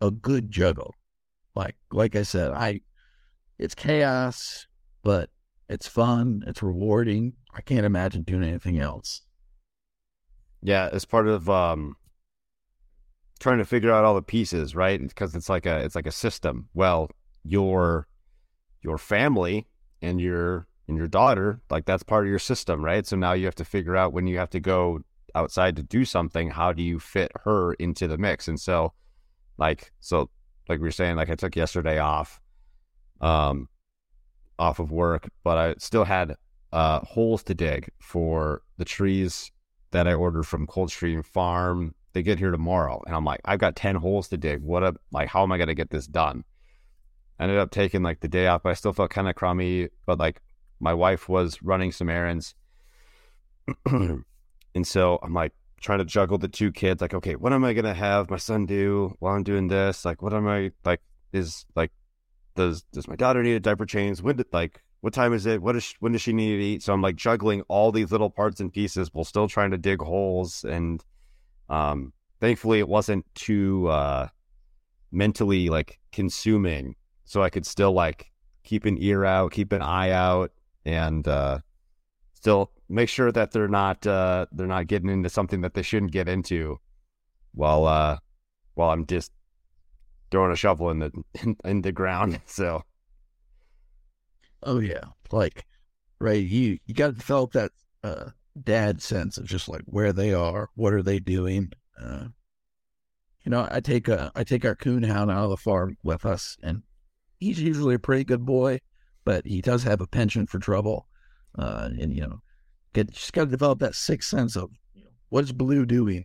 a 0.00 0.10
good 0.10 0.50
juggle. 0.50 0.94
Like 1.54 1.76
like 1.92 2.16
I 2.16 2.22
said, 2.22 2.52
I 2.52 2.80
it's 3.58 3.74
chaos, 3.74 4.66
but 5.02 5.30
it's 5.68 5.86
fun, 5.86 6.42
it's 6.46 6.62
rewarding. 6.62 7.34
I 7.54 7.60
can't 7.60 7.86
imagine 7.86 8.22
doing 8.22 8.42
anything 8.42 8.78
else. 8.78 9.22
Yeah, 10.62 10.88
as 10.92 11.04
part 11.04 11.28
of 11.28 11.48
um 11.48 11.96
trying 13.40 13.58
to 13.58 13.64
figure 13.64 13.92
out 13.92 14.04
all 14.04 14.14
the 14.14 14.22
pieces, 14.22 14.74
right? 14.74 15.00
Because 15.00 15.34
it's 15.34 15.48
like 15.48 15.66
a 15.66 15.78
it's 15.78 15.94
like 15.94 16.06
a 16.06 16.12
system. 16.12 16.68
Well, 16.74 17.10
your 17.44 18.06
your 18.82 18.98
family 18.98 19.66
and 20.02 20.20
your 20.20 20.66
and 20.88 20.96
your 20.96 21.08
daughter, 21.08 21.60
like 21.70 21.86
that's 21.86 22.02
part 22.02 22.24
of 22.24 22.30
your 22.30 22.38
system, 22.38 22.84
right? 22.84 23.06
So 23.06 23.16
now 23.16 23.32
you 23.32 23.46
have 23.46 23.54
to 23.56 23.64
figure 23.64 23.96
out 23.96 24.12
when 24.12 24.26
you 24.26 24.38
have 24.38 24.50
to 24.50 24.60
go 24.60 25.00
outside 25.34 25.76
to 25.76 25.82
do 25.82 26.04
something, 26.04 26.50
how 26.50 26.72
do 26.72 26.82
you 26.82 26.98
fit 26.98 27.32
her 27.44 27.74
into 27.74 28.06
the 28.06 28.18
mix? 28.18 28.48
And 28.48 28.60
so 28.60 28.92
like 29.58 29.92
so 30.00 30.30
like 30.68 30.78
we 30.78 30.84
were 30.84 30.90
saying, 30.90 31.16
like 31.16 31.30
I 31.30 31.34
took 31.34 31.56
yesterday 31.56 31.98
off 31.98 32.40
um 33.20 33.68
off 34.58 34.78
of 34.78 34.92
work, 34.92 35.28
but 35.42 35.58
I 35.58 35.74
still 35.78 36.04
had 36.04 36.36
uh 36.72 37.00
holes 37.00 37.42
to 37.44 37.54
dig 37.54 37.90
for 38.00 38.62
the 38.78 38.84
trees 38.84 39.50
that 39.90 40.08
I 40.08 40.14
ordered 40.14 40.44
from 40.44 40.66
Coldstream 40.66 41.22
Farm. 41.22 41.94
They 42.14 42.22
get 42.22 42.38
here 42.38 42.50
tomorrow, 42.50 43.02
and 43.06 43.14
I'm 43.14 43.24
like, 43.24 43.40
I've 43.44 43.58
got 43.58 43.76
ten 43.76 43.96
holes 43.96 44.28
to 44.28 44.36
dig. 44.36 44.62
What 44.62 44.82
a 44.82 44.94
like, 45.12 45.28
how 45.28 45.42
am 45.42 45.52
I 45.52 45.58
gonna 45.58 45.74
get 45.74 45.90
this 45.90 46.06
done? 46.06 46.44
I 47.38 47.44
ended 47.44 47.58
up 47.58 47.70
taking 47.70 48.02
like 48.02 48.20
the 48.20 48.28
day 48.28 48.46
off, 48.46 48.62
but 48.62 48.70
I 48.70 48.74
still 48.74 48.92
felt 48.92 49.10
kind 49.10 49.28
of 49.28 49.34
crummy. 49.34 49.88
But 50.06 50.18
like, 50.18 50.40
my 50.80 50.94
wife 50.94 51.28
was 51.28 51.62
running 51.62 51.92
some 51.92 52.08
errands, 52.08 52.54
and 53.86 54.24
so 54.84 55.18
I'm 55.22 55.34
like 55.34 55.52
trying 55.80 55.98
to 55.98 56.04
juggle 56.04 56.38
the 56.38 56.48
two 56.48 56.72
kids. 56.72 57.02
Like, 57.02 57.14
okay, 57.14 57.34
what 57.34 57.52
am 57.52 57.64
I 57.64 57.72
gonna 57.74 57.94
have 57.94 58.30
my 58.30 58.38
son 58.38 58.64
do 58.64 59.14
while 59.18 59.34
I'm 59.34 59.42
doing 59.42 59.68
this? 59.68 60.04
Like, 60.04 60.22
what 60.22 60.32
am 60.32 60.48
I 60.48 60.70
like? 60.84 61.02
Is 61.32 61.66
like 61.74 61.90
does 62.54 62.82
does 62.92 63.08
my 63.08 63.16
daughter 63.16 63.42
need 63.42 63.54
a 63.54 63.60
diaper 63.60 63.86
change? 63.86 64.22
When 64.22 64.36
did 64.36 64.46
like 64.52 64.82
what 65.00 65.12
time 65.12 65.34
is 65.34 65.44
it? 65.44 65.60
What 65.60 65.76
is 65.76 65.82
she, 65.84 65.94
when 66.00 66.12
does 66.12 66.22
she 66.22 66.32
need 66.32 66.56
to 66.56 66.64
eat? 66.64 66.82
So 66.82 66.94
I'm 66.94 67.02
like 67.02 67.16
juggling 67.16 67.60
all 67.68 67.92
these 67.92 68.10
little 68.10 68.30
parts 68.30 68.60
and 68.60 68.72
pieces 68.72 69.10
while 69.12 69.24
still 69.24 69.48
trying 69.48 69.70
to 69.72 69.76
dig 69.76 70.00
holes. 70.00 70.64
And 70.64 71.04
um, 71.68 72.12
thankfully, 72.40 72.78
it 72.78 72.88
wasn't 72.88 73.24
too 73.34 73.88
uh, 73.88 74.28
mentally 75.10 75.68
like 75.68 75.98
consuming, 76.12 76.96
so 77.24 77.42
I 77.42 77.50
could 77.50 77.66
still 77.66 77.92
like 77.92 78.30
keep 78.64 78.84
an 78.84 78.96
ear 79.00 79.24
out, 79.24 79.52
keep 79.52 79.72
an 79.72 79.82
eye 79.82 80.10
out, 80.10 80.52
and 80.84 81.26
uh, 81.26 81.58
still 82.32 82.70
make 82.88 83.08
sure 83.08 83.32
that 83.32 83.52
they're 83.52 83.68
not 83.68 84.06
uh, 84.06 84.46
they're 84.52 84.66
not 84.66 84.86
getting 84.86 85.08
into 85.08 85.28
something 85.28 85.62
that 85.62 85.74
they 85.74 85.82
shouldn't 85.82 86.12
get 86.12 86.28
into 86.28 86.78
while 87.52 87.86
uh, 87.86 88.18
while 88.74 88.90
I'm 88.90 89.06
just 89.06 89.32
throwing 90.30 90.52
a 90.52 90.56
shovel 90.56 90.90
in 90.90 90.98
the 90.98 91.12
in, 91.42 91.56
in 91.64 91.82
the 91.82 91.92
ground. 91.92 92.40
So, 92.46 92.82
oh 94.62 94.78
yeah, 94.80 95.04
like 95.30 95.64
right, 96.18 96.42
you 96.42 96.78
you 96.86 96.94
got 96.94 97.08
to 97.08 97.12
develop 97.12 97.52
that 97.52 97.72
uh, 98.02 98.30
dad 98.62 99.02
sense 99.02 99.36
of 99.38 99.46
just 99.46 99.68
like 99.68 99.82
where 99.86 100.12
they 100.12 100.32
are, 100.32 100.70
what 100.74 100.92
are 100.92 101.02
they 101.02 101.18
doing. 101.18 101.72
Uh, 102.00 102.26
you 103.44 103.50
know, 103.50 103.68
I 103.70 103.80
take 103.80 104.08
a 104.08 104.32
I 104.34 104.44
take 104.44 104.64
our 104.64 104.74
coon 104.74 105.02
hound 105.02 105.30
out 105.30 105.44
of 105.44 105.50
the 105.50 105.56
farm 105.56 105.96
with 106.02 106.24
us, 106.24 106.56
and 106.62 106.82
he's 107.38 107.60
usually 107.60 107.94
a 107.94 107.98
pretty 107.98 108.24
good 108.24 108.46
boy, 108.46 108.80
but 109.24 109.46
he 109.46 109.60
does 109.60 109.82
have 109.82 110.00
a 110.00 110.06
penchant 110.06 110.48
for 110.48 110.58
trouble. 110.58 111.06
Uh, 111.56 111.90
and 112.00 112.12
you 112.12 112.22
know, 112.22 112.40
get 112.94 113.10
just 113.10 113.32
got 113.32 113.44
to 113.44 113.50
develop 113.50 113.80
that 113.80 113.94
sixth 113.94 114.30
sense 114.30 114.56
of 114.56 114.70
you 114.94 115.04
know, 115.04 115.10
what 115.28 115.44
is 115.44 115.52
Blue 115.52 115.84
doing, 115.84 116.24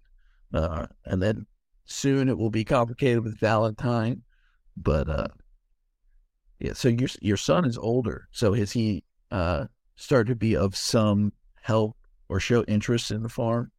uh, 0.53 0.87
and 1.05 1.21
then 1.21 1.45
soon 1.85 2.29
it 2.29 2.37
will 2.37 2.49
be 2.49 2.63
complicated 2.63 3.23
with 3.23 3.39
Valentine. 3.39 4.23
But 4.77 5.09
uh, 5.09 5.27
yeah, 6.59 6.73
so 6.73 6.87
your 6.87 7.09
your 7.21 7.37
son 7.37 7.65
is 7.65 7.77
older, 7.77 8.27
so 8.31 8.53
has 8.53 8.71
he 8.71 9.03
uh 9.31 9.65
started 9.97 10.29
to 10.29 10.35
be 10.35 10.55
of 10.55 10.75
some 10.75 11.33
help 11.61 11.97
or 12.29 12.39
show 12.39 12.63
interest 12.63 13.11
in 13.11 13.23
the 13.23 13.29
farm? 13.29 13.71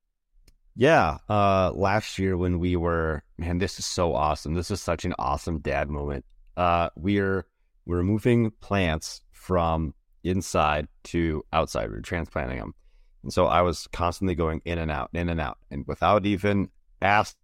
Yeah, 0.76 1.18
uh, 1.28 1.72
last 1.74 2.18
year 2.18 2.36
when 2.36 2.59
we 2.59 2.76
were, 2.76 3.22
man, 3.38 3.59
this 3.59 3.78
is 3.78 3.86
so 3.86 4.14
awesome. 4.14 4.55
This 4.55 4.70
is 4.70 4.80
such 4.80 5.05
an 5.05 5.14
awesome 5.18 5.61
dad 5.61 5.88
moment. 5.88 6.24
Uh, 6.57 6.90
we're 6.96 7.46
we're 7.86 8.03
moving 8.03 8.51
plants 8.61 9.22
from 9.32 9.94
inside 10.22 10.86
to 11.05 11.42
outside. 11.53 11.90
We're 11.90 12.01
transplanting 12.01 12.59
them, 12.59 12.74
and 13.22 13.32
so 13.32 13.46
I 13.46 13.62
was 13.62 13.88
constantly 13.92 14.34
going 14.34 14.61
in 14.64 14.78
and 14.78 14.90
out, 14.90 15.11
in 15.12 15.28
and 15.28 15.40
out, 15.40 15.59
and 15.70 15.84
without 15.86 16.26
even 16.26 16.70
ask, 17.03 17.36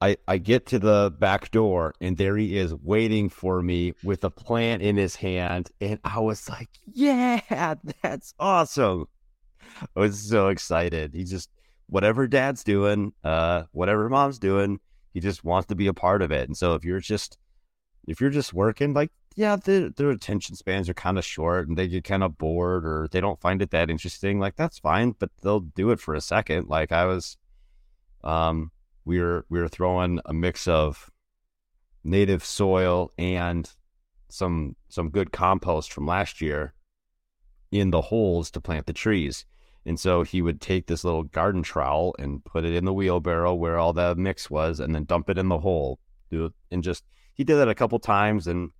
I 0.00 0.16
I 0.26 0.38
get 0.38 0.66
to 0.66 0.78
the 0.78 1.14
back 1.18 1.50
door, 1.50 1.94
and 2.00 2.16
there 2.16 2.36
he 2.36 2.56
is 2.56 2.74
waiting 2.74 3.28
for 3.28 3.62
me 3.62 3.94
with 4.04 4.24
a 4.24 4.30
plant 4.30 4.82
in 4.82 4.96
his 4.96 5.16
hand, 5.16 5.70
and 5.80 5.98
I 6.04 6.20
was 6.20 6.48
like, 6.48 6.68
"Yeah, 6.86 7.74
that's 8.02 8.34
awesome." 8.38 9.06
I 9.96 10.00
was 10.00 10.18
so 10.18 10.48
excited. 10.48 11.14
He 11.14 11.24
just 11.24 11.50
whatever 11.88 12.26
dad's 12.26 12.62
doing, 12.62 13.12
uh, 13.24 13.64
whatever 13.72 14.08
mom's 14.08 14.38
doing, 14.38 14.78
he 15.14 15.20
just 15.20 15.44
wants 15.44 15.66
to 15.68 15.74
be 15.74 15.86
a 15.86 15.94
part 15.94 16.22
of 16.22 16.30
it. 16.30 16.48
And 16.48 16.56
so 16.56 16.74
if 16.74 16.84
you're 16.84 17.00
just 17.00 17.38
if 18.06 18.20
you're 18.20 18.30
just 18.30 18.54
working, 18.54 18.94
like 18.94 19.10
yeah, 19.36 19.56
their 19.56 19.90
their 19.90 20.10
attention 20.10 20.56
spans 20.56 20.88
are 20.88 20.94
kind 20.94 21.18
of 21.18 21.24
short 21.24 21.68
and 21.68 21.76
they 21.76 21.88
get 21.88 22.04
kind 22.04 22.22
of 22.22 22.38
bored 22.38 22.84
or 22.86 23.08
they 23.10 23.20
don't 23.20 23.40
find 23.40 23.62
it 23.62 23.70
that 23.70 23.90
interesting. 23.90 24.38
Like 24.38 24.56
that's 24.56 24.78
fine, 24.78 25.14
but 25.18 25.30
they'll 25.42 25.60
do 25.60 25.90
it 25.90 26.00
for 26.00 26.14
a 26.14 26.20
second. 26.20 26.68
Like 26.68 26.92
I 26.92 27.04
was, 27.06 27.36
um, 28.24 28.70
we 29.08 29.18
were 29.20 29.46
we 29.48 29.58
were 29.58 29.68
throwing 29.68 30.20
a 30.26 30.34
mix 30.34 30.68
of 30.68 31.10
native 32.04 32.44
soil 32.44 33.10
and 33.16 33.72
some 34.28 34.76
some 34.90 35.08
good 35.08 35.32
compost 35.32 35.90
from 35.92 36.06
last 36.06 36.42
year 36.42 36.74
in 37.72 37.90
the 37.90 38.02
holes 38.02 38.50
to 38.50 38.60
plant 38.60 38.86
the 38.86 38.92
trees. 38.92 39.46
And 39.86 39.98
so 39.98 40.22
he 40.22 40.42
would 40.42 40.60
take 40.60 40.86
this 40.86 41.04
little 41.04 41.22
garden 41.22 41.62
trowel 41.62 42.14
and 42.18 42.44
put 42.44 42.66
it 42.66 42.74
in 42.74 42.84
the 42.84 42.92
wheelbarrow 42.92 43.54
where 43.54 43.78
all 43.78 43.94
the 43.94 44.14
mix 44.14 44.50
was 44.50 44.78
and 44.78 44.94
then 44.94 45.04
dump 45.04 45.30
it 45.30 45.38
in 45.38 45.48
the 45.48 45.60
hole. 45.60 45.98
Do 46.30 46.52
and 46.70 46.82
just 46.82 47.04
he 47.32 47.44
did 47.44 47.56
that 47.56 47.68
a 47.68 47.74
couple 47.74 47.98
times 47.98 48.46
and 48.46 48.72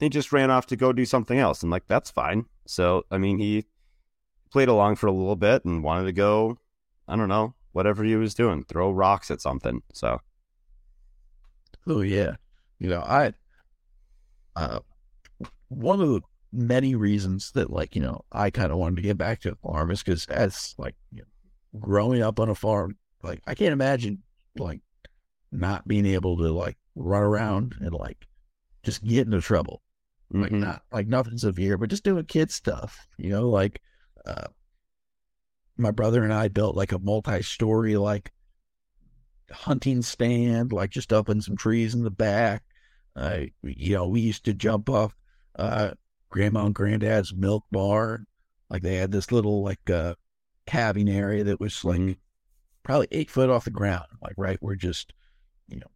he 0.00 0.08
just 0.08 0.32
ran 0.32 0.50
off 0.50 0.66
to 0.68 0.76
go 0.76 0.94
do 0.94 1.04
something 1.04 1.38
else. 1.38 1.62
And 1.62 1.70
like 1.70 1.86
that's 1.86 2.10
fine. 2.10 2.46
So 2.66 3.04
I 3.10 3.18
mean 3.18 3.38
he 3.38 3.66
played 4.50 4.68
along 4.68 4.96
for 4.96 5.08
a 5.08 5.12
little 5.12 5.36
bit 5.36 5.66
and 5.66 5.84
wanted 5.84 6.06
to 6.06 6.12
go, 6.12 6.58
I 7.06 7.16
don't 7.16 7.28
know, 7.28 7.54
whatever 7.74 8.02
he 8.04 8.16
was 8.16 8.34
doing, 8.34 8.64
throw 8.64 8.90
rocks 8.90 9.30
at 9.30 9.42
something. 9.42 9.82
So 9.92 10.20
Oh 11.86 12.00
yeah. 12.00 12.36
You 12.78 12.88
know, 12.88 13.00
I 13.02 13.34
uh 14.56 14.78
one 15.68 16.00
of 16.00 16.08
the 16.08 16.20
many 16.52 16.94
reasons 16.94 17.50
that 17.52 17.70
like 17.70 17.94
you 17.96 18.00
know 18.02 18.24
I 18.32 18.50
kind 18.50 18.70
of 18.72 18.78
wanted 18.78 18.96
to 18.96 19.02
get 19.02 19.18
back 19.18 19.40
to 19.40 19.50
the 19.50 19.56
farm 19.56 19.90
is 19.90 20.02
because 20.02 20.24
as 20.26 20.74
like 20.78 20.94
you 21.12 21.22
know, 21.22 21.80
growing 21.80 22.22
up 22.22 22.38
on 22.40 22.48
a 22.48 22.54
farm, 22.54 22.96
like 23.22 23.40
I 23.46 23.54
can't 23.54 23.72
imagine 23.72 24.22
like 24.56 24.80
not 25.50 25.86
being 25.86 26.06
able 26.06 26.36
to 26.38 26.52
like 26.52 26.76
run 26.94 27.22
around 27.22 27.74
and 27.80 27.92
like 27.92 28.26
just 28.84 29.02
get 29.04 29.26
into 29.26 29.40
trouble, 29.40 29.82
like 30.30 30.52
Mhm. 30.52 30.60
not 30.60 30.82
like 30.92 31.08
nothing 31.08 31.38
severe, 31.38 31.76
but 31.76 31.90
just 31.90 32.04
doing 32.04 32.24
kid 32.26 32.50
stuff. 32.50 33.06
You 33.18 33.30
know, 33.30 33.48
like 33.48 33.80
uh, 34.26 34.46
my 35.76 35.90
brother 35.90 36.22
and 36.24 36.32
I 36.32 36.48
built 36.48 36.76
like 36.76 36.92
a 36.92 36.98
multi-story 36.98 37.96
like 37.96 38.30
hunting 39.50 40.02
stand, 40.02 40.72
like 40.72 40.90
just 40.90 41.12
up 41.12 41.28
in 41.28 41.40
some 41.40 41.56
trees 41.56 41.94
in 41.94 42.02
the 42.02 42.10
back. 42.10 42.62
Uh, 43.16 43.40
you 43.62 43.94
know, 43.94 44.08
we 44.08 44.20
used 44.20 44.44
to 44.44 44.54
jump 44.54 44.90
off 44.90 45.14
uh, 45.56 45.92
grandma 46.30 46.66
and 46.66 46.74
granddad's 46.74 47.34
milk 47.34 47.64
bar. 47.70 48.24
Like 48.68 48.82
they 48.82 48.96
had 48.96 49.12
this 49.12 49.30
little 49.30 49.62
like 49.62 49.88
uh, 49.90 50.14
calving 50.66 51.08
area 51.08 51.44
that 51.44 51.60
was 51.60 51.84
like 51.84 52.00
Mhm. 52.00 52.16
probably 52.82 53.08
eight 53.12 53.30
foot 53.30 53.50
off 53.50 53.64
the 53.64 53.70
ground. 53.70 54.06
Like 54.20 54.34
right, 54.36 54.58
we're 54.60 54.74
just 54.74 55.12
you 55.68 55.76
know 55.78 55.90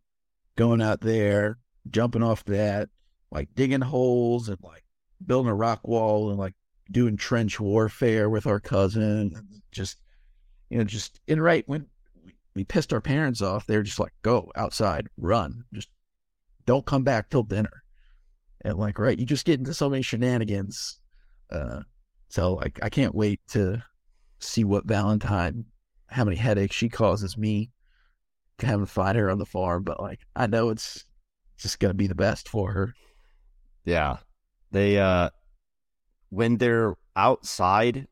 going 0.57 0.83
out 0.83 1.01
there, 1.01 1.59
jumping 1.91 2.23
off 2.23 2.45
that, 2.45 2.89
like 3.31 3.49
digging 3.55 3.81
holes 3.81 4.49
and 4.49 4.59
like 4.63 4.85
building 5.25 5.51
a 5.51 5.55
rock 5.55 5.87
wall 5.87 6.31
and 6.31 6.39
like 6.39 6.55
doing 6.91 7.17
trench 7.17 7.61
warfare 7.61 8.29
with 8.31 8.47
our 8.47 8.61
cousin. 8.61 9.61
Just 9.73 9.99
you 10.71 10.79
know, 10.79 10.85
just 10.85 11.21
and 11.29 11.43
right 11.43 11.65
when 11.67 11.87
we- 12.55 12.65
pissed 12.65 12.93
our 12.93 13.01
parents 13.01 13.41
off, 13.41 13.67
they 13.67 13.77
were 13.77 13.83
just 13.83 14.01
like, 14.01 14.13
"Go 14.23 14.51
outside, 14.57 15.09
run, 15.17 15.65
just 15.73 15.89
don't 16.67 16.87
come 16.87 17.05
back 17.05 17.31
till 17.31 17.45
dinner." 17.45 17.85
And 18.63 18.77
like, 18.77 18.99
right, 18.99 19.19
you 19.19 19.25
just 19.25 19.47
get 19.47 19.61
into 19.61 19.73
so 19.73 19.89
many 19.89 20.03
shenanigans. 20.03 20.99
Uh, 21.51 21.83
so 22.29 22.55
like, 22.55 22.81
I 22.83 22.89
can't 22.89 23.15
wait 23.15 23.41
to 23.51 23.83
see 24.41 24.65
what 24.65 24.87
Valentine, 24.87 25.67
how 26.09 26.25
many 26.25 26.37
headaches 26.37 26.75
she 26.75 26.89
causes 26.89 27.39
me 27.39 27.71
having 28.59 28.87
to 28.87 28.91
find 28.91 29.17
her 29.17 29.31
on 29.31 29.39
the 29.39 29.47
farm. 29.47 29.85
But 29.85 30.01
like, 30.01 30.21
I 30.35 30.47
know 30.49 30.71
it's 30.71 31.05
just 31.59 31.79
gonna 31.79 31.95
be 31.95 32.09
the 32.09 32.15
best 32.15 32.49
for 32.49 32.73
her. 32.73 32.95
Yeah. 33.85 34.19
They 34.73 34.99
uh 34.99 35.31
when 36.31 36.59
they're 36.59 36.97
outside 37.17 38.07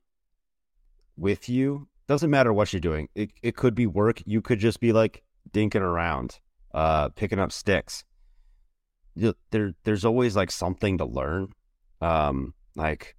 with 1.16 1.48
you, 1.48 1.88
doesn't 2.06 2.30
matter 2.30 2.52
what 2.52 2.72
you're 2.72 2.80
doing. 2.80 3.08
It 3.14 3.30
it 3.42 3.56
could 3.56 3.74
be 3.74 3.86
work. 3.86 4.22
You 4.26 4.40
could 4.40 4.58
just 4.58 4.80
be 4.80 4.92
like 4.92 5.22
dinking 5.50 5.80
around, 5.80 6.40
uh 6.72 7.08
picking 7.10 7.38
up 7.38 7.52
sticks. 7.52 8.04
There 9.16 9.74
there's 9.84 10.04
always 10.04 10.36
like 10.36 10.50
something 10.50 10.98
to 10.98 11.04
learn. 11.04 11.52
Um 12.00 12.54
like 12.74 13.16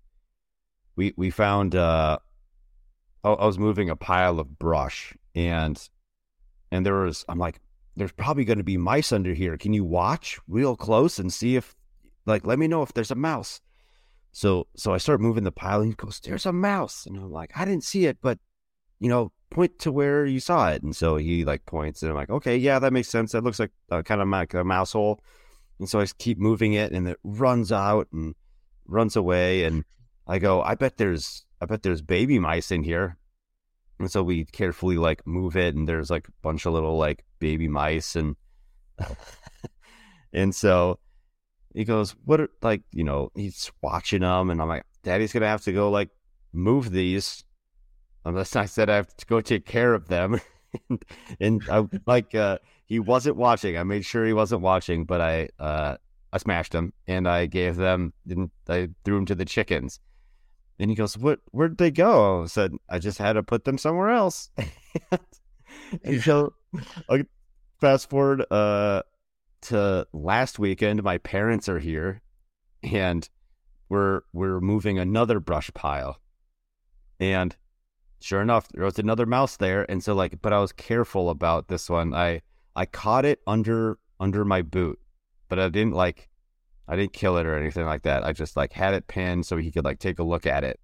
we 0.96 1.14
we 1.18 1.30
found 1.30 1.76
uh 1.76 2.20
I 3.24 3.30
I 3.30 3.46
was 3.46 3.60
moving 3.60 3.90
a 3.90 3.96
pile 3.96 4.40
of 4.40 4.58
brush 4.58 5.16
and 5.36 5.78
and 6.72 6.86
there 6.86 6.96
was 6.96 7.26
I'm 7.28 7.40
like 7.40 7.60
there's 7.96 8.12
probably 8.12 8.46
going 8.46 8.60
to 8.60 8.64
be 8.64 8.78
mice 8.78 9.12
under 9.12 9.34
here. 9.34 9.58
Can 9.58 9.74
you 9.74 9.84
watch 9.84 10.40
real 10.48 10.76
close 10.76 11.18
and 11.18 11.34
see 11.34 11.56
if 11.56 11.76
like 12.26 12.46
let 12.46 12.60
me 12.60 12.68
know 12.68 12.84
if 12.84 12.94
there's 12.94 13.12
a 13.12 13.16
mouse 13.16 13.60
so 14.38 14.68
so 14.76 14.94
i 14.94 14.98
start 14.98 15.20
moving 15.20 15.44
the 15.44 15.52
pile 15.52 15.82
and 15.82 15.90
he 15.90 15.96
goes 15.96 16.20
there's 16.20 16.46
a 16.46 16.54
mouse. 16.54 17.08
And 17.08 17.18
i'm 17.18 17.32
like 17.32 17.52
i 17.56 17.66
didn't 17.66 17.84
see 17.84 18.06
it 18.06 18.20
but 18.22 18.38
you 19.00 19.10
know 19.10 19.32
point 19.50 19.80
to 19.80 19.92
where 19.92 20.26
you 20.26 20.40
saw 20.40 20.70
it. 20.70 20.84
And 20.84 20.96
so 20.96 21.16
he 21.16 21.44
like 21.44 21.66
points 21.66 22.04
and 22.04 22.12
i'm 22.12 22.16
like 22.16 22.30
okay 22.30 22.56
yeah 22.56 22.78
that 22.78 22.94
makes 22.94 23.08
sense. 23.08 23.32
That 23.32 23.44
looks 23.44 23.58
like 23.58 23.72
uh, 23.90 24.04
kind 24.04 24.22
of 24.22 24.28
like 24.28 24.54
a 24.54 24.64
mouse 24.64 24.92
hole. 24.92 25.24
And 25.80 25.90
so 25.90 26.00
i 26.00 26.06
keep 26.20 26.38
moving 26.38 26.74
it 26.74 26.92
and 26.92 27.08
it 27.08 27.18
runs 27.24 27.72
out 27.72 28.10
and 28.14 28.36
runs 28.86 29.16
away 29.16 29.64
and 29.64 29.84
i 30.28 30.38
go 30.38 30.62
i 30.62 30.76
bet 30.76 30.98
there's 30.98 31.46
i 31.60 31.66
bet 31.66 31.82
there's 31.82 32.04
baby 32.04 32.38
mice 32.38 32.70
in 32.70 32.84
here. 32.84 33.18
And 34.00 34.12
so 34.12 34.22
we 34.22 34.46
carefully 34.46 34.98
like 34.98 35.26
move 35.26 35.58
it 35.58 35.74
and 35.74 35.90
there's 35.90 36.12
like 36.12 36.28
a 36.28 36.32
bunch 36.44 36.68
of 36.68 36.74
little 36.74 36.96
like 36.96 37.26
baby 37.40 37.68
mice 37.68 38.16
and 38.16 38.36
and 40.32 40.54
so 40.54 41.00
he 41.78 41.84
goes, 41.84 42.16
"What 42.26 42.42
are 42.42 42.50
like 42.64 42.82
you 42.92 43.04
know?" 43.04 43.32
He's 43.36 43.72
watching 43.84 44.22
them, 44.22 44.50
and 44.50 44.60
I'm 44.60 44.68
like, 44.68 44.84
"Daddy's 45.04 45.32
gonna 45.32 45.48
have 45.48 45.62
to 45.66 45.72
go 45.72 45.92
like 45.92 46.10
move 46.52 46.90
these." 46.92 47.44
Unless 48.26 48.56
I 48.56 48.66
said 48.66 48.90
I 48.90 48.96
have 48.96 49.16
to 49.16 49.26
go 49.28 49.42
take 49.42 49.66
care 49.68 49.94
of 49.94 50.08
them, 50.08 50.42
and, 50.90 51.06
and 51.40 51.62
I 51.70 51.88
like 52.08 52.34
uh, 52.34 52.58
he 52.88 53.00
wasn't 53.00 53.36
watching. 53.36 53.78
I 53.78 53.84
made 53.84 54.06
sure 54.06 54.26
he 54.26 54.34
wasn't 54.34 54.62
watching, 54.62 55.06
but 55.06 55.22
I 55.22 55.50
uh, 55.60 55.98
I 56.34 56.38
smashed 56.40 56.72
them 56.72 56.94
and 57.08 57.28
I 57.28 57.46
gave 57.46 57.76
them 57.76 58.12
and 58.28 58.50
I 58.68 58.90
threw 59.06 59.16
them 59.16 59.28
to 59.28 59.36
the 59.36 59.46
chickens. 59.46 60.00
And 60.80 60.90
he 60.90 60.96
goes, 60.96 61.16
"What? 61.16 61.42
Where'd 61.52 61.78
they 61.78 61.92
go?" 61.92 62.42
I 62.42 62.48
said, 62.48 62.74
"I 62.90 62.98
just 62.98 63.20
had 63.20 63.34
to 63.34 63.44
put 63.44 63.66
them 63.66 63.78
somewhere 63.78 64.10
else." 64.10 64.50
and 66.04 66.24
so, 66.24 66.54
like, 67.08 67.28
fast 67.80 68.10
forward 68.10 68.46
uh, 68.50 69.04
to 69.62 70.08
last 70.14 70.60
weekend. 70.60 71.04
My 71.04 71.18
parents 71.18 71.68
are 71.70 71.80
here, 71.80 72.22
and 72.84 73.28
we're 73.90 74.22
we're 74.34 74.60
moving 74.60 75.00
another 75.00 75.40
brush 75.40 75.72
pile, 75.74 76.20
and 77.20 77.56
sure 78.20 78.42
enough, 78.42 78.68
there 78.70 78.86
was 78.86 79.00
another 79.00 79.26
mouse 79.26 79.58
there. 79.58 79.90
And 79.90 80.04
so, 80.04 80.14
like, 80.14 80.42
but 80.42 80.54
I 80.54 80.60
was 80.60 80.72
careful 80.72 81.30
about 81.30 81.68
this 81.68 81.90
one. 81.90 82.14
I 82.14 82.42
I 82.76 82.86
caught 82.86 83.26
it 83.26 83.40
under 83.48 83.98
under 84.20 84.46
my 84.46 84.62
boot, 84.62 85.00
but 85.50 85.60
I 85.60 85.70
didn't 85.70 85.94
like 85.94 86.30
I 86.88 86.96
didn't 86.96 87.14
kill 87.14 87.38
it 87.38 87.46
or 87.46 87.58
anything 87.58 87.86
like 87.86 88.04
that. 88.04 88.24
I 88.24 88.34
just 88.34 88.56
like 88.56 88.74
had 88.74 88.94
it 88.94 89.08
pinned 89.08 89.46
so 89.46 89.58
he 89.58 89.72
could 89.72 89.86
like 89.86 90.00
take 90.00 90.20
a 90.20 90.24
look 90.24 90.46
at 90.46 90.64
it. 90.64 90.80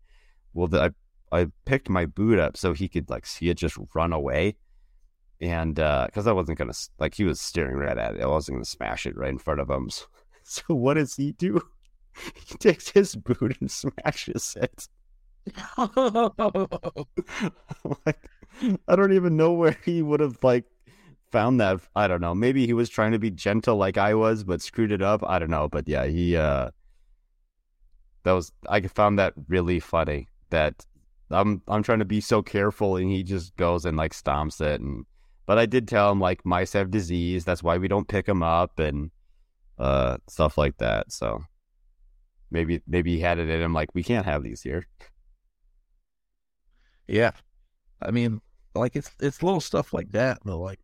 Well, 0.53 0.67
the, 0.67 0.93
I 1.31 1.39
I 1.41 1.47
picked 1.65 1.89
my 1.89 2.05
boot 2.05 2.39
up 2.39 2.57
so 2.57 2.73
he 2.73 2.87
could 2.87 3.09
like 3.09 3.25
see 3.25 3.49
it 3.49 3.57
just 3.57 3.77
run 3.95 4.13
away, 4.13 4.55
and 5.43 5.75
because 5.75 6.27
uh, 6.27 6.29
I 6.29 6.33
wasn't 6.33 6.57
gonna 6.57 6.73
like 6.99 7.15
he 7.15 7.25
was 7.25 7.41
staring 7.41 7.75
right 7.75 7.97
at 7.97 8.15
it, 8.15 8.21
I 8.21 8.27
wasn't 8.27 8.55
gonna 8.55 8.65
smash 8.65 9.05
it 9.05 9.17
right 9.17 9.29
in 9.29 9.37
front 9.37 9.59
of 9.59 9.69
him. 9.69 9.89
So, 9.89 10.05
so 10.43 10.75
what 10.75 10.95
does 10.95 11.15
he 11.15 11.33
do? 11.33 11.61
He 12.45 12.55
takes 12.59 12.89
his 12.89 13.15
boot 13.15 13.57
and 13.59 13.71
smashes 13.71 14.55
it. 14.61 14.87
like, 18.05 18.29
I 18.87 18.95
don't 18.95 19.13
even 19.13 19.35
know 19.35 19.51
where 19.53 19.75
he 19.83 20.03
would 20.03 20.19
have 20.19 20.37
like 20.43 20.65
found 21.31 21.59
that. 21.59 21.79
I 21.95 22.07
don't 22.07 22.21
know. 22.21 22.35
Maybe 22.35 22.67
he 22.67 22.73
was 22.73 22.89
trying 22.89 23.13
to 23.13 23.19
be 23.19 23.31
gentle 23.31 23.77
like 23.77 23.97
I 23.97 24.13
was, 24.13 24.43
but 24.43 24.61
screwed 24.61 24.91
it 24.91 25.01
up. 25.01 25.23
I 25.27 25.39
don't 25.39 25.49
know. 25.49 25.67
But 25.69 25.87
yeah, 25.87 26.05
he 26.05 26.37
uh 26.37 26.69
that 28.25 28.33
was 28.33 28.51
I 28.69 28.81
found 28.81 29.17
that 29.17 29.33
really 29.47 29.79
funny 29.79 30.27
that 30.51 30.85
I'm 31.31 31.63
I'm 31.67 31.81
trying 31.81 31.99
to 31.99 32.05
be 32.05 32.21
so 32.21 32.43
careful 32.43 32.95
and 32.97 33.09
he 33.09 33.23
just 33.23 33.55
goes 33.55 33.85
and 33.85 33.97
like 33.97 34.13
stomps 34.13 34.61
it 34.61 34.81
and 34.81 35.03
but 35.45 35.57
I 35.57 35.65
did 35.65 35.87
tell 35.87 36.11
him 36.11 36.19
like 36.19 36.45
mice 36.45 36.73
have 36.73 36.91
disease, 36.91 37.45
that's 37.45 37.63
why 37.63 37.77
we 37.77 37.87
don't 37.87 38.07
pick 38.07 38.25
them 38.25 38.43
up 38.43 38.79
and 38.79 39.11
uh 39.79 40.17
stuff 40.27 40.57
like 40.57 40.77
that. 40.77 41.11
So 41.11 41.43
maybe 42.51 42.81
maybe 42.87 43.15
he 43.15 43.19
had 43.21 43.39
it 43.39 43.49
in 43.49 43.61
him 43.61 43.73
like 43.73 43.89
we 43.93 44.03
can't 44.03 44.25
have 44.25 44.43
these 44.43 44.61
here. 44.61 44.87
Yeah. 47.07 47.31
I 48.01 48.11
mean, 48.11 48.41
like 48.75 48.95
it's 48.95 49.11
it's 49.19 49.43
little 49.43 49.61
stuff 49.61 49.93
like 49.93 50.11
that 50.11 50.39
though, 50.45 50.59
like 50.59 50.79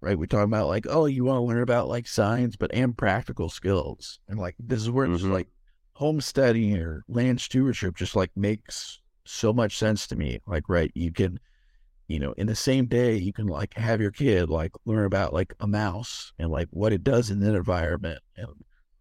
right? 0.00 0.18
We 0.18 0.26
talk 0.26 0.44
about 0.44 0.68
like, 0.68 0.86
oh, 0.88 1.06
you 1.06 1.24
want 1.24 1.38
to 1.38 1.42
learn 1.42 1.62
about 1.62 1.88
like 1.88 2.06
science, 2.06 2.56
but 2.56 2.72
and 2.72 2.96
practical 2.96 3.48
skills, 3.48 4.20
and 4.28 4.38
like 4.38 4.54
this 4.58 4.80
is 4.80 4.90
where 4.90 5.06
mm-hmm. 5.06 5.16
just 5.16 5.26
like 5.26 5.48
homesteading 5.94 6.76
or 6.76 7.04
land 7.08 7.40
stewardship 7.40 7.96
just 7.96 8.14
like 8.14 8.30
makes 8.36 9.00
so 9.24 9.52
much 9.52 9.76
sense 9.76 10.06
to 10.06 10.16
me. 10.16 10.40
Like, 10.46 10.68
right, 10.68 10.92
you 10.94 11.12
can, 11.12 11.40
you 12.08 12.20
know, 12.20 12.32
in 12.32 12.46
the 12.46 12.54
same 12.54 12.86
day, 12.86 13.16
you 13.16 13.32
can 13.32 13.46
like 13.46 13.74
have 13.74 14.00
your 14.00 14.12
kid 14.12 14.48
like 14.48 14.72
learn 14.84 15.06
about 15.06 15.32
like 15.34 15.54
a 15.60 15.66
mouse 15.66 16.32
and 16.38 16.50
like 16.50 16.68
what 16.70 16.92
it 16.92 17.02
does 17.02 17.30
in 17.30 17.40
that 17.40 17.54
environment 17.54 18.20
and 18.36 18.48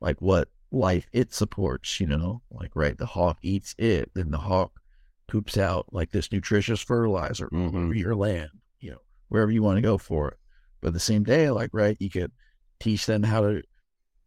like 0.01 0.21
what 0.21 0.49
life 0.71 1.07
it 1.13 1.33
supports, 1.33 1.99
you 1.99 2.07
know, 2.07 2.41
like, 2.51 2.71
right, 2.75 2.97
the 2.97 3.05
hawk 3.05 3.37
eats 3.41 3.75
it, 3.77 4.11
then 4.13 4.31
the 4.31 4.37
hawk 4.37 4.79
poops 5.27 5.57
out 5.57 5.85
like 5.91 6.11
this 6.11 6.31
nutritious 6.31 6.81
fertilizer 6.81 7.47
mm-hmm. 7.47 7.85
over 7.85 7.93
your 7.93 8.15
land, 8.15 8.49
you 8.79 8.91
know, 8.91 9.01
wherever 9.29 9.51
you 9.51 9.63
want 9.63 9.77
to 9.77 9.81
go 9.81 9.97
for 9.97 10.29
it. 10.29 10.37
But 10.81 10.93
the 10.93 10.99
same 10.99 11.23
day, 11.23 11.49
like, 11.49 11.69
right, 11.73 11.97
you 11.99 12.09
could 12.09 12.31
teach 12.79 13.05
them 13.05 13.23
how 13.23 13.41
to 13.41 13.63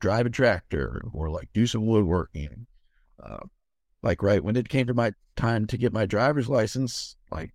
drive 0.01 0.27
a 0.27 0.31
tractor 0.31 1.03
or 1.13 1.31
like 1.31 1.49
do 1.53 1.67
some 1.67 1.87
woodworking. 1.87 2.67
Uh, 3.23 3.41
like, 4.03 4.23
right, 4.23 4.43
when 4.43 4.57
it 4.57 4.69
came 4.69 4.87
to 4.87 4.95
my 4.95 5.13
time 5.37 5.67
to 5.67 5.77
get 5.77 5.93
my 5.93 6.07
driver's 6.07 6.49
license, 6.49 7.17
like, 7.31 7.53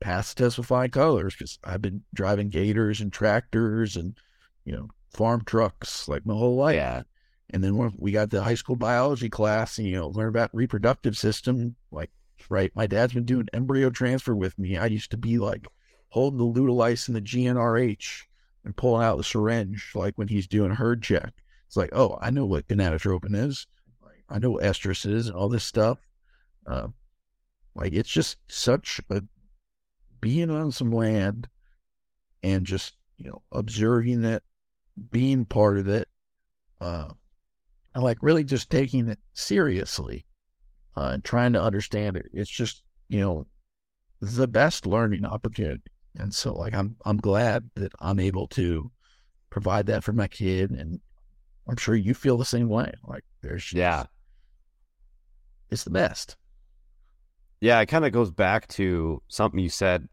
pass 0.00 0.34
the 0.34 0.44
test 0.44 0.58
with 0.58 0.66
flying 0.66 0.90
colors 0.90 1.34
because 1.34 1.58
I've 1.64 1.82
been 1.82 2.02
driving 2.14 2.48
gators 2.48 3.00
and 3.00 3.12
tractors 3.12 3.96
and, 3.96 4.16
you 4.64 4.72
know, 4.72 4.88
farm 5.12 5.42
trucks 5.44 6.08
like 6.08 6.26
my 6.26 6.34
whole 6.34 6.56
life. 6.56 6.76
Yeah. 6.76 7.02
And 7.50 7.62
then 7.62 7.76
when 7.76 7.92
we 7.98 8.12
got 8.12 8.30
the 8.30 8.42
high 8.42 8.54
school 8.54 8.76
biology 8.76 9.28
class 9.28 9.78
and, 9.78 9.86
you 9.86 9.96
know, 9.96 10.08
learn 10.08 10.28
about 10.28 10.54
reproductive 10.54 11.16
system, 11.16 11.76
like, 11.90 12.10
right, 12.48 12.72
my 12.74 12.86
dad's 12.86 13.14
been 13.14 13.24
doing 13.24 13.48
embryo 13.52 13.90
transfer 13.90 14.34
with 14.34 14.58
me. 14.58 14.76
I 14.76 14.86
used 14.86 15.10
to 15.12 15.16
be 15.16 15.38
like 15.38 15.66
holding 16.08 16.38
the 16.38 16.60
Lutalyse 16.60 17.08
and 17.08 17.16
the 17.16 17.20
GnRH 17.20 18.22
and 18.64 18.76
pulling 18.76 19.04
out 19.04 19.16
the 19.16 19.24
syringe, 19.24 19.92
like 19.94 20.16
when 20.16 20.28
he's 20.28 20.46
doing 20.46 20.70
a 20.70 20.74
herd 20.74 21.02
check. 21.02 21.32
It's 21.66 21.76
like, 21.76 21.90
oh, 21.92 22.18
I 22.20 22.30
know 22.30 22.46
what 22.46 22.66
gonadotropin 22.68 23.34
is. 23.34 23.66
I 24.28 24.38
know 24.38 24.52
what 24.52 24.64
estrus 24.64 25.10
is 25.10 25.28
and 25.28 25.36
all 25.36 25.48
this 25.48 25.64
stuff. 25.64 25.98
Uh, 26.66 26.88
like 27.74 27.92
it's 27.92 28.10
just 28.10 28.38
such 28.48 29.00
a 29.10 29.22
being 30.24 30.50
on 30.50 30.72
some 30.72 30.90
land 30.90 31.46
and 32.42 32.64
just 32.64 32.94
you 33.18 33.28
know 33.28 33.42
observing 33.52 34.24
it, 34.24 34.42
being 35.10 35.44
part 35.44 35.76
of 35.76 35.86
it, 35.86 36.08
uh, 36.80 37.10
and 37.94 38.02
like 38.02 38.16
really 38.22 38.42
just 38.42 38.70
taking 38.70 39.08
it 39.08 39.18
seriously 39.34 40.24
uh, 40.96 41.10
and 41.12 41.22
trying 41.22 41.52
to 41.52 41.62
understand 41.62 42.16
it. 42.16 42.24
It's 42.32 42.50
just 42.50 42.82
you 43.08 43.20
know 43.20 43.46
the 44.22 44.48
best 44.48 44.86
learning 44.86 45.26
opportunity. 45.26 45.82
And 46.16 46.32
so 46.32 46.54
like 46.54 46.72
I'm 46.72 46.96
I'm 47.04 47.18
glad 47.18 47.68
that 47.74 47.92
I'm 48.00 48.18
able 48.18 48.46
to 48.48 48.90
provide 49.50 49.84
that 49.86 50.04
for 50.04 50.14
my 50.14 50.26
kid 50.26 50.70
and 50.70 51.00
I'm 51.68 51.76
sure 51.76 51.94
you 51.94 52.14
feel 52.14 52.38
the 52.38 52.46
same 52.46 52.70
way. 52.70 52.94
Like 53.06 53.24
there's 53.42 53.74
Yeah. 53.74 54.04
It's 55.70 55.84
the 55.84 55.90
best. 55.90 56.36
Yeah, 57.60 57.80
it 57.80 57.86
kind 57.86 58.04
of 58.04 58.12
goes 58.12 58.30
back 58.30 58.68
to 58.68 59.22
something 59.28 59.58
you 59.58 59.70
said 59.70 60.08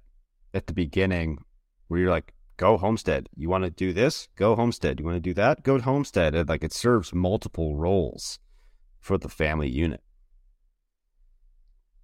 at 0.54 0.68
the 0.68 0.74
beginning 0.74 1.44
where 1.88 2.00
you're 2.00 2.10
like, 2.10 2.34
go 2.58 2.78
homestead. 2.78 3.28
You 3.36 3.50
want 3.50 3.64
to 3.64 3.70
do 3.70 3.94
this? 3.94 4.28
Go 4.36 4.56
homestead. 4.56 5.00
You 5.00 5.06
want 5.06 5.18
to 5.18 5.22
do 5.22 5.34
that? 5.34 5.64
Go 5.64 5.80
homestead. 5.80 6.36
And 6.36 6.48
like 6.48 6.64
it 6.64 6.74
serves 6.74 7.14
multiple 7.14 7.76
roles 7.76 8.40
for 9.00 9.18
the 9.18 9.30
family 9.30 9.70
unit. 9.70 10.02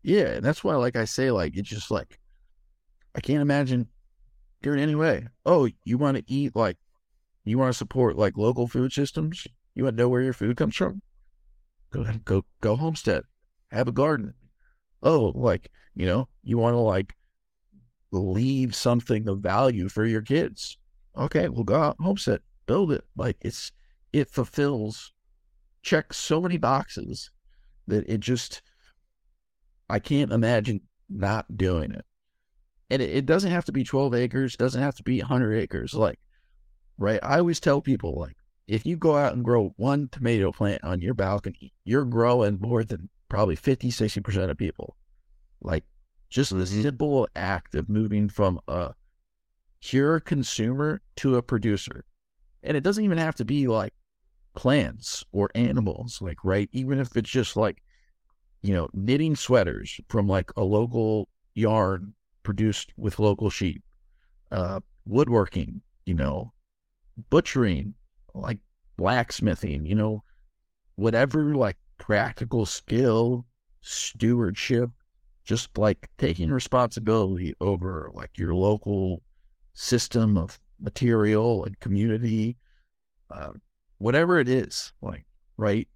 Yeah, 0.04 0.28
and 0.36 0.46
that's 0.46 0.64
why 0.64 0.76
like 0.76 0.96
I 0.96 1.06
say, 1.06 1.32
like 1.32 1.56
it's 1.56 1.70
just 1.70 1.92
like 1.92 2.20
I 3.16 3.20
can't 3.20 3.42
imagine 3.42 3.88
doing 4.62 4.80
any 4.80 4.96
way. 4.96 5.28
Oh, 5.46 5.70
you 5.84 5.98
want 5.98 6.18
to 6.18 6.24
eat 6.28 6.56
like, 6.56 6.78
you 7.46 7.58
want 7.58 7.72
to 7.72 7.78
support 7.78 8.18
like 8.18 8.38
local 8.38 8.68
food 8.68 8.92
systems? 8.92 9.46
You 9.76 9.84
want 9.84 9.98
to 9.98 10.04
know 10.04 10.10
where 10.10 10.22
your 10.22 10.34
food 10.34 10.58
comes 10.58 10.76
from? 10.76 11.02
Go 11.92 12.02
ahead, 12.02 12.26
go 12.26 12.46
go 12.62 12.76
homestead, 12.76 13.24
have 13.72 13.88
a 13.88 13.92
garden. 13.92 14.34
Oh, 15.04 15.32
like 15.36 15.70
you 15.94 16.06
know, 16.06 16.28
you 16.44 16.58
want 16.58 16.74
to 16.74 16.80
like 16.80 17.14
leave 18.12 18.76
something 18.76 19.28
of 19.28 19.40
value 19.40 19.90
for 19.90 20.06
your 20.06 20.22
kids. 20.22 20.78
Okay, 21.18 21.50
we'll 21.50 21.64
go 21.64 21.76
out 21.76 21.98
homestead, 22.00 22.42
build 22.66 22.92
it. 22.92 23.04
Like 23.16 23.38
it's 23.42 23.72
it 24.14 24.30
fulfills 24.30 25.14
checks 25.82 26.18
so 26.18 26.42
many 26.42 26.58
boxes 26.58 27.32
that 27.88 28.08
it 28.10 28.20
just 28.20 28.62
I 29.90 30.00
can't 30.00 30.32
imagine 30.32 30.82
not 31.10 31.58
doing 31.58 31.92
it 31.92 32.06
and 32.90 33.02
it, 33.02 33.10
it 33.10 33.26
doesn't 33.26 33.52
have 33.52 33.66
to 33.66 33.72
be 33.72 33.84
12 33.84 34.14
acres, 34.14 34.56
doesn't 34.56 34.82
have 34.82 34.96
to 34.96 35.04
be 35.04 35.20
100 35.20 35.54
acres. 35.56 35.94
Like, 35.94 36.20
right? 36.98 37.20
I 37.24 37.40
always 37.40 37.60
tell 37.60 37.82
people, 37.82 38.16
like, 38.20 38.38
if 38.68 38.86
you 38.86 38.98
go 38.98 39.16
out 39.16 39.34
and 39.34 39.44
grow 39.44 39.74
one 39.78 40.10
tomato 40.12 40.52
plant 40.52 40.84
on 40.84 41.02
your 41.02 41.14
balcony, 41.14 41.74
you're 41.86 42.06
growing 42.06 42.60
more 42.60 42.84
than 42.84 43.10
probably 43.30 43.56
50, 43.56 43.90
60% 43.90 44.50
of 44.50 44.58
people. 44.58 44.96
Like, 45.62 45.84
just 46.30 46.56
the 46.56 46.66
simple 46.66 47.28
act 47.36 47.76
of 47.76 47.90
moving 47.90 48.30
from 48.30 48.60
a 48.68 48.94
pure 49.82 50.20
consumer 50.20 51.02
to 51.18 51.36
a 51.36 51.42
producer. 51.42 52.04
And 52.64 52.76
it 52.76 52.84
doesn't 52.84 53.04
even 53.04 53.18
have 53.18 53.36
to 53.36 53.46
be 53.46 53.68
like 53.68 53.94
plants 54.56 55.24
or 55.32 55.50
animals, 55.56 56.20
like, 56.22 56.44
right? 56.44 56.70
Even 56.74 57.00
if 57.00 57.16
it's 57.16 57.30
just 57.30 57.56
like, 57.56 57.82
you 58.62 58.74
know, 58.74 58.90
knitting 58.94 59.36
sweaters 59.36 60.00
from 60.10 60.28
like 60.28 60.52
a 60.58 60.64
local 60.64 61.30
yarn 61.54 62.14
produced 62.44 62.92
with 62.98 63.20
local 63.20 63.50
sheep, 63.50 63.84
uh, 64.52 64.80
woodworking, 65.06 65.82
you 66.06 66.14
know, 66.14 66.52
butchering, 67.30 67.94
like 68.34 68.60
blacksmithing, 68.98 69.86
you 69.86 69.96
know, 69.96 70.24
whatever 70.96 71.56
like 71.56 71.78
practical 71.98 72.66
skill, 72.66 73.46
stewardship, 73.82 74.90
just 75.48 75.78
like 75.78 76.10
taking 76.18 76.52
responsibility 76.52 77.56
over 77.62 78.12
like 78.14 78.38
your 78.38 78.54
local 78.54 79.24
system 79.74 80.38
of 80.38 80.60
material 80.78 81.64
and 81.64 81.80
community, 81.80 82.58
uh, 83.32 83.52
whatever 83.98 84.40
it 84.40 84.50
is, 84.50 84.92
like, 85.02 85.26
right? 85.56 85.88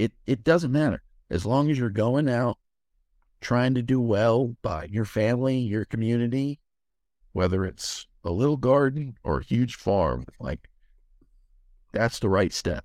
It, 0.00 0.12
it 0.26 0.42
doesn't 0.42 0.72
matter. 0.72 1.00
As 1.30 1.46
long 1.46 1.70
as 1.70 1.78
you're 1.78 1.90
going 1.90 2.28
out 2.28 2.58
trying 3.40 3.74
to 3.74 3.82
do 3.82 4.00
well 4.00 4.56
by 4.62 4.84
your 4.90 5.04
family, 5.04 5.58
your 5.58 5.84
community, 5.84 6.58
whether 7.32 7.64
it's 7.64 8.08
a 8.24 8.32
little 8.32 8.56
garden 8.56 9.16
or 9.22 9.38
a 9.38 9.44
huge 9.44 9.76
farm, 9.76 10.24
like 10.40 10.68
that's 11.92 12.18
the 12.18 12.28
right 12.28 12.52
step. 12.52 12.84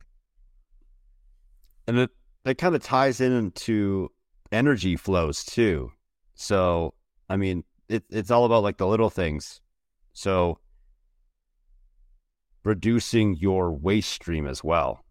And 1.87 1.97
it, 1.97 2.11
it 2.45 2.59
kind 2.59 2.75
of 2.75 2.83
ties 2.83 3.19
in 3.19 3.31
into 3.31 4.11
energy 4.53 4.95
flows 4.95 5.43
too. 5.43 5.91
So, 6.35 6.93
I 7.29 7.37
mean, 7.37 7.63
it, 7.89 8.03
it's 8.09 8.31
all 8.31 8.45
about 8.45 8.63
like 8.63 8.77
the 8.77 8.87
little 8.87 9.09
things. 9.09 9.61
So, 10.13 10.59
reducing 12.63 13.35
your 13.35 13.71
waste 13.71 14.11
stream 14.11 14.47
as 14.47 14.63
well. 14.63 15.03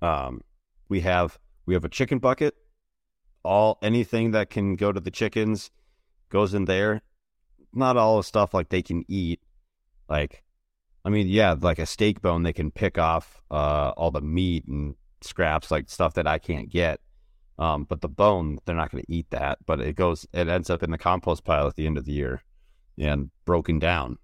Um, 0.00 0.40
we 0.88 1.00
have 1.00 1.38
we 1.66 1.74
have 1.74 1.84
a 1.84 1.88
chicken 1.88 2.18
bucket. 2.18 2.54
All 3.42 3.78
anything 3.82 4.32
that 4.32 4.50
can 4.50 4.76
go 4.76 4.92
to 4.92 5.00
the 5.00 5.10
chickens 5.10 5.70
goes 6.30 6.54
in 6.54 6.64
there. 6.64 7.02
Not 7.72 7.96
all 7.96 8.18
the 8.18 8.24
stuff 8.24 8.52
like 8.54 8.68
they 8.68 8.82
can 8.82 9.04
eat. 9.08 9.40
Like, 10.08 10.42
I 11.04 11.08
mean, 11.08 11.28
yeah, 11.28 11.54
like 11.58 11.78
a 11.78 11.86
steak 11.86 12.20
bone, 12.20 12.42
they 12.42 12.52
can 12.52 12.70
pick 12.70 12.98
off 12.98 13.42
uh, 13.50 13.92
all 13.96 14.10
the 14.10 14.20
meat 14.20 14.66
and 14.66 14.96
scraps, 15.20 15.70
like 15.70 15.88
stuff 15.88 16.14
that 16.14 16.26
I 16.26 16.38
can't 16.38 16.68
get. 16.68 17.00
Um, 17.60 17.84
but 17.84 18.00
the 18.00 18.08
bone, 18.08 18.58
they're 18.64 18.74
not 18.74 18.90
going 18.90 19.04
to 19.04 19.12
eat 19.12 19.30
that. 19.30 19.58
But 19.66 19.80
it 19.80 19.94
goes, 19.94 20.26
it 20.32 20.48
ends 20.48 20.70
up 20.70 20.82
in 20.82 20.90
the 20.90 20.98
compost 20.98 21.44
pile 21.44 21.68
at 21.68 21.76
the 21.76 21.86
end 21.86 21.98
of 21.98 22.06
the 22.06 22.12
year 22.12 22.42
and 22.98 23.30
broken 23.44 23.78
down. 23.78 24.18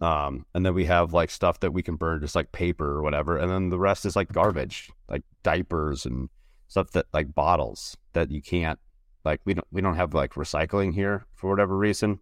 Um, 0.00 0.46
and 0.54 0.64
then 0.64 0.74
we 0.74 0.86
have 0.86 1.12
like 1.12 1.30
stuff 1.30 1.60
that 1.60 1.72
we 1.72 1.82
can 1.82 1.96
burn, 1.96 2.20
just 2.20 2.34
like 2.34 2.50
paper 2.50 2.86
or 2.86 3.02
whatever. 3.02 3.36
And 3.36 3.50
then 3.50 3.68
the 3.68 3.78
rest 3.78 4.06
is 4.06 4.16
like 4.16 4.32
garbage, 4.32 4.90
like 5.08 5.22
diapers 5.42 6.06
and 6.06 6.30
stuff 6.68 6.90
that 6.92 7.06
like 7.12 7.34
bottles 7.34 7.96
that 8.12 8.30
you 8.30 8.42
can't 8.42 8.78
like 9.24 9.40
we 9.44 9.54
don't 9.54 9.66
we 9.72 9.80
don't 9.80 9.96
have 9.96 10.14
like 10.14 10.34
recycling 10.34 10.94
here 10.94 11.26
for 11.34 11.50
whatever 11.50 11.76
reason. 11.76 12.20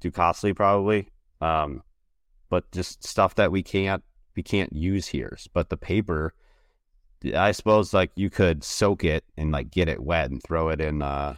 Too 0.00 0.10
costly 0.10 0.52
probably. 0.52 1.08
Um, 1.40 1.82
but 2.48 2.70
just 2.70 3.04
stuff 3.04 3.34
that 3.36 3.50
we 3.50 3.62
can't 3.62 4.04
we 4.36 4.42
can't 4.42 4.72
use 4.72 5.08
here. 5.08 5.36
But 5.52 5.70
the 5.70 5.76
paper, 5.76 6.34
I 7.34 7.52
suppose 7.52 7.94
like 7.94 8.10
you 8.16 8.30
could 8.30 8.64
soak 8.64 9.04
it 9.04 9.24
and 9.36 9.52
like 9.52 9.70
get 9.70 9.88
it 9.88 10.02
wet 10.02 10.30
and 10.30 10.42
throw 10.42 10.68
it 10.68 10.80
in 10.80 11.02
uh 11.02 11.36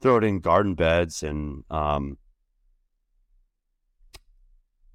throw 0.00 0.16
it 0.18 0.24
in 0.24 0.40
garden 0.40 0.74
beds 0.74 1.22
and 1.22 1.64
um 1.70 2.18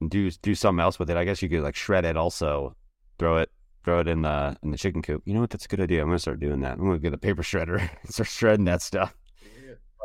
do 0.08 0.30
do 0.32 0.56
something 0.56 0.82
else 0.82 1.00
with 1.00 1.10
it. 1.10 1.18
I 1.18 1.26
guess 1.26 1.42
you 1.42 1.50
could 1.50 1.62
like 1.62 1.76
shred 1.76 2.06
it 2.06 2.18
also, 2.18 2.76
throw 3.18 3.38
it 3.38 3.50
throw 3.84 4.00
it 4.00 4.08
in 4.08 4.22
the 4.22 4.56
in 4.64 4.72
the 4.72 4.78
chicken 4.78 5.02
coop. 5.02 5.24
You 5.26 5.34
know 5.34 5.42
what? 5.42 5.50
That's 5.50 5.66
a 5.66 5.68
good 5.68 5.82
idea. 5.82 6.02
I'm 6.02 6.08
gonna 6.08 6.20
start 6.20 6.40
doing 6.40 6.62
that. 6.62 6.74
I'm 6.74 6.86
gonna 6.86 7.00
get 7.00 7.14
a 7.14 7.18
paper 7.18 7.42
shredder 7.44 7.80
and 8.04 8.14
start 8.14 8.30
shredding 8.30 8.66
that 8.66 8.82
stuff. 8.82 9.16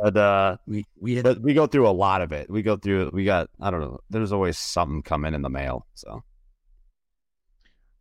But 0.01 0.17
uh, 0.17 0.57
We 0.67 0.85
we 0.99 1.15
had 1.15 1.41
we 1.43 1.53
go 1.53 1.67
through 1.67 1.87
a 1.87 1.91
lot 1.91 2.21
of 2.21 2.31
it. 2.31 2.49
We 2.49 2.61
go 2.61 2.75
through. 2.77 3.11
We 3.13 3.23
got 3.25 3.49
I 3.61 3.71
don't 3.71 3.81
know. 3.81 3.99
There's 4.09 4.33
always 4.33 4.57
something 4.57 5.01
coming 5.03 5.33
in 5.33 5.41
the 5.41 5.49
mail. 5.49 5.85
So 5.95 6.23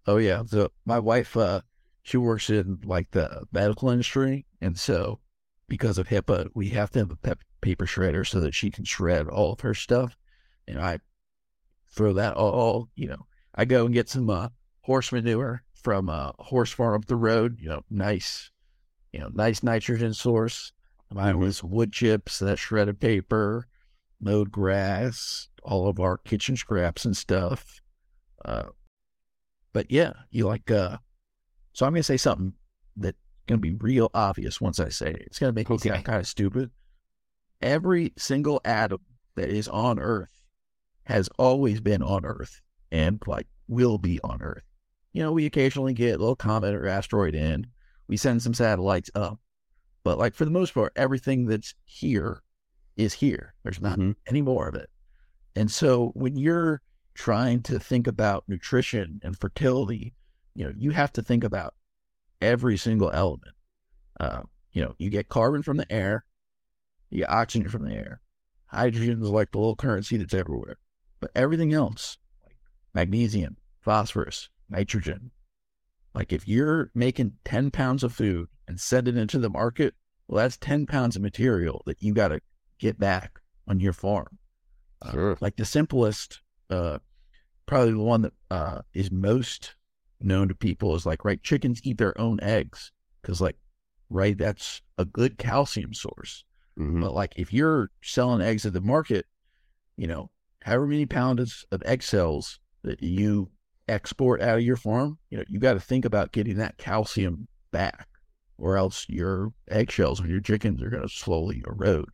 Oh 0.07 0.19
yeah. 0.19 0.43
So 0.47 0.71
my 0.85 0.99
wife, 0.99 1.37
uh, 1.37 1.63
she 2.03 2.17
works 2.17 2.51
in 2.51 2.81
like 2.85 3.11
the 3.13 3.45
medical 3.53 3.91
industry, 3.91 4.47
and 4.61 4.79
so 4.79 5.21
because 5.69 5.99
of 5.99 6.09
HIPAA, 6.09 6.49
we 6.55 6.69
have 6.71 6.91
to 6.91 7.01
have 7.01 7.11
a 7.11 7.17
pep- 7.17 7.41
paper 7.61 7.87
shredder 7.87 8.27
so 8.27 8.41
that 8.41 8.55
she 8.55 8.71
can 8.71 8.85
shred 8.85 9.29
all 9.29 9.53
of 9.53 9.61
her 9.61 9.75
stuff. 9.75 10.17
And 10.69 10.79
I 10.79 11.01
throw 11.91 12.13
that 12.15 12.35
all, 12.35 12.89
you 12.95 13.09
know, 13.09 13.27
I 13.55 13.65
go 13.65 13.87
and 13.87 13.95
get 13.95 14.09
some 14.09 14.29
uh, 14.29 14.49
horse 14.83 15.13
manure 15.13 15.63
from 15.75 16.09
a 16.09 16.35
horse 16.39 16.73
farm 16.73 16.95
up 16.95 17.07
the 17.07 17.17
road. 17.17 17.59
You 17.61 17.71
know, 17.71 17.83
nice, 17.91 18.51
you 19.13 19.21
know, 19.21 19.31
nice 19.33 19.63
nitrogen 19.63 20.13
source. 20.13 20.73
Mine 21.11 21.39
was 21.39 21.63
wood 21.63 21.93
chips, 21.93 22.41
that 22.41 22.59
shredded 22.59 22.99
paper, 22.99 23.69
mowed 24.21 24.51
grass, 24.51 25.49
all 25.63 25.89
of 25.89 26.01
our 26.01 26.19
kitchen 26.19 26.57
scraps 26.57 27.05
and 27.05 27.17
stuff. 27.17 27.81
Uh, 28.45 28.65
but 29.75 29.91
yeah, 29.91 30.13
you 30.31 30.47
like 30.47 30.71
uh 30.71 30.97
so 31.75 31.85
I'm 31.85 31.93
gonna 31.93 32.03
say 32.03 32.17
something 32.17 32.55
that's 32.97 33.19
gonna 33.47 33.61
be 33.61 33.75
real 33.75 34.11
obvious 34.15 34.61
once 34.61 34.81
I 34.81 34.89
say 34.89 35.11
it. 35.11 35.23
It's 35.27 35.39
gonna 35.39 35.53
make 35.53 35.69
me 35.69 35.75
Okay. 35.75 35.91
sound 35.91 36.05
kind 36.07 36.21
of 36.21 36.27
stupid. 36.27 36.71
Every 37.61 38.13
single 38.17 38.61
atom 38.65 39.01
that 39.37 39.51
is 39.51 39.69
on 39.69 39.99
Earth 39.99 40.31
has 41.05 41.29
always 41.39 41.81
been 41.81 42.03
on 42.03 42.25
Earth 42.25 42.61
and 42.91 43.21
like 43.27 43.47
will 43.69 43.99
be 43.99 44.21
on 44.23 44.41
Earth. 44.43 44.63
You 45.13 45.23
know, 45.23 45.33
we 45.33 45.47
occasionally 45.47 45.95
get 45.95 46.15
a 46.17 46.19
little 46.19 46.37
comet 46.37 46.75
or 46.75 46.87
asteroid 46.87 47.35
in. 47.35 47.67
We 48.09 48.17
send 48.17 48.43
some 48.43 48.55
satellites 48.55 49.11
up. 49.15 49.39
But 50.03 50.19
like 50.19 50.35
for 50.35 50.45
the 50.45 50.51
most 50.51 50.75
part, 50.75 50.93
everything 50.97 51.47
that's 51.47 51.75
here 51.85 52.43
is 52.97 53.15
here. 53.15 53.55
There's 53.63 53.81
not 53.81 53.99
Mhm. 53.99 54.15
any 54.27 54.43
more 54.43 54.69
of 54.69 54.75
it. 54.75 54.91
And 55.57 55.71
so 55.71 56.11
when 56.15 56.37
you're 56.37 56.83
trying 57.15 57.63
to 57.63 57.79
think 57.79 58.07
about 58.07 58.45
nutrition 58.49 59.21
and 59.23 59.39
fertility, 59.39 60.15
you 60.55 60.65
know, 60.65 60.73
you 60.77 60.91
have 60.91 61.13
to 61.13 61.23
think 61.23 61.45
about 61.45 61.75
every 62.41 62.77
single 62.77 63.11
element. 63.13 63.53
Uh, 64.21 64.43
you 64.73 64.83
know, 64.83 64.95
you 64.99 65.11
get 65.11 65.29
carbon 65.29 65.63
from 65.63 65.77
the 65.77 65.91
air, 65.93 66.25
you 67.11 67.21
get 67.21 67.31
oxygen 67.31 67.69
from 67.69 67.85
the 67.85 67.95
air. 67.95 68.21
Hydrogen 68.67 69.23
is 69.23 69.31
like 69.31 69.53
the 69.53 69.59
little 69.59 69.77
currency 69.77 70.17
that's 70.17 70.35
everywhere. 70.35 70.79
But 71.21 71.31
everything 71.35 71.73
else, 71.73 72.19
like 72.45 72.57
magnesium, 72.93 73.57
phosphorus, 73.81 74.49
nitrogen, 74.69 75.31
like 76.15 76.33
if 76.33 76.47
you're 76.47 76.91
making 76.95 77.33
10 77.45 77.71
pounds 77.71 78.03
of 78.03 78.13
food 78.13 78.49
and 78.69 78.81
send 78.81 79.09
it 79.09 79.17
into 79.17 79.39
the 79.39 79.51
market, 79.51 79.95
well, 80.29 80.43
that's 80.43 80.57
10 80.57 80.87
pounds 80.87 81.17
of 81.17 81.23
material 81.23 81.83
that 81.87 82.03
you 82.03 82.15
got 82.15 82.29
to 82.29 82.41
get 82.79 82.99
back 82.99 83.41
on 83.69 83.81
your 83.81 83.93
farm. 83.93 84.39
Uh, 85.03 85.13
Sure. 85.13 85.39
like 85.41 85.57
the 85.57 85.65
simplest, 85.65 86.41
uh, 86.71 86.99
probably 87.67 87.93
the 87.93 87.99
one 87.99 88.23
that 88.23 88.33
uh, 88.51 88.81
is 88.93 89.11
most 89.11 89.75
known 90.21 90.49
to 90.49 90.55
people 90.55 90.95
is 90.95 91.07
like, 91.07 91.25
right, 91.25 91.43
chickens 91.43 91.81
eat 91.85 91.99
their 91.99 92.19
own 92.21 92.39
eggs 92.41 92.93
because, 93.23 93.41
like, 93.41 93.57
right, 94.11 94.37
that's 94.37 94.83
a 94.99 95.05
good 95.05 95.39
calcium 95.39 95.93
source. 95.95 96.45
Mhm. 96.79 97.01
But 97.01 97.15
like, 97.15 97.35
if 97.37 97.53
you're 97.53 97.91
selling 98.03 98.41
eggs 98.41 98.67
at 98.67 98.73
the 98.73 98.81
market, 98.81 99.27
you 99.97 100.07
know, 100.07 100.31
however 100.63 100.87
many 100.87 101.07
pounds 101.07 101.65
of 101.71 101.83
egg 101.85 102.03
cells 102.03 102.59
that 102.83 103.03
you 103.03 103.51
export 103.89 104.41
out 104.41 104.59
of 104.59 104.65
your 104.65 104.77
farm, 104.77 105.19
you 105.31 105.39
know, 105.39 105.45
you 105.49 105.59
got 105.59 105.75
to 105.75 105.81
think 105.81 106.05
about 106.05 106.33
getting 106.33 106.57
that 106.57 106.79
calcium 106.79 107.49
back, 107.71 108.09
or 108.59 108.77
else 108.77 109.07
your 109.09 109.53
eggshells 109.69 110.21
on 110.21 110.29
your 110.29 110.41
chickens 110.41 110.83
are 110.83 110.91
going 110.91 111.03
to 111.03 111.09
slowly 111.09 111.63
erode. 111.67 112.09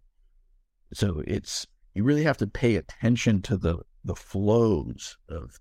So 0.92 1.22
it's 1.26 1.66
you 1.94 2.05
really 2.05 2.24
have 2.24 2.38
to 2.38 2.46
pay 2.46 2.76
attention 2.76 3.42
to 3.42 3.57
the 3.57 3.78
the 4.05 4.14
flows 4.16 5.16
of 5.28 5.61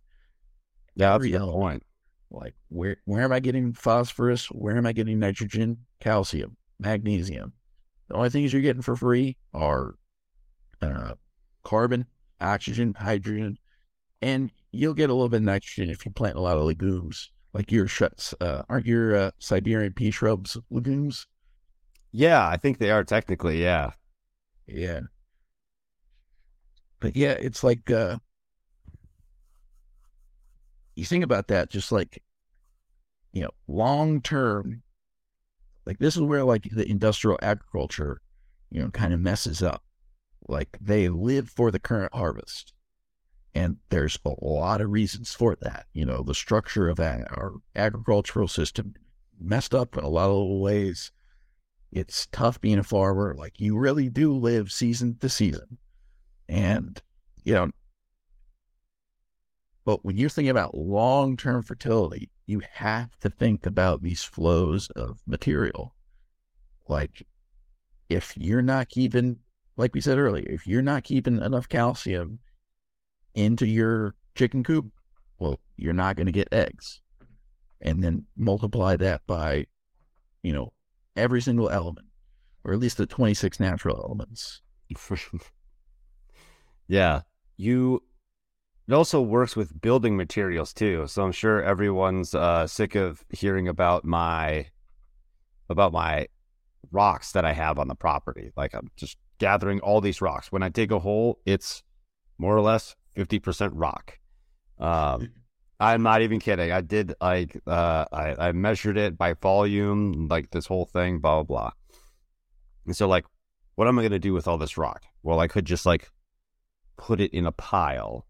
yeah, 0.96 1.12
that's 1.12 1.26
a 1.26 1.30
every 1.30 1.32
good 1.32 1.42
element. 1.42 1.52
point. 1.52 1.84
like 2.32 2.56
where 2.70 2.98
where 3.06 3.24
am 3.24 3.32
I 3.32 3.40
getting 3.40 3.74
phosphorus? 3.74 4.48
Where 4.48 4.78
am 4.78 4.86
I 4.86 4.94
getting 4.94 5.20
nitrogen, 5.20 5.86
calcium, 6.00 6.58
magnesium? 6.80 7.54
The 8.10 8.16
only 8.16 8.30
things 8.30 8.54
you're 8.54 8.62
getting 8.62 8.82
for 8.82 8.96
free 8.96 9.38
are 9.54 9.96
uh, 10.82 11.16
carbon, 11.64 12.06
oxygen, 12.42 12.96
hydrogen, 12.96 13.58
and 14.22 14.52
you'll 14.72 14.94
get 14.96 15.10
a 15.10 15.14
little 15.14 15.30
bit 15.30 15.38
of 15.38 15.44
nitrogen 15.44 15.90
if 15.90 16.06
you 16.06 16.12
plant 16.12 16.38
a 16.38 16.42
lot 16.42 16.58
of 16.58 16.64
legumes. 16.66 17.32
Like 17.54 17.72
your 17.72 17.88
shuts, 17.88 18.34
uh, 18.42 18.64
aren't 18.70 18.86
your 18.88 19.16
uh, 19.16 19.32
Siberian 19.40 19.94
pea 19.94 20.12
shrubs 20.12 20.58
legumes? 20.72 21.28
Yeah, 22.12 22.48
I 22.48 22.58
think 22.58 22.78
they 22.78 22.92
are 22.92 23.04
technically. 23.04 23.62
Yeah. 23.64 23.92
Yeah. 24.68 25.02
But 27.02 27.16
yeah, 27.16 27.32
it's 27.32 27.64
like 27.64 27.90
uh 27.92 28.20
you 31.00 31.06
think 31.06 31.24
about 31.24 31.48
that 31.48 31.70
just 31.70 31.92
like 31.92 32.22
you 33.32 33.42
know, 33.42 33.52
long 33.68 34.22
term 34.22 34.82
like 35.86 36.00
this 36.00 36.16
is 36.16 36.22
where 36.22 36.44
like 36.44 36.64
the 36.72 36.88
industrial 36.88 37.40
agriculture, 37.42 38.22
you 38.70 38.82
know, 38.82 38.90
kind 38.90 39.14
of 39.14 39.20
messes 39.20 39.64
up. 39.64 39.84
Like 40.48 40.78
they 40.80 41.10
live 41.10 41.50
for 41.50 41.72
the 41.72 41.80
current 41.80 42.14
harvest. 42.14 42.74
And 43.56 43.78
there's 43.90 44.20
a 44.24 44.34
lot 44.42 44.82
of 44.82 44.92
reasons 44.92 45.34
for 45.34 45.56
that. 45.62 45.88
You 45.94 46.06
know, 46.06 46.22
the 46.22 46.36
structure 46.36 46.90
of 46.90 47.00
our 47.00 47.56
agricultural 47.76 48.48
system 48.48 48.94
messed 49.40 49.74
up 49.74 49.98
in 49.98 50.04
a 50.04 50.10
lot 50.10 50.30
of 50.30 50.60
ways 50.60 51.12
it's 51.92 52.28
tough 52.32 52.62
being 52.62 52.78
a 52.78 52.84
farmer. 52.84 53.34
Like 53.36 53.60
you 53.60 53.76
really 53.76 54.10
do 54.10 54.32
live 54.34 54.72
season 54.72 55.18
to 55.22 55.30
season. 55.30 55.80
And, 56.48 57.02
you 57.44 57.54
know, 57.56 57.72
but 59.86 60.04
when 60.04 60.18
you're 60.18 60.30
thinking 60.30 60.50
about 60.50 60.76
long 60.76 61.38
term 61.38 61.64
fertility, 61.64 62.30
you 62.46 62.62
have 62.74 63.18
to 63.20 63.30
think 63.30 63.66
about 63.66 64.02
these 64.02 64.24
flows 64.24 64.90
of 64.92 65.22
material. 65.26 65.96
Like 66.88 67.26
if 68.10 68.36
you're 68.38 68.62
not 68.62 68.90
keeping, 68.90 69.38
like 69.78 69.94
we 69.94 70.02
said 70.02 70.18
earlier, 70.18 70.48
if 70.50 70.68
you're 70.68 70.82
not 70.82 71.04
keeping 71.04 71.42
enough 71.42 71.70
calcium 71.70 72.40
into 73.36 73.66
your 73.66 74.16
chicken 74.36 74.64
coop, 74.64 74.92
well, 75.38 75.60
you're 75.78 75.94
not 75.94 76.16
going 76.16 76.26
to 76.26 76.32
get 76.32 76.52
eggs. 76.52 77.02
And 77.82 78.04
then 78.04 78.26
multiply 78.36 78.98
that 78.98 79.22
by, 79.26 79.68
you 80.44 80.52
know, 80.52 80.74
every 81.16 81.42
single 81.42 81.70
element, 81.70 82.08
or 82.64 82.74
at 82.74 82.80
least 82.80 82.98
the 82.98 83.06
26 83.06 83.60
natural 83.60 84.04
elements. 84.04 84.62
Yeah. 86.92 87.22
You 87.56 88.02
it 88.90 88.94
also 88.94 89.22
works 89.22 89.56
with 89.56 89.80
building 89.80 90.18
materials 90.18 90.74
too. 90.74 91.06
So 91.06 91.24
I'm 91.24 91.32
sure 91.32 91.62
everyone's 91.62 92.34
uh, 92.34 92.66
sick 92.66 92.96
of 92.96 93.24
hearing 93.30 93.68
about 93.68 94.04
my 94.04 94.66
about 95.70 95.94
my 95.94 96.26
rocks 96.92 97.34
that 97.34 97.46
I 97.46 97.54
have 97.54 97.78
on 97.78 97.88
the 97.88 97.94
property. 97.94 98.52
Like 98.58 98.74
I'm 98.74 98.90
just 98.98 99.18
gathering 99.38 99.80
all 99.82 100.02
these 100.02 100.24
rocks. 100.24 100.52
When 100.52 100.64
I 100.64 100.70
dig 100.70 100.92
a 100.92 100.98
hole, 100.98 101.38
it's 101.46 101.84
more 102.40 102.58
or 102.58 102.62
less 102.62 102.96
50% 103.16 103.74
rock. 103.76 104.18
Um, 104.80 105.34
I'm 105.80 106.02
not 106.02 106.24
even 106.24 106.40
kidding. 106.40 106.72
I 106.72 106.82
did 106.82 107.14
like 107.22 107.62
uh, 107.68 108.06
I, 108.12 108.48
I 108.48 108.52
measured 108.54 108.98
it 108.98 109.20
by 109.20 109.34
volume, 109.34 110.28
like 110.32 110.50
this 110.50 110.66
whole 110.66 110.86
thing, 110.86 111.20
blah 111.20 111.44
blah 111.44 111.44
blah. 111.44 111.72
And 112.88 112.98
so 112.98 113.08
like, 113.08 113.26
what 113.76 113.88
am 113.88 114.00
I 114.00 114.02
gonna 114.02 114.18
do 114.18 114.34
with 114.34 114.48
all 114.48 114.58
this 114.58 114.80
rock? 114.80 115.04
Well, 115.22 115.40
I 115.40 115.48
could 115.48 115.66
just 115.66 115.86
like 115.86 116.10
put 116.98 117.22
it 117.22 117.32
in 117.32 117.46
a 117.46 117.52
pile 117.52 118.26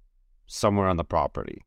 somewhere 0.50 0.88
on 0.88 0.97
the 0.97 1.04
property. 1.04 1.64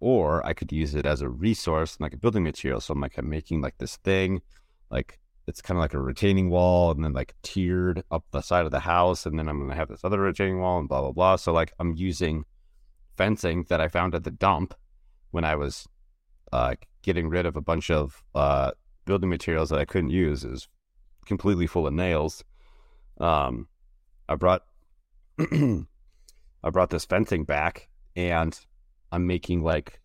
Or 0.00 0.44
I 0.44 0.52
could 0.52 0.72
use 0.72 0.94
it 0.94 1.06
as 1.06 1.22
a 1.22 1.28
resource, 1.28 1.96
like 2.00 2.12
a 2.12 2.18
building 2.18 2.42
material. 2.42 2.80
So 2.80 2.92
I'm 2.92 3.00
like, 3.00 3.16
I'm 3.16 3.30
making 3.30 3.62
like 3.62 3.78
this 3.78 3.96
thing, 3.96 4.42
like 4.90 5.18
it's 5.46 5.62
kind 5.62 5.78
of 5.78 5.82
like 5.82 5.94
a 5.94 6.00
retaining 6.00 6.50
wall 6.50 6.90
and 6.90 7.04
then 7.04 7.12
like 7.12 7.34
tiered 7.42 8.02
up 8.10 8.24
the 8.30 8.42
side 8.42 8.66
of 8.66 8.70
the 8.70 8.80
house. 8.80 9.24
And 9.24 9.38
then 9.38 9.48
I'm 9.48 9.58
going 9.58 9.70
to 9.70 9.76
have 9.76 9.88
this 9.88 10.04
other 10.04 10.20
retaining 10.20 10.60
wall 10.60 10.78
and 10.78 10.88
blah, 10.88 11.00
blah, 11.00 11.12
blah. 11.12 11.36
So 11.36 11.52
like 11.52 11.72
I'm 11.78 11.94
using 11.94 12.44
fencing 13.16 13.64
that 13.68 13.80
I 13.80 13.88
found 13.88 14.14
at 14.14 14.24
the 14.24 14.30
dump 14.30 14.74
when 15.30 15.44
I 15.44 15.54
was 15.54 15.88
uh, 16.52 16.74
getting 17.02 17.28
rid 17.28 17.46
of 17.46 17.56
a 17.56 17.62
bunch 17.62 17.90
of 17.90 18.22
uh, 18.34 18.72
building 19.04 19.30
materials 19.30 19.70
that 19.70 19.78
I 19.78 19.84
couldn't 19.84 20.10
use. 20.10 20.44
is 20.44 20.68
completely 21.24 21.66
full 21.66 21.86
of 21.86 21.94
nails. 21.94 22.44
Um, 23.18 23.68
I 24.28 24.34
brought 24.34 24.62
I 26.64 26.70
brought 26.70 26.88
this 26.88 27.04
fencing 27.04 27.44
back 27.44 27.88
and 28.16 28.58
I'm 29.12 29.26
making 29.26 29.62
like 29.62 30.00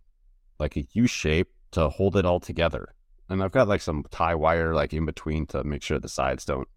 like 0.59 0.75
a 0.75 0.85
U 0.91 1.07
shape 1.07 1.47
to 1.71 1.87
hold 1.87 2.17
it 2.17 2.25
all 2.25 2.41
together. 2.41 2.93
And 3.29 3.41
I've 3.41 3.53
got 3.53 3.69
like 3.69 3.81
some 3.81 4.03
tie 4.11 4.35
wire 4.35 4.73
like 4.73 4.93
in 4.93 5.05
between 5.05 5.45
to 5.47 5.63
make 5.63 5.81
sure 5.81 5.99
the 5.99 6.09
sides 6.09 6.43
don't 6.43 6.67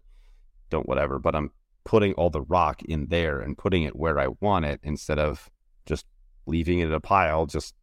don't 0.69 0.87
whatever, 0.87 1.19
but 1.19 1.35
I'm 1.35 1.51
putting 1.83 2.13
all 2.13 2.29
the 2.29 2.41
rock 2.41 2.81
in 2.83 3.07
there 3.07 3.41
and 3.41 3.57
putting 3.57 3.83
it 3.83 3.95
where 3.95 4.17
I 4.17 4.29
want 4.39 4.63
it 4.63 4.79
instead 4.83 5.19
of 5.19 5.49
just 5.85 6.05
leaving 6.45 6.79
it 6.79 6.87
in 6.87 6.93
a 6.93 7.01
pile 7.01 7.45
just 7.45 7.75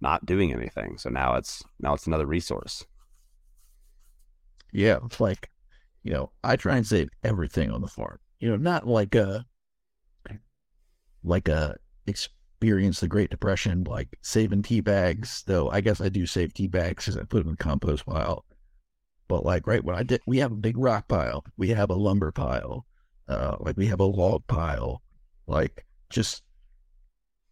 not 0.00 0.24
doing 0.24 0.52
anything. 0.52 0.98
So 0.98 1.10
now 1.10 1.34
it's 1.34 1.64
now 1.80 1.94
it's 1.94 2.06
another 2.06 2.26
resource. 2.26 2.86
Yeah, 4.72 4.98
it's 5.04 5.18
like, 5.18 5.50
you 6.04 6.12
know, 6.12 6.30
I 6.44 6.54
try 6.54 6.76
and 6.76 6.86
save 6.86 7.08
everything 7.24 7.72
on 7.72 7.80
the 7.80 7.88
farm. 7.88 8.18
You 8.38 8.50
know, 8.50 8.56
not 8.56 8.86
like 8.86 9.16
a 9.16 9.46
like 11.24 11.48
a 11.48 11.76
experience 12.06 13.00
the 13.00 13.08
Great 13.08 13.30
Depression, 13.30 13.84
like 13.84 14.16
saving 14.22 14.62
tea 14.62 14.80
bags. 14.80 15.42
Though 15.46 15.70
I 15.70 15.80
guess 15.80 16.00
I 16.00 16.08
do 16.08 16.26
save 16.26 16.54
tea 16.54 16.68
bags 16.68 17.04
because 17.04 17.16
I 17.16 17.24
put 17.24 17.38
them 17.38 17.48
in 17.48 17.52
the 17.52 17.56
compost 17.56 18.06
pile. 18.06 18.44
But 19.26 19.44
like 19.44 19.66
right 19.66 19.82
when 19.82 19.96
I 19.96 20.02
did, 20.02 20.20
we 20.26 20.38
have 20.38 20.52
a 20.52 20.56
big 20.56 20.76
rock 20.76 21.08
pile, 21.08 21.44
we 21.56 21.70
have 21.70 21.90
a 21.90 21.94
lumber 21.94 22.30
pile, 22.30 22.86
uh, 23.28 23.56
like 23.60 23.76
we 23.76 23.86
have 23.86 24.00
a 24.00 24.04
log 24.04 24.46
pile, 24.46 25.02
like 25.46 25.86
just 26.10 26.42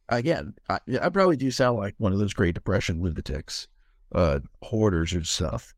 again, 0.09 0.55
I, 0.69 0.79
I 1.01 1.09
probably 1.09 1.37
do 1.37 1.51
sound 1.51 1.79
like 1.79 1.95
one 1.99 2.13
of 2.13 2.19
those 2.19 2.35
Great 2.35 2.55
Depression 2.55 3.03
lunatics, 3.03 3.69
uh, 4.15 4.41
hoarders 4.63 5.13
and 5.13 5.27
stuff. 5.27 5.75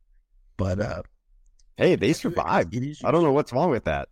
But 0.56 0.80
uh, 0.80 1.02
hey, 1.76 1.96
they 1.96 2.12
survived. 2.12 2.74
I 3.04 3.10
don't 3.10 3.22
know 3.22 3.32
what's 3.32 3.52
wrong 3.52 3.70
with 3.70 3.84
that. 3.84 4.08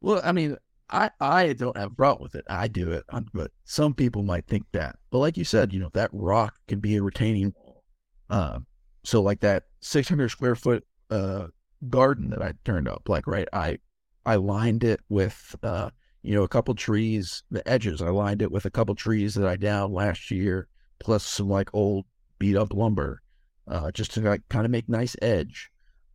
Well, 0.00 0.20
I 0.22 0.32
mean, 0.32 0.58
I, 0.90 1.10
I 1.20 1.52
don't 1.54 1.76
have 1.76 1.92
a 1.92 1.94
problem 1.94 2.22
with 2.22 2.34
it. 2.34 2.44
I 2.48 2.68
do 2.68 2.90
it, 2.92 3.04
but 3.32 3.50
some 3.64 3.94
people 3.94 4.22
might 4.22 4.46
think 4.46 4.66
that. 4.72 4.96
But 5.10 5.18
like 5.18 5.36
you 5.36 5.44
said, 5.44 5.72
you 5.72 5.80
know, 5.80 5.90
that 5.94 6.10
rock 6.12 6.54
can 6.68 6.80
be 6.80 6.96
a 6.96 7.02
retaining 7.02 7.54
wall. 7.56 7.82
Uh, 8.28 8.60
so 9.02 9.22
like 9.22 9.40
that 9.40 9.64
600 9.80 10.28
square 10.28 10.54
foot 10.54 10.84
uh, 11.10 11.46
garden 11.88 12.30
that 12.30 12.42
I 12.42 12.54
turned 12.64 12.88
up, 12.88 13.08
like 13.08 13.26
right, 13.26 13.48
I 13.52 13.78
I 14.26 14.36
lined 14.36 14.84
it 14.84 15.00
with 15.08 15.54
uh, 15.62 15.90
you 16.22 16.34
know 16.34 16.42
a 16.42 16.48
couple 16.48 16.74
trees, 16.74 17.42
the 17.50 17.66
edges. 17.68 18.00
I 18.00 18.08
lined 18.08 18.42
it 18.42 18.50
with 18.50 18.64
a 18.64 18.70
couple 18.70 18.94
trees 18.94 19.34
that 19.34 19.46
I 19.46 19.56
downed 19.56 19.92
last 19.92 20.30
year, 20.30 20.68
plus 20.98 21.24
some 21.24 21.48
like 21.48 21.70
old 21.72 22.06
beat 22.38 22.56
up 22.56 22.72
lumber, 22.72 23.22
uh, 23.68 23.90
just 23.90 24.12
to 24.14 24.20
like 24.20 24.42
kind 24.48 24.64
of 24.64 24.70
make 24.70 24.88
nice 24.88 25.16
edge. 25.20 25.70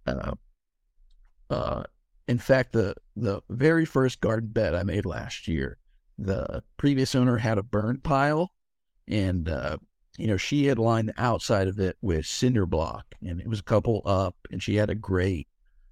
Uh, 0.08 0.34
uh, 1.50 1.84
in 2.30 2.38
fact, 2.38 2.74
the 2.74 2.94
the 3.16 3.42
very 3.50 3.86
first 3.86 4.22
garden 4.22 4.50
bed 4.50 4.76
I 4.76 4.84
made 4.84 5.06
last 5.06 5.48
year, 5.48 5.80
the 6.20 6.64
previous 6.78 7.16
owner 7.16 7.38
had 7.38 7.58
a 7.58 7.64
burn 7.64 8.02
pile, 8.02 8.52
and 9.08 9.50
uh, 9.50 9.78
you 10.16 10.28
know 10.28 10.38
she 10.38 10.68
had 10.68 10.78
lined 10.78 11.10
the 11.10 11.22
outside 11.22 11.68
of 11.68 11.80
it 11.80 11.98
with 12.02 12.28
cinder 12.28 12.68
block, 12.68 13.16
and 13.26 13.42
it 13.42 13.48
was 13.48 13.60
a 13.60 13.64
couple 13.64 14.04
up, 14.06 14.36
and 14.52 14.62
she 14.62 14.76
had 14.76 14.92
a 14.92 14.96
grate, 14.96 15.48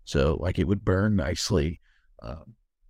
so 0.05 0.37
like 0.39 0.59
it 0.59 0.67
would 0.67 0.85
burn 0.85 1.15
nicely. 1.15 1.81
Uh, 2.21 2.43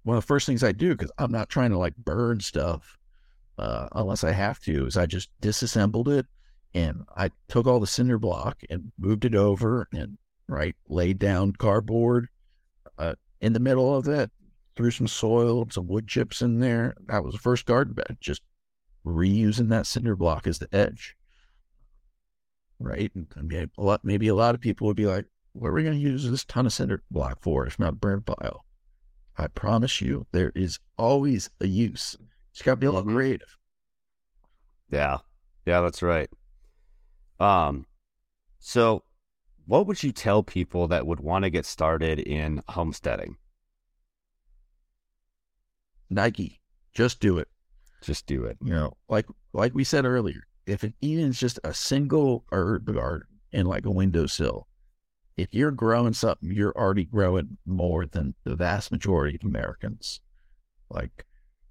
one 0.03 0.17
of 0.17 0.23
the 0.23 0.27
first 0.27 0.45
things 0.45 0.63
I 0.63 0.73
do 0.73 0.93
because 0.93 1.11
I'm 1.17 1.31
not 1.31 1.49
trying 1.49 1.71
to 1.71 1.77
like 1.77 1.95
burn 1.95 2.41
stuff 2.41 2.97
uh, 3.57 3.87
unless 3.93 4.25
I 4.25 4.31
have 4.31 4.59
to 4.61 4.87
is 4.87 4.97
I 4.97 5.05
just 5.05 5.29
disassembled 5.39 6.09
it 6.09 6.25
and 6.73 7.03
I 7.15 7.31
took 7.47 7.65
all 7.65 7.79
the 7.79 7.87
cinder 7.87 8.17
block 8.17 8.61
and 8.69 8.91
moved 8.97 9.25
it 9.25 9.35
over 9.35 9.87
and 9.93 10.17
right 10.47 10.75
laid 10.87 11.19
down 11.19 11.53
cardboard, 11.53 12.27
uh, 12.97 13.15
in 13.41 13.53
the 13.53 13.59
middle 13.59 13.95
of 13.95 14.07
it, 14.07 14.31
threw 14.75 14.91
some 14.91 15.07
soil, 15.07 15.67
some 15.69 15.88
wood 15.88 16.07
chips 16.07 16.41
in 16.41 16.59
there. 16.59 16.95
That 17.07 17.23
was 17.23 17.33
the 17.33 17.39
first 17.39 17.65
garden 17.65 17.93
bed, 17.93 18.17
just 18.19 18.41
reusing 19.05 19.69
that 19.69 19.88
cinder 19.88 20.15
block 20.15 20.47
as 20.47 20.59
the 20.59 20.69
edge. 20.73 21.15
Right? 22.79 23.11
And 23.15 23.27
maybe 23.35 23.71
a 23.77 23.81
lot, 23.81 24.01
maybe 24.03 24.27
a 24.27 24.35
lot 24.35 24.55
of 24.55 24.61
people 24.61 24.88
would 24.88 24.97
be 24.97 25.07
like, 25.07 25.25
what 25.53 25.69
are 25.69 25.73
we 25.73 25.83
going 25.83 25.95
to 25.95 25.99
use 25.99 26.29
this 26.29 26.45
ton 26.45 26.67
of 26.67 26.73
cinder 26.73 27.01
block 27.09 27.39
for 27.41 27.65
if 27.65 27.79
not 27.79 27.99
burn 27.99 28.21
pile? 28.21 28.65
I 29.38 29.47
promise 29.47 30.01
you, 30.01 30.27
there 30.31 30.51
is 30.55 30.79
always 30.97 31.49
a 31.61 31.67
use. 31.67 32.15
It's 32.51 32.61
got 32.61 32.73
to 32.73 32.77
be 32.77 32.88
a 32.88 32.91
little 32.91 33.11
creative. 33.11 33.57
Yeah. 34.89 35.17
Yeah, 35.65 35.81
that's 35.81 36.01
right. 36.01 36.29
Um, 37.39 37.85
so 38.59 39.03
what 39.68 39.86
would 39.86 40.01
you 40.01 40.11
tell 40.11 40.43
people 40.43 40.88
that 40.88 41.05
would 41.05 41.20
want 41.20 41.43
to 41.43 41.49
get 41.49 41.65
started 41.65 42.20
in 42.20 42.63
homesteading? 42.70 43.36
Nike, 46.09 46.61
just 46.93 47.20
do 47.20 47.38
it. 47.38 47.49
Just 48.01 48.26
do 48.26 48.45
it. 48.45 48.57
You 48.63 48.74
know, 48.74 48.93
like 49.09 49.26
like 49.51 49.76
we 49.76 49.84
said 49.84 50.05
earlier, 50.05 50.47
if 50.65 50.84
it 50.84 50.93
even 51.01 51.26
is 51.26 51.39
just 51.39 51.59
a 51.63 51.74
single 51.74 52.45
herb 52.51 52.93
garden 52.93 53.28
in 53.51 53.65
like 53.65 53.86
a 53.86 53.91
windowsill, 53.91 54.68
if 55.36 55.53
you're 55.53 55.72
growing 55.72 56.13
something, 56.13 56.51
you're 56.51 56.78
already 56.78 57.03
growing 57.03 57.57
more 57.65 58.05
than 58.05 58.36
the 58.45 58.55
vast 58.55 58.91
majority 58.91 59.36
of 59.36 59.47
Americans. 59.47 60.22
Like, 60.89 61.26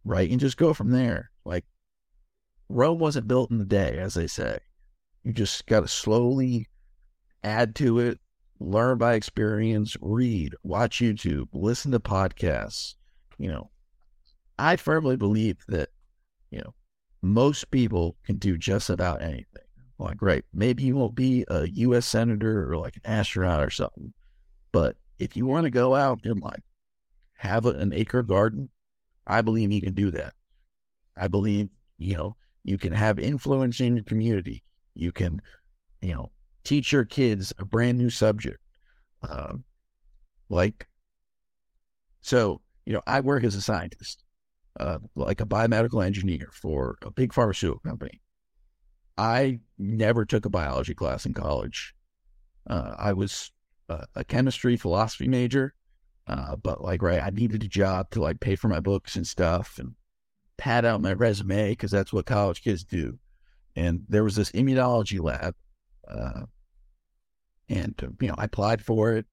right? 0.04 0.30
And 0.30 0.38
just 0.38 0.58
go 0.58 0.74
from 0.74 0.90
there. 0.90 1.30
Like, 1.44 1.64
Rome 2.68 2.98
wasn't 2.98 3.28
built 3.28 3.50
in 3.50 3.60
a 3.60 3.64
day, 3.64 3.96
as 3.98 4.14
they 4.14 4.26
say. 4.26 4.58
You 5.24 5.32
just 5.32 5.66
got 5.66 5.80
to 5.80 5.88
slowly 5.88 6.66
add 7.46 7.74
to 7.76 8.00
it, 8.00 8.18
learn 8.58 8.98
by 8.98 9.14
experience, 9.14 9.96
read, 10.00 10.54
watch 10.62 10.98
YouTube, 10.98 11.46
listen 11.52 11.92
to 11.92 12.00
podcasts. 12.00 12.94
You 13.38 13.48
know, 13.48 13.70
I 14.58 14.76
firmly 14.76 15.16
believe 15.16 15.58
that, 15.68 15.90
you 16.50 16.58
know, 16.58 16.74
most 17.22 17.70
people 17.70 18.16
can 18.24 18.36
do 18.36 18.58
just 18.58 18.90
about 18.90 19.22
anything. 19.22 19.46
Like, 19.98 20.20
right, 20.20 20.44
maybe 20.52 20.82
you 20.82 20.96
won't 20.96 21.14
be 21.14 21.44
a 21.48 21.66
U.S. 21.68 22.06
senator 22.06 22.70
or 22.70 22.76
like 22.76 22.96
an 22.96 23.02
astronaut 23.04 23.62
or 23.62 23.70
something, 23.70 24.12
but 24.72 24.96
if 25.18 25.36
you 25.36 25.46
want 25.46 25.64
to 25.64 25.70
go 25.70 25.94
out 25.94 26.20
and 26.24 26.42
like 26.42 26.62
have 27.34 27.64
an 27.64 27.92
acre 27.94 28.22
garden, 28.22 28.68
I 29.26 29.40
believe 29.40 29.72
you 29.72 29.80
can 29.80 29.94
do 29.94 30.10
that. 30.10 30.34
I 31.16 31.28
believe, 31.28 31.70
you 31.96 32.16
know, 32.16 32.36
you 32.64 32.76
can 32.76 32.92
have 32.92 33.18
influence 33.18 33.80
in 33.80 33.96
your 33.96 34.04
community. 34.04 34.62
You 34.94 35.12
can, 35.12 35.40
you 36.02 36.14
know, 36.14 36.30
teach 36.66 36.90
your 36.90 37.04
kids 37.04 37.52
a 37.58 37.64
brand 37.64 37.96
new 37.96 38.10
subject. 38.10 38.58
Um, 39.22 39.64
like, 40.48 40.88
so, 42.20 42.60
you 42.84 42.92
know, 42.92 43.02
I 43.06 43.20
work 43.20 43.44
as 43.44 43.54
a 43.54 43.62
scientist, 43.62 44.24
uh, 44.78 44.98
like 45.14 45.40
a 45.40 45.46
biomedical 45.46 46.04
engineer 46.04 46.48
for 46.52 46.98
a 47.02 47.10
big 47.10 47.32
pharmaceutical 47.32 47.80
company. 47.88 48.20
I 49.16 49.60
never 49.78 50.24
took 50.24 50.44
a 50.44 50.50
biology 50.50 50.92
class 50.92 51.24
in 51.24 51.32
college. 51.34 51.94
Uh, 52.68 52.94
I 52.98 53.12
was 53.12 53.52
a, 53.88 54.04
a, 54.16 54.24
chemistry 54.24 54.76
philosophy 54.76 55.28
major, 55.28 55.72
uh, 56.26 56.56
but 56.56 56.82
like, 56.82 57.00
right, 57.00 57.22
I 57.22 57.30
needed 57.30 57.62
a 57.62 57.68
job 57.68 58.10
to 58.10 58.20
like 58.20 58.40
pay 58.40 58.56
for 58.56 58.68
my 58.68 58.80
books 58.80 59.14
and 59.14 59.26
stuff 59.26 59.78
and 59.78 59.94
pad 60.58 60.84
out 60.84 61.00
my 61.00 61.12
resume 61.12 61.70
because 61.70 61.92
that's 61.92 62.12
what 62.12 62.26
college 62.26 62.62
kids 62.62 62.82
do. 62.84 63.18
And 63.76 64.02
there 64.08 64.24
was 64.24 64.34
this 64.34 64.50
immunology 64.50 65.22
lab 65.22 65.54
uh, 66.08 66.42
and 67.68 67.94
you 68.20 68.28
know 68.28 68.34
I 68.38 68.44
applied 68.44 68.82
for 68.82 69.12
it, 69.12 69.26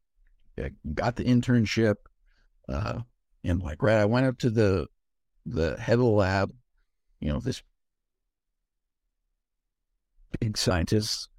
got 0.94 1.16
the 1.16 1.24
internship, 1.24 1.96
uh, 2.70 3.00
and 3.44 3.62
like 3.62 3.82
right, 3.82 3.98
I 3.98 4.06
went 4.06 4.26
up 4.26 4.38
to 4.40 4.50
the 4.50 4.88
the 5.46 5.78
head 5.78 5.94
of 5.94 6.00
the 6.00 6.06
lab, 6.06 6.52
you 7.20 7.32
know, 7.32 7.40
this 7.40 7.62
big 10.40 10.58
scientist, 10.58 11.30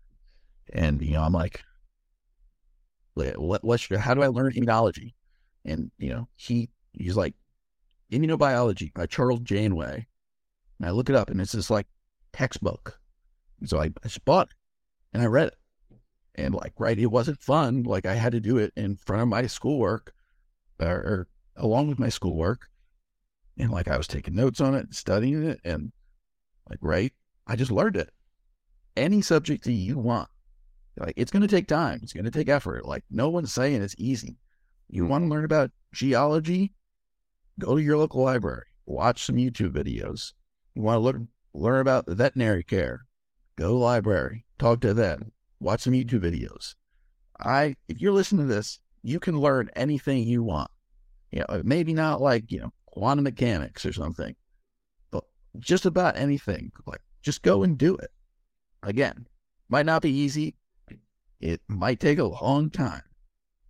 and 0.72 1.00
you 1.02 1.12
know, 1.12 1.22
I'm 1.22 1.32
like, 1.32 1.62
what, 3.14 3.64
what 3.64 3.80
should, 3.80 3.98
how 3.98 4.14
do 4.14 4.22
I 4.22 4.28
learn 4.28 4.52
immunology? 4.52 5.14
And 5.64 5.90
you 5.98 6.10
know, 6.10 6.28
he 6.36 6.70
he's 6.92 7.16
like, 7.16 7.34
immunobiology 8.12 8.92
by 8.94 9.06
Charles 9.06 9.40
Janeway. 9.40 10.06
And 10.78 10.88
I 10.88 10.90
look 10.90 11.08
it 11.08 11.16
up, 11.16 11.30
and 11.30 11.40
it's 11.40 11.52
this 11.52 11.70
like 11.70 11.86
textbook. 12.32 12.98
So 13.64 13.78
I, 13.78 13.84
I 13.84 14.08
just 14.08 14.24
bought 14.24 14.48
it, 14.48 14.56
and 15.12 15.22
I 15.22 15.26
read 15.26 15.48
it. 15.48 15.54
And 16.36 16.54
like, 16.54 16.72
right, 16.78 16.98
it 16.98 17.06
wasn't 17.06 17.40
fun. 17.40 17.84
Like 17.84 18.06
I 18.06 18.14
had 18.14 18.32
to 18.32 18.40
do 18.40 18.58
it 18.58 18.72
in 18.76 18.96
front 18.96 19.22
of 19.22 19.28
my 19.28 19.46
schoolwork, 19.46 20.12
or, 20.80 20.88
or 20.88 21.28
along 21.56 21.88
with 21.88 21.98
my 21.98 22.08
schoolwork, 22.08 22.68
and 23.58 23.70
like 23.70 23.88
I 23.88 23.96
was 23.96 24.08
taking 24.08 24.34
notes 24.34 24.60
on 24.60 24.74
it, 24.74 24.94
studying 24.94 25.44
it, 25.44 25.60
and 25.64 25.92
like, 26.68 26.80
right, 26.82 27.12
I 27.46 27.56
just 27.56 27.70
learned 27.70 27.96
it. 27.96 28.10
Any 28.96 29.22
subject 29.22 29.64
that 29.64 29.72
you 29.72 29.98
want, 29.98 30.28
like 30.96 31.14
it's 31.16 31.30
going 31.30 31.42
to 31.42 31.48
take 31.48 31.68
time. 31.68 32.00
It's 32.02 32.12
going 32.12 32.24
to 32.24 32.30
take 32.30 32.48
effort. 32.48 32.84
Like 32.84 33.04
no 33.10 33.28
one's 33.28 33.52
saying 33.52 33.82
it's 33.82 33.96
easy. 33.98 34.38
You 34.88 35.06
want 35.06 35.24
to 35.24 35.28
learn 35.28 35.44
about 35.44 35.70
geology? 35.92 36.72
Go 37.58 37.76
to 37.76 37.82
your 37.82 37.96
local 37.96 38.22
library. 38.22 38.66
Watch 38.86 39.24
some 39.24 39.36
YouTube 39.36 39.72
videos. 39.72 40.32
You 40.74 40.82
want 40.82 40.96
to 40.96 41.00
learn 41.00 41.28
learn 41.54 41.80
about 41.80 42.06
veterinary 42.08 42.64
care? 42.64 43.06
Go 43.56 43.68
to 43.68 43.74
library. 43.74 44.44
Talk 44.58 44.80
to 44.80 44.92
them. 44.92 45.32
Watch 45.64 45.80
some 45.80 45.94
YouTube 45.94 46.20
videos. 46.20 46.74
I, 47.40 47.74
if 47.88 47.98
you're 47.98 48.12
listening 48.12 48.46
to 48.46 48.54
this, 48.54 48.80
you 49.02 49.18
can 49.18 49.40
learn 49.40 49.70
anything 49.74 50.22
you 50.22 50.42
want. 50.42 50.70
You 51.30 51.42
know, 51.48 51.62
maybe 51.64 51.94
not 51.94 52.20
like 52.20 52.52
you 52.52 52.60
know 52.60 52.70
quantum 52.84 53.24
mechanics 53.24 53.86
or 53.86 53.94
something, 53.94 54.36
but 55.10 55.24
just 55.58 55.86
about 55.86 56.18
anything. 56.18 56.70
Like 56.84 57.00
just 57.22 57.40
go 57.40 57.62
and 57.62 57.78
do 57.78 57.96
it. 57.96 58.10
Again, 58.82 59.26
might 59.70 59.86
not 59.86 60.02
be 60.02 60.10
easy. 60.10 60.54
It 61.40 61.62
might 61.66 61.98
take 61.98 62.18
a 62.18 62.24
long 62.24 62.68
time, 62.68 63.02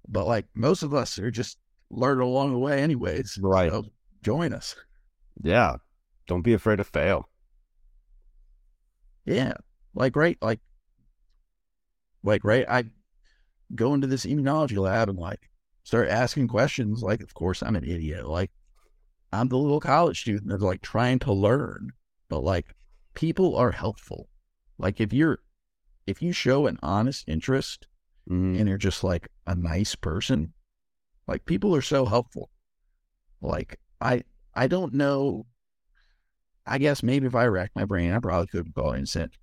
but 0.09 0.26
like 0.26 0.47
most 0.53 0.82
of 0.82 0.95
us 0.95 1.16
are 1.20 1.30
just 1.30 1.59
learning 1.90 2.26
along 2.26 2.51
the 2.51 2.59
way, 2.59 2.82
anyways. 2.82 3.38
Right. 3.40 3.70
So 3.70 3.84
join 4.20 4.53
us. 4.53 4.74
Yeah. 5.45 5.76
Don't 6.26 6.42
be 6.42 6.55
afraid 6.55 6.76
to 6.76 6.84
fail. 6.84 7.28
Yeah. 9.26 9.55
Like, 9.95 10.16
right. 10.16 10.36
Like, 10.42 10.59
like, 12.25 12.43
right. 12.45 12.66
I 12.68 12.85
go 13.75 13.95
into 13.95 14.07
this 14.09 14.27
immunology 14.27 14.77
lab 14.77 15.09
and 15.09 15.18
like 15.18 15.49
start 15.85 16.09
asking 16.09 16.49
questions. 16.49 17.03
Like, 17.03 17.22
of 17.22 17.35
course, 17.35 17.62
I'm 17.62 17.77
an 17.77 17.85
idiot. 17.85 18.27
Like, 18.29 18.51
I'm 19.33 19.49
the 19.49 19.59
little 19.59 19.81
college 19.81 20.20
student 20.20 20.49
that's 20.49 20.62
like 20.62 20.83
trying 20.83 21.20
to 21.20 21.33
learn, 21.33 21.91
but 22.29 22.43
like, 22.43 22.75
people 23.14 23.57
are 23.57 23.70
helpful. 23.70 24.29
Like, 24.79 25.01
if 25.01 25.12
you're, 25.12 25.39
if 26.07 26.20
you 26.20 26.33
show 26.33 26.66
an 26.66 26.79
honest 26.83 27.29
interest 27.29 27.87
Mhm. 28.29 28.59
and 28.59 28.68
you're 28.68 28.79
just 28.79 29.05
like 29.05 29.29
a 29.47 29.55
nice 29.55 29.95
person, 29.95 30.55
like 31.27 31.45
people 31.45 31.75
are 31.77 31.83
so 31.83 32.07
helpful. 32.07 32.51
Like 33.41 33.79
I 34.01 34.25
I 34.55 34.66
don't 34.66 34.95
know. 34.95 35.47
I 36.66 36.79
guess 36.79 37.03
maybe 37.03 37.27
if 37.27 37.35
I 37.35 37.45
racked 37.47 37.77
my 37.77 37.85
brain, 37.85 38.12
I 38.12 38.18
probably 38.18 38.47
could 38.47 38.75
call 38.75 38.93
innocent. 38.93 39.37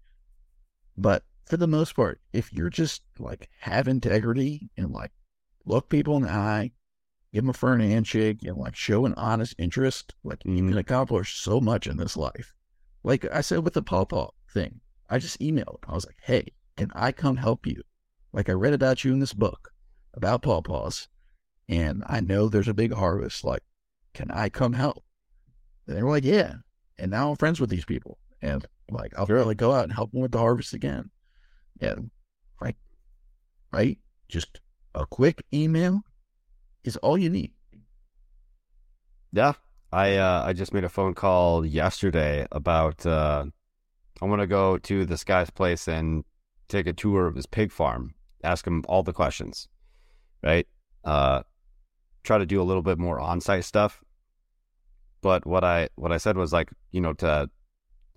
But 0.98 1.24
for 1.46 1.58
the 1.58 1.68
most 1.68 1.96
part, 1.96 2.22
if 2.34 2.52
you're 2.54 2.70
just 2.70 3.02
like 3.20 3.50
have 3.60 3.88
integrity 3.88 4.70
and 4.78 4.92
like 4.92 5.12
look 5.66 5.90
people 5.90 6.16
in 6.18 6.24
the 6.24 6.32
eye, 6.32 6.72
give 7.34 7.44
them 7.44 7.50
a 7.50 7.54
firm 7.54 7.80
handshake, 7.80 8.40
and 8.44 8.58
like 8.58 8.76
show 8.76 9.06
an 9.06 9.14
honest 9.16 9.56
interest, 9.58 10.14
like 10.24 10.44
you 10.46 10.56
can 10.56 10.70
mm-hmm. 10.70 10.78
accomplish 10.78 11.38
so 11.38 11.60
much 11.60 11.88
in 11.88 11.98
this 11.98 12.18
life. 12.18 12.54
Like 13.04 13.26
I 13.32 13.42
said 13.42 13.64
with 13.64 13.74
the 13.74 13.82
pawpaw 13.82 14.32
thing, 14.54 14.82
I 15.10 15.18
just 15.18 15.40
emailed. 15.40 15.80
I 15.88 15.94
was 15.94 16.06
like, 16.06 16.20
"Hey, 16.22 16.54
can 16.78 16.92
I 16.94 17.12
come 17.12 17.38
help 17.38 17.66
you?" 17.66 17.82
Like 18.34 18.48
I 18.48 18.54
read 18.54 18.74
about 18.74 19.04
you 19.04 19.12
in 19.12 19.20
this 19.20 19.34
book 19.34 19.72
about 20.14 20.44
pawpaws, 20.44 21.08
and 21.68 22.04
I 22.08 22.22
know 22.22 22.48
there's 22.48 22.68
a 22.68 22.74
big 22.74 22.94
harvest. 22.94 23.44
Like, 23.44 23.64
can 24.14 24.32
I 24.32 24.50
come 24.50 24.74
help? 24.74 25.04
And 25.88 25.98
they 25.98 26.04
were 26.04 26.12
like, 26.12 26.24
"Yeah." 26.24 26.56
And 26.98 27.12
now 27.12 27.32
I'm 27.32 27.36
friends 27.36 27.60
with 27.60 27.70
these 27.70 27.86
people, 27.86 28.20
and 28.42 28.66
like 28.90 29.18
I'll 29.18 29.26
really 29.26 29.56
go 29.56 29.72
out 29.74 29.84
and 29.84 29.94
help 29.94 30.12
them 30.12 30.22
with 30.22 30.32
the 30.32 30.38
harvest 30.38 30.74
again. 30.74 31.10
And 31.80 32.12
right, 32.60 32.76
right, 33.72 33.98
just 34.28 34.60
a 34.94 35.06
quick 35.06 35.44
email 35.54 36.02
is 36.84 36.98
all 36.98 37.18
you 37.18 37.30
need. 37.30 37.52
Yeah. 39.32 39.54
I 39.94 40.16
uh, 40.16 40.44
I 40.46 40.54
just 40.54 40.74
made 40.74 40.86
a 40.86 40.90
phone 40.90 41.14
call 41.14 41.66
yesterday 41.66 42.48
about 42.52 43.06
uh, 43.06 43.46
I 44.22 44.26
want 44.26 44.42
to 44.42 44.48
go 44.48 44.78
to 44.78 45.06
this 45.06 45.26
guy's 45.26 45.50
place 45.50 45.88
and 45.88 46.24
take 46.70 46.88
a 46.88 46.94
tour 46.94 47.28
of 47.28 47.36
his 47.36 47.46
pig 47.46 47.72
farm, 47.72 48.14
ask 48.44 48.66
him 48.66 48.86
all 48.88 49.04
the 49.04 49.12
questions, 49.12 49.68
right? 50.42 50.66
Uh, 51.04 51.42
try 52.24 52.38
to 52.38 52.46
do 52.46 52.62
a 52.62 52.64
little 52.64 52.84
bit 52.84 52.98
more 52.98 53.20
on-site 53.20 53.66
stuff. 53.66 54.02
But 55.22 55.46
what 55.46 55.66
I 55.66 55.90
what 55.96 56.14
I 56.14 56.18
said 56.18 56.38
was 56.38 56.54
like, 56.54 56.72
you 56.92 57.02
know, 57.02 57.14
to 57.14 57.50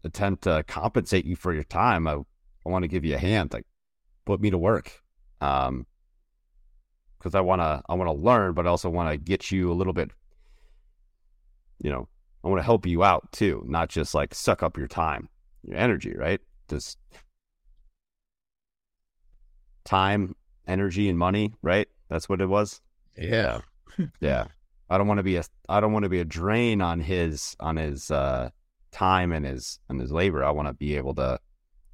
attempt 0.05 0.45
to 0.45 0.63
compensate 0.69 1.25
you 1.25 1.35
for 1.35 1.53
your 1.53 1.65
time, 1.65 2.07
I 2.07 2.19
I 2.67 2.71
want 2.71 2.83
to 2.83 2.89
give 2.89 3.05
you 3.05 3.15
a 3.15 3.19
hand, 3.19 3.53
like 3.53 3.65
put 4.25 4.41
me 4.41 4.51
to 4.51 4.59
work. 4.59 5.03
Um, 5.41 5.87
because 7.19 7.35
I 7.35 7.41
want 7.41 7.63
to 7.63 7.83
I 7.89 7.95
want 7.95 8.09
to 8.09 8.23
learn, 8.23 8.53
but 8.53 8.67
I 8.67 8.71
also 8.71 8.91
want 8.91 9.11
to 9.11 9.17
get 9.17 9.51
you 9.51 9.73
a 9.73 9.75
little 9.75 9.95
bit 9.95 10.11
you 11.85 11.91
know, 11.91 12.09
I 12.43 12.49
want 12.49 12.59
to 12.59 12.65
help 12.65 12.87
you 12.87 13.05
out 13.05 13.31
too, 13.33 13.63
not 13.67 13.89
just 13.89 14.15
like 14.15 14.35
suck 14.35 14.63
up 14.63 14.77
your 14.77 14.89
time, 14.89 15.29
your 15.63 15.77
energy, 15.77 16.15
right? 16.17 16.41
Just 16.69 16.99
time, 19.85 20.35
energy, 20.67 21.09
and 21.09 21.19
money, 21.19 21.55
right? 21.63 21.89
That's 22.09 22.29
what 22.29 22.41
it 22.41 22.47
was. 22.47 22.81
Yeah, 23.17 23.61
Yeah. 24.21 24.47
I 24.91 24.99
don't 24.99 25.07
want 25.07 25.19
to 25.19 25.25
be 25.25 25.37
a 25.37 25.45
I 25.69 25.81
don't 25.81 25.93
want 25.93 26.03
to 26.05 26.11
be 26.11 26.21
a 26.21 26.25
drain 26.25 26.83
on 26.83 27.01
his 27.01 27.57
on 27.59 27.77
his 27.77 28.11
uh 28.11 28.51
time 28.93 29.33
and 29.33 29.47
his 29.47 29.79
and 29.89 30.01
his 30.01 30.13
labor. 30.13 30.45
I 30.45 30.51
want 30.51 30.69
to 30.69 30.75
be 30.75 30.97
able 30.97 31.15
to 31.17 31.39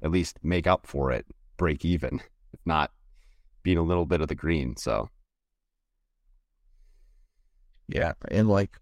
at 0.03 0.11
least 0.11 0.39
make 0.43 0.67
up 0.67 0.87
for 0.87 1.11
it, 1.11 1.25
break 1.57 1.85
even, 1.85 2.21
if 2.53 2.59
not 2.65 2.91
being 3.63 3.77
a 3.77 3.83
little 3.83 4.05
bit 4.05 4.21
of 4.21 4.27
the 4.27 4.35
green. 4.35 4.75
So 4.77 5.09
yeah, 7.87 8.13
and 8.29 8.47
like 8.49 8.77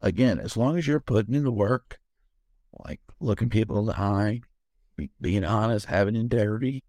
again, 0.00 0.38
as 0.38 0.56
long 0.56 0.76
as 0.78 0.86
you're 0.86 1.00
putting 1.00 1.34
in 1.34 1.44
the 1.44 1.52
work, 1.52 1.98
like 2.84 3.00
looking 3.20 3.50
people 3.50 3.78
in 3.78 3.86
the 3.86 3.98
eye, 3.98 4.40
be, 4.96 5.10
being 5.20 5.44
honest, 5.44 5.86
having 5.86 6.16
integrity, 6.16 6.82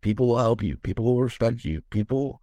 people 0.00 0.28
will 0.28 0.38
help 0.38 0.62
you. 0.62 0.76
People 0.76 1.04
will 1.04 1.20
respect 1.22 1.64
you. 1.64 1.82
People 1.90 2.40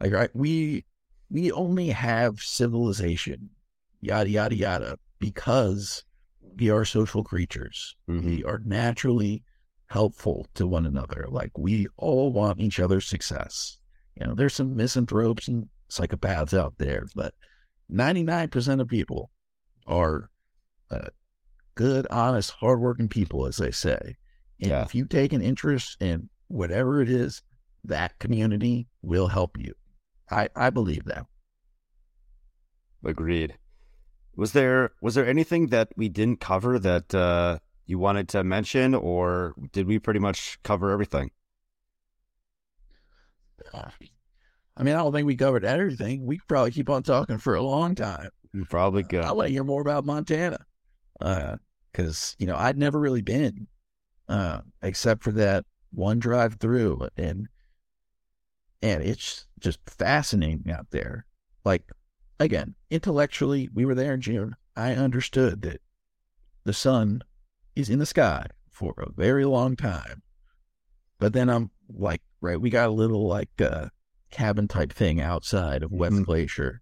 like 0.00 0.12
right, 0.12 0.30
we 0.34 0.84
we 1.30 1.50
only 1.52 1.88
have 1.88 2.40
civilization, 2.40 3.50
yada 4.00 4.28
yada 4.30 4.54
yada, 4.54 4.98
because 5.18 6.04
we 6.56 6.70
are 6.70 6.84
social 6.84 7.24
creatures. 7.24 7.96
mhm. 8.08 8.24
We 8.24 8.44
are 8.44 8.60
naturally 8.64 9.42
helpful 9.94 10.44
to 10.54 10.66
one 10.66 10.84
another. 10.86 11.24
Like 11.28 11.56
we 11.56 11.86
all 11.96 12.32
want 12.32 12.58
each 12.60 12.80
other's 12.80 13.06
success. 13.06 13.78
You 14.20 14.26
know, 14.26 14.34
there's 14.34 14.52
some 14.54 14.74
misanthropes 14.74 15.46
and 15.46 15.68
psychopaths 15.88 16.52
out 16.52 16.74
there, 16.78 17.06
but 17.14 17.32
99% 17.92 18.80
of 18.80 18.88
people 18.88 19.30
are 19.86 20.30
uh, 20.90 21.10
good, 21.76 22.08
honest, 22.10 22.50
hardworking 22.50 23.08
people, 23.08 23.46
as 23.46 23.56
they 23.58 23.70
say. 23.70 24.16
And 24.60 24.70
Yeah. 24.70 24.82
if 24.82 24.96
you 24.96 25.04
take 25.06 25.32
an 25.32 25.40
interest 25.42 25.96
in 26.00 26.28
whatever 26.48 27.00
it 27.00 27.08
is, 27.08 27.42
that 27.84 28.18
community 28.18 28.88
will 29.00 29.28
help 29.28 29.56
you. 29.56 29.74
I, 30.28 30.48
I 30.56 30.70
believe 30.70 31.04
that. 31.04 31.26
Agreed. 33.04 33.58
Was 34.36 34.52
there 34.52 34.90
was 35.00 35.14
there 35.14 35.26
anything 35.26 35.68
that 35.68 35.88
we 35.96 36.08
didn't 36.08 36.40
cover 36.40 36.80
that 36.80 37.14
uh, 37.14 37.58
you 37.86 37.98
wanted 37.98 38.28
to 38.30 38.44
mention, 38.44 38.94
or 38.94 39.54
did 39.72 39.86
we 39.86 39.98
pretty 39.98 40.20
much 40.20 40.58
cover 40.62 40.90
everything? 40.90 41.30
Uh, 43.72 43.90
I 44.76 44.82
mean, 44.82 44.94
I 44.94 44.98
don't 44.98 45.12
think 45.12 45.26
we 45.26 45.36
covered 45.36 45.64
everything. 45.64 46.26
We 46.26 46.38
could 46.38 46.48
probably 46.48 46.70
keep 46.70 46.90
on 46.90 47.02
talking 47.02 47.38
for 47.38 47.54
a 47.54 47.62
long 47.62 47.94
time. 47.94 48.30
You 48.52 48.64
probably 48.64 49.02
good. 49.02 49.24
I 49.24 49.32
want 49.32 49.48
to 49.48 49.52
hear 49.52 49.64
more 49.64 49.80
about 49.80 50.04
Montana. 50.04 50.58
Because, 51.92 52.36
you 52.38 52.46
know, 52.46 52.56
I'd 52.56 52.78
never 52.78 52.98
really 52.98 53.22
been, 53.22 53.66
uh, 54.28 54.60
except 54.82 55.22
for 55.22 55.32
that 55.32 55.64
one 55.92 56.18
drive 56.18 56.54
through. 56.54 57.08
And, 57.16 57.48
and 58.82 59.02
it's 59.02 59.46
just 59.60 59.78
fascinating 59.86 60.72
out 60.72 60.88
there. 60.90 61.26
Like, 61.64 61.90
again, 62.40 62.74
intellectually, 62.90 63.68
we 63.72 63.84
were 63.84 63.94
there 63.94 64.14
in 64.14 64.20
June. 64.20 64.56
I 64.76 64.92
understood 64.94 65.62
that 65.62 65.80
the 66.64 66.72
sun 66.72 67.22
is 67.76 67.90
in 67.90 67.98
the 67.98 68.06
sky 68.06 68.46
for 68.70 68.94
a 68.98 69.10
very 69.12 69.44
long 69.44 69.76
time. 69.76 70.22
But 71.18 71.32
then 71.32 71.48
I'm 71.48 71.70
like, 71.88 72.22
right, 72.40 72.60
we 72.60 72.70
got 72.70 72.88
a 72.88 72.92
little 72.92 73.26
like 73.26 73.60
uh, 73.60 73.88
cabin 74.30 74.68
type 74.68 74.92
thing 74.92 75.20
outside 75.20 75.82
of 75.82 75.92
West 75.92 76.16
Mhm. 76.16 76.24
Glacier. 76.24 76.80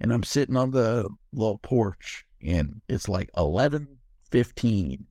And 0.00 0.12
I'm 0.12 0.22
sitting 0.22 0.56
on 0.56 0.70
the 0.72 1.08
little 1.32 1.58
porch, 1.58 2.24
and 2.42 2.80
it's 2.88 3.08
like 3.08 3.30
eleven 3.36 3.98
fifteen, 4.30 5.06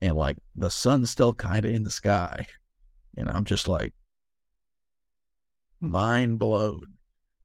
and 0.00 0.16
like 0.16 0.36
the 0.54 0.70
sun's 0.70 1.10
still 1.10 1.34
kind 1.34 1.64
of 1.64 1.72
in 1.74 1.82
the 1.82 1.90
sky, 1.90 2.46
and 3.16 3.28
I'm 3.28 3.44
just 3.44 3.66
like 3.68 3.92
mind 5.80 6.38
blown. 6.38 6.94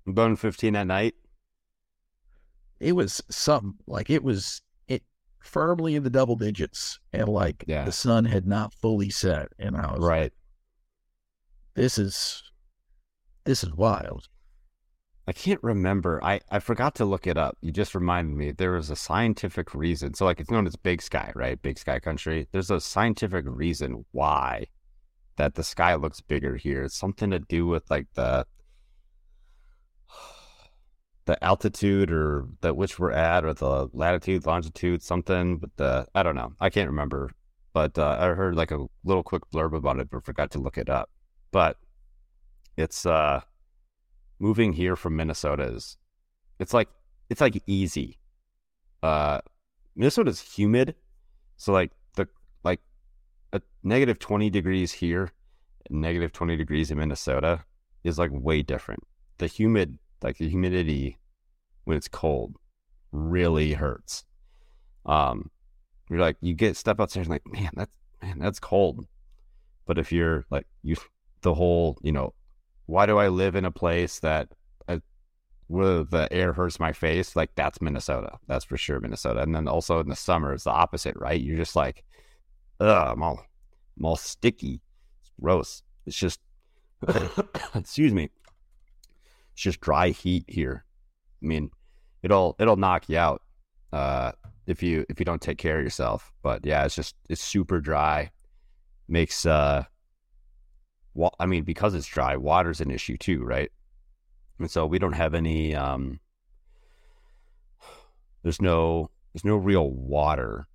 Bone 0.06 0.36
15 0.36 0.76
at 0.76 0.86
night. 0.86 1.16
It 2.80 2.92
was 2.92 3.22
something 3.30 3.74
like 3.88 4.10
it 4.10 4.24
was 4.24 4.62
firmly 5.46 5.96
in 5.96 6.04
the 6.04 6.10
double 6.10 6.36
digits, 6.36 7.00
and 7.14 7.28
like 7.30 7.64
Yeah. 7.68 7.86
the 7.86 7.92
sun 7.92 8.26
had 8.26 8.46
not 8.48 8.74
fully 8.74 9.10
set, 9.10 9.50
and 9.60 9.76
I 9.78 9.92
was 9.92 10.00
like, 10.02 10.10
Right. 10.10 10.34
this 11.76 11.98
is 11.98 12.44
this 13.46 13.64
is 13.64 13.74
wild. 13.74 14.28
I 15.28 15.34
can't 15.34 15.62
remember. 15.64 16.24
I, 16.24 16.40
I 16.52 16.60
forgot 16.60 16.96
to 16.96 17.06
look 17.06 17.26
it 17.26 17.38
up. 17.38 17.58
You 17.62 17.72
just 17.72 17.96
reminded 17.96 18.36
me. 18.38 18.52
There 18.52 18.74
was 18.74 18.92
a 18.92 18.96
scientific 18.96 19.74
reason. 19.74 20.14
So, 20.14 20.26
like, 20.26 20.40
it's 20.40 20.52
known 20.52 20.68
as 20.68 20.76
Big 20.76 21.02
Sky, 21.02 21.32
right? 21.36 21.60
Big 21.62 21.80
Sky 21.80 22.00
Country. 22.00 22.48
There's 22.52 22.70
a 22.70 22.80
scientific 22.80 23.46
reason 23.48 24.06
why 24.12 24.68
that 25.38 25.56
the 25.56 25.64
sky 25.64 25.96
looks 25.96 26.22
bigger 26.22 26.56
here. 26.58 26.84
It's 26.84 26.96
something 26.98 27.32
to 27.32 27.40
do 27.40 27.66
with 27.66 27.90
like 27.90 28.08
the 28.14 28.46
the 31.26 31.44
altitude 31.44 32.12
or 32.12 32.46
the 32.62 32.74
which 32.74 33.00
we're 33.00 33.12
at 33.12 33.44
or 33.44 33.54
the 33.54 33.90
latitude, 33.94 34.46
longitude, 34.46 35.02
something. 35.02 35.58
But 35.58 35.76
the 35.78 36.08
I 36.16 36.24
don't 36.24 36.36
know. 36.36 36.54
I 36.60 36.70
can't 36.70 36.90
remember. 36.90 37.32
But 37.74 37.98
uh, 37.98 38.18
I 38.20 38.28
heard 38.28 38.56
like 38.56 38.72
a 38.72 38.86
little 39.04 39.24
quick 39.24 39.44
blurb 39.54 39.76
about 39.76 40.00
it, 40.00 40.10
but 40.10 40.24
forgot 40.24 40.52
to 40.52 40.60
look 40.60 40.78
it 40.78 40.90
up. 40.90 41.10
But 41.52 41.78
it's 42.78 43.06
uh 43.06 43.42
moving 44.40 44.74
here 44.74 44.96
from 44.96 45.16
Minnesota 45.16 45.64
is 45.64 45.98
it's 46.60 46.74
like 46.74 46.90
it's 47.30 47.42
like 47.42 47.62
easy. 47.66 48.20
Uh 49.02 49.42
Minnesota's 49.96 50.42
humid. 50.42 50.96
So 51.58 51.74
like 51.74 51.92
the 52.16 52.28
like 52.64 52.82
a 53.52 53.62
negative 53.84 54.20
20 54.20 54.50
degrees 54.50 54.92
here, 54.92 55.32
negative 55.90 56.34
20 56.34 56.56
degrees 56.56 56.92
in 56.92 57.00
Minnesota 57.00 57.64
is 58.04 58.20
like 58.20 58.32
way 58.32 58.62
different. 58.62 59.04
The 59.38 59.48
humid 59.48 59.98
like 60.22 60.38
the 60.38 60.50
humidity 60.50 61.20
when 61.84 61.98
it's 61.98 62.08
cold 62.08 62.58
really 63.12 63.74
hurts. 63.74 64.26
Um 65.06 65.52
you're 66.10 66.20
like 66.20 66.38
you 66.42 66.54
get 66.54 66.78
step 66.78 67.00
outside 67.00 67.22
and 67.22 67.30
like, 67.30 67.48
man, 67.48 67.72
that's 67.74 67.92
man, 68.22 68.40
that's 68.40 68.60
cold. 68.60 69.08
But 69.86 69.98
if 69.98 70.12
you're 70.12 70.46
like 70.50 70.68
you 70.84 70.96
the 71.42 71.54
whole, 71.54 71.98
you 72.02 72.12
know, 72.12 72.34
why 72.88 73.06
do 73.06 73.18
I 73.18 73.30
live 73.30 73.56
in 73.56 73.66
a 73.66 73.72
place 73.72 74.20
that 74.20 74.50
I, 74.88 75.02
where 75.68 76.04
the 76.04 76.28
air 76.32 76.54
hurts 76.54 76.80
my 76.80 76.92
face? 76.92 77.36
Like 77.36 77.52
that's 77.56 77.82
Minnesota. 77.82 78.38
That's 78.48 78.66
for 78.66 78.78
sure 78.78 79.00
Minnesota. 79.00 79.42
And 79.42 79.56
then 79.56 79.68
also 79.68 80.00
in 80.00 80.10
the 80.10 80.16
summer, 80.16 80.54
it's 80.54 80.66
the 80.66 80.72
opposite, 80.72 81.16
right? 81.18 81.40
You're 81.40 81.58
just 81.58 81.76
like, 81.76 82.04
ugh, 82.80 83.14
I'm 83.14 83.24
all, 83.24 83.46
I'm 83.98 84.06
all 84.06 84.16
sticky. 84.16 84.82
It's 85.22 85.32
gross. 85.42 85.84
It's 86.06 86.18
just, 86.18 86.40
excuse 87.76 88.14
me. 88.14 88.30
It's 89.56 89.64
just 89.64 89.80
dry 89.80 90.10
heat 90.10 90.44
here. 90.50 90.84
I 91.42 91.46
mean, 91.46 91.72
it'll 92.24 92.58
it'll 92.60 92.76
knock 92.76 93.08
you 93.08 93.18
out 93.18 93.42
uh, 93.94 94.34
if 94.68 94.84
you 94.84 95.06
if 95.08 95.18
you 95.18 95.26
don't 95.26 95.42
take 95.42 95.58
care 95.58 95.78
of 95.78 95.84
yourself. 95.84 96.34
But 96.44 96.66
yeah, 96.66 96.84
it's 96.84 96.96
just 96.96 97.16
it's 97.30 97.42
super 97.42 97.80
dry. 97.80 98.32
Makes 99.08 99.46
uh 99.46 99.86
wa- 101.14 101.32
I 101.40 101.46
mean, 101.46 101.64
because 101.64 101.94
it's 101.94 102.06
dry, 102.06 102.36
water's 102.36 102.82
an 102.82 102.92
issue 102.92 103.16
too, 103.16 103.46
right? 103.46 103.72
And 104.60 104.70
so 104.70 104.86
we 104.86 105.00
don't 105.00 105.14
have 105.14 105.34
any. 105.34 105.74
Um, 105.74 106.20
there's 108.44 108.62
no 108.62 109.10
there's 109.34 109.46
no 109.46 109.56
real 109.56 109.90
water 109.90 110.68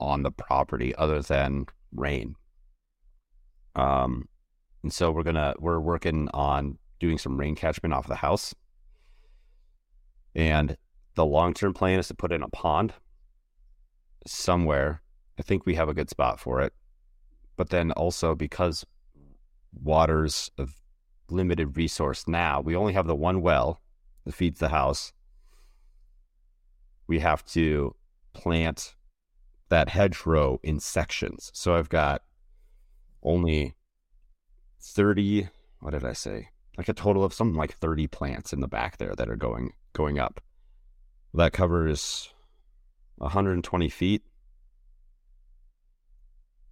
on 0.00 0.22
the 0.22 0.30
property 0.30 0.94
other 0.94 1.20
than 1.20 1.66
rain. 1.92 2.36
Um, 3.74 4.28
and 4.82 4.94
so 4.94 5.10
we're 5.10 5.24
gonna 5.24 5.52
we're 5.58 5.78
working 5.78 6.30
on 6.32 6.78
doing 6.98 7.18
some 7.18 7.38
rain 7.38 7.54
catchment 7.54 7.94
off 7.94 8.06
the 8.06 8.16
house, 8.16 8.54
and 10.34 10.76
the 11.14 11.26
long 11.26 11.54
term 11.54 11.74
plan 11.74 11.98
is 11.98 12.08
to 12.08 12.14
put 12.14 12.32
in 12.32 12.42
a 12.42 12.48
pond 12.48 12.94
somewhere. 14.26 15.02
I 15.38 15.42
think 15.42 15.66
we 15.66 15.74
have 15.74 15.88
a 15.88 15.94
good 15.94 16.10
spot 16.10 16.40
for 16.40 16.60
it, 16.60 16.72
but 17.56 17.70
then 17.70 17.92
also 17.92 18.34
because 18.34 18.84
water's 19.72 20.50
of 20.58 20.74
limited 21.30 21.76
resource 21.76 22.26
now. 22.26 22.60
We 22.60 22.76
only 22.76 22.92
have 22.94 23.06
the 23.06 23.14
one 23.14 23.42
well 23.42 23.80
that 24.24 24.34
feeds 24.34 24.60
the 24.60 24.68
house. 24.68 25.12
We 27.06 27.20
have 27.20 27.44
to 27.46 27.94
plant 28.32 28.94
that 29.68 29.90
hedgerow 29.90 30.58
in 30.62 30.80
sections. 30.80 31.50
So 31.54 31.74
I've 31.74 31.88
got 31.88 32.22
only 33.22 33.74
30, 34.80 35.48
what 35.80 35.90
did 35.90 36.04
I 36.04 36.12
say? 36.12 36.48
Like 36.78 36.88
a 36.88 36.94
total 36.94 37.24
of 37.24 37.34
something 37.34 37.56
like 37.58 37.74
30 37.74 38.06
plants 38.06 38.52
in 38.52 38.60
the 38.60 38.68
back 38.68 38.96
there 38.98 39.14
that 39.16 39.28
are 39.28 39.36
going 39.36 39.72
going 39.92 40.18
up. 40.18 40.40
That 41.34 41.52
covers 41.52 42.32
120 43.16 43.88
feet. 43.88 44.22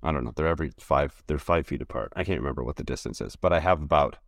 I 0.03 0.13
don't 0.13 0.25
know. 0.25 0.33
They're 0.35 0.47
every 0.47 0.71
five. 0.79 1.23
They're 1.27 1.39
five 1.39 1.67
feet 1.67 1.83
apart. 1.83 2.13
I 2.15 2.23
can't 2.23 2.41
remember 2.41 2.63
what 2.63 2.77
the 2.77 2.85
distance 2.85 3.21
is, 3.21 3.35
but 3.35 3.53
I 3.53 3.59
have 3.59 3.83
about 3.83 4.19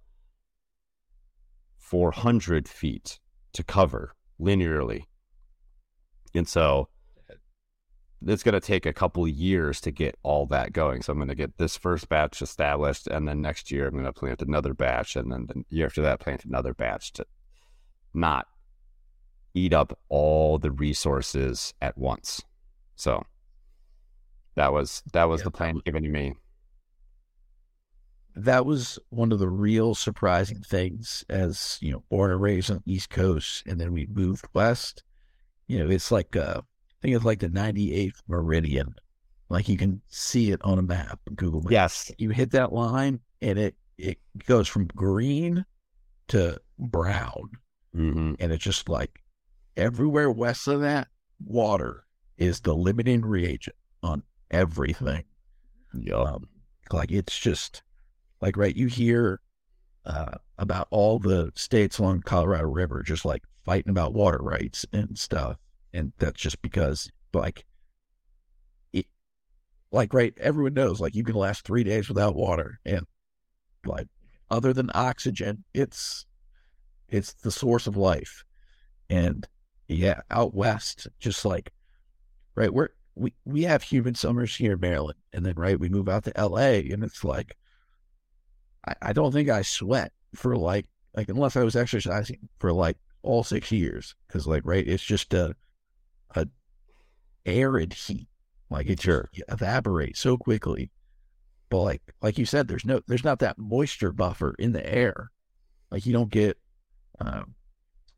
400 1.78 2.68
feet 2.68 3.20
to 3.52 3.62
cover 3.62 4.14
linearly, 4.40 5.04
and 6.34 6.48
so 6.48 6.88
it's 8.26 8.42
going 8.42 8.54
to 8.54 8.60
take 8.60 8.86
a 8.86 8.92
couple 8.92 9.24
of 9.24 9.30
years 9.30 9.80
to 9.82 9.90
get 9.90 10.16
all 10.22 10.46
that 10.46 10.72
going. 10.72 11.02
So 11.02 11.12
I'm 11.12 11.18
going 11.18 11.28
to 11.28 11.34
get 11.34 11.56
this 11.58 11.76
first 11.76 12.08
batch 12.08 12.42
established, 12.42 13.06
and 13.06 13.28
then 13.28 13.40
next 13.40 13.70
year 13.70 13.86
I'm 13.86 13.94
going 13.94 14.04
to 14.04 14.12
plant 14.12 14.42
another 14.42 14.74
batch, 14.74 15.16
and 15.16 15.30
then 15.30 15.46
the 15.46 15.64
year 15.70 15.86
after 15.86 16.02
that 16.02 16.20
plant 16.20 16.44
another 16.44 16.74
batch 16.74 17.12
to 17.14 17.26
not 18.14 18.46
eat 19.54 19.72
up 19.72 19.98
all 20.08 20.58
the 20.58 20.70
resources 20.70 21.74
at 21.80 21.96
once. 21.96 22.42
So 22.96 23.24
that 24.56 24.72
was 24.72 25.02
that 25.12 25.24
was 25.28 25.40
Yeah, 25.40 25.44
the 25.44 25.50
plan 25.50 25.80
given 25.84 26.02
to 26.02 26.08
me. 26.08 26.34
that 28.34 28.64
was 28.66 28.98
one 29.10 29.32
of 29.32 29.38
the 29.38 29.48
real 29.48 29.94
surprising 29.94 30.60
things 30.60 31.24
as 31.28 31.78
you 31.80 31.90
know 31.92 32.04
born 32.08 32.30
and 32.30 32.40
raised 32.40 32.70
on 32.70 32.82
the 32.84 32.92
east 32.92 33.10
coast 33.10 33.64
and 33.66 33.80
then 33.80 33.92
we 33.92 34.06
moved 34.06 34.46
west 34.54 35.02
you 35.66 35.78
know 35.78 35.90
it's 35.90 36.12
like 36.12 36.36
uh 36.36 36.60
i 36.60 36.77
think 37.03 37.14
it's 37.14 37.24
like 37.24 37.40
the 37.40 37.49
98th 37.49 38.20
meridian. 38.28 38.94
Like 39.49 39.68
you 39.68 39.76
can 39.76 40.03
see 40.09 40.51
it 40.51 40.60
on 40.62 40.78
a 40.78 40.82
map 40.82 41.20
google 41.35 41.62
maps. 41.62 41.72
Yes. 41.72 42.12
you 42.18 42.31
hit 42.31 42.51
that 42.52 42.72
line 42.72 43.20
and 43.40 43.59
it 43.59 43.74
it 43.97 44.18
goes 44.47 44.68
from 44.68 44.86
green 44.89 45.64
to 46.28 46.60
brown. 46.78 47.51
Hmm 47.94 48.35
and 48.39 48.52
it's 48.52 48.62
just 48.64 48.89
like 48.89 49.22
everywhere 49.77 50.31
west 50.31 50.68
of 50.68 50.81
that 50.82 51.09
water 51.44 52.05
is 52.36 52.60
the 52.60 52.74
limiting 52.74 53.22
reagent 53.22 53.77
on 54.02 54.22
everything. 54.51 55.24
Yeah. 55.94 56.16
um, 56.16 56.48
like 56.93 57.10
it's 57.10 57.39
just 57.39 57.82
like 58.40 58.56
right 58.56 58.77
you 58.77 58.86
hear 58.86 59.40
uh, 60.05 60.35
about 60.59 60.89
all 60.90 61.18
the 61.18 61.51
states 61.55 61.98
along 61.98 62.22
colorado 62.22 62.66
river 62.68 63.02
just 63.02 63.24
like 63.24 63.43
fighting 63.64 63.90
about 63.90 64.14
water 64.14 64.39
rights 64.40 64.86
and 64.93 65.18
stuff 65.18 65.56
and 65.93 66.12
that's 66.19 66.40
just 66.40 66.60
because 66.62 67.10
like 67.32 67.65
it 68.93 69.06
like 69.90 70.12
right 70.12 70.35
everyone 70.39 70.74
knows 70.74 71.01
like 71.01 71.15
you 71.15 71.24
can 71.24 71.35
last 71.35 71.65
three 71.65 71.85
days 71.85 72.09
without 72.09 72.35
water 72.35 72.78
and 72.85 73.06
like 73.85 74.09
other 74.51 74.73
than 74.73 74.90
oxygen 74.94 75.65
it's 75.74 76.27
it's 77.09 77.32
the 77.32 77.51
source 77.51 77.86
of 77.86 77.97
life. 77.97 78.44
And 79.10 79.47
yeah 79.89 80.20
out 80.31 80.55
west 80.55 81.06
just 81.19 81.47
like 81.47 81.73
right 82.55 82.73
we're 82.73 82.90
we, 83.15 83.32
we 83.47 83.62
have 83.62 83.82
humid 83.82 84.16
summers 84.16 84.55
here 84.55 84.74
in 84.74 84.81
Maryland, 84.81 85.19
and 85.32 85.44
then 85.44 85.55
right 85.56 85.81
we 85.81 85.89
move 85.89 86.09
out 86.09 86.24
to 86.24 86.32
LA, 86.36 86.93
and 86.93 87.02
it's 87.02 87.24
like 87.24 87.56
I, 88.86 88.94
I 89.02 89.12
don't 89.12 89.32
think 89.32 89.48
I 89.48 89.62
sweat 89.62 90.12
for 90.35 90.56
like 90.56 90.86
like 91.16 91.28
unless 91.28 91.56
I 91.56 91.65
was 91.65 91.74
exercising 91.74 92.48
for 92.59 92.73
like 92.73 92.97
all 93.23 93.43
six 93.43 93.73
years, 93.73 94.15
because 94.27 94.47
like 94.47 94.62
right 94.65 94.86
it's 94.86 95.02
just 95.02 95.35
a 95.35 95.56
a 96.34 96.46
arid 97.46 97.92
heat, 97.94 98.28
like 98.70 98.88
it 98.88 99.00
Sure. 99.00 99.28
just 99.32 99.50
evaporates 99.50 100.20
so 100.20 100.36
quickly. 100.36 100.90
But 101.70 101.82
like 101.82 102.02
like 102.22 102.38
you 102.38 102.46
said, 102.46 102.68
there's 102.68 102.84
no 102.84 103.00
there's 103.06 103.24
not 103.24 103.40
that 103.40 103.59
moisture 103.59 104.12
buffer 104.12 104.55
in 104.59 104.72
the 104.72 104.86
air, 104.86 105.30
like 105.90 106.06
you 106.06 106.12
don't 106.12 106.30
get. 106.30 106.59
Um, 107.20 107.55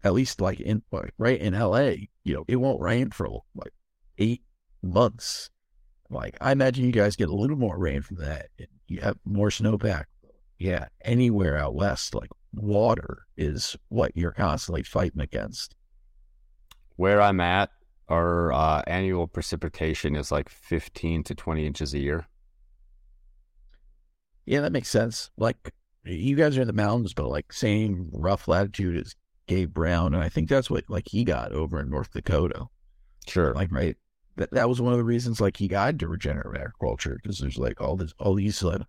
at 0.02 0.14
least 0.14 0.40
like 0.40 0.60
in 0.60 0.82
like, 0.92 1.12
right 1.18 1.40
in 1.40 1.52
LA, 1.58 1.92
you 2.24 2.34
know, 2.34 2.44
it 2.48 2.56
won't 2.56 2.80
rain 2.80 3.10
for 3.10 3.28
like 3.54 3.72
eight 4.18 4.42
months. 4.82 5.50
Like 6.08 6.36
I 6.40 6.52
imagine 6.52 6.84
you 6.84 6.92
guys 6.92 7.16
get 7.16 7.28
a 7.28 7.34
little 7.34 7.56
more 7.56 7.78
rain 7.78 8.02
from 8.02 8.16
that. 8.18 8.48
And 8.58 8.68
you 8.86 9.00
have 9.00 9.18
more 9.24 9.48
snowpack. 9.48 10.04
Yeah, 10.58 10.88
anywhere 11.02 11.56
out 11.56 11.74
west, 11.74 12.14
like 12.14 12.30
water 12.54 13.24
is 13.36 13.76
what 13.88 14.16
you're 14.16 14.32
constantly 14.32 14.82
fighting 14.82 15.20
against. 15.20 15.74
Where 16.96 17.20
I'm 17.22 17.40
at, 17.40 17.70
our 18.10 18.52
uh, 18.52 18.82
annual 18.86 19.26
precipitation 19.26 20.16
is 20.16 20.32
like 20.32 20.48
15 20.48 21.22
to 21.24 21.34
20 21.34 21.66
inches 21.66 21.94
a 21.94 21.98
year. 21.98 22.26
Yeah, 24.46 24.60
that 24.62 24.72
makes 24.72 24.88
sense. 24.88 25.30
Like 25.36 25.72
you 26.04 26.34
guys 26.34 26.58
are 26.58 26.62
in 26.62 26.66
the 26.66 26.72
mountains, 26.72 27.14
but 27.14 27.28
like 27.28 27.52
same 27.52 28.08
rough 28.12 28.48
latitude 28.48 28.96
as 28.96 29.14
Gabe 29.46 29.72
Brown, 29.72 30.14
and 30.14 30.22
I 30.22 30.28
think 30.28 30.48
that's 30.48 30.70
what 30.70 30.84
like 30.88 31.08
he 31.08 31.24
got 31.24 31.52
over 31.52 31.80
in 31.80 31.90
North 31.90 32.12
Dakota. 32.12 32.66
Sure. 33.28 33.54
Like 33.54 33.70
right, 33.70 33.96
that 34.36 34.50
that 34.52 34.68
was 34.68 34.80
one 34.80 34.92
of 34.92 34.98
the 34.98 35.04
reasons 35.04 35.40
like 35.40 35.56
he 35.56 35.68
got 35.68 35.90
into 35.90 36.08
regenerative 36.08 36.60
agriculture 36.60 37.18
because 37.22 37.38
there's 37.38 37.58
like 37.58 37.80
all 37.80 37.96
this 37.96 38.12
all 38.18 38.34
these 38.34 38.62
like 38.62 38.82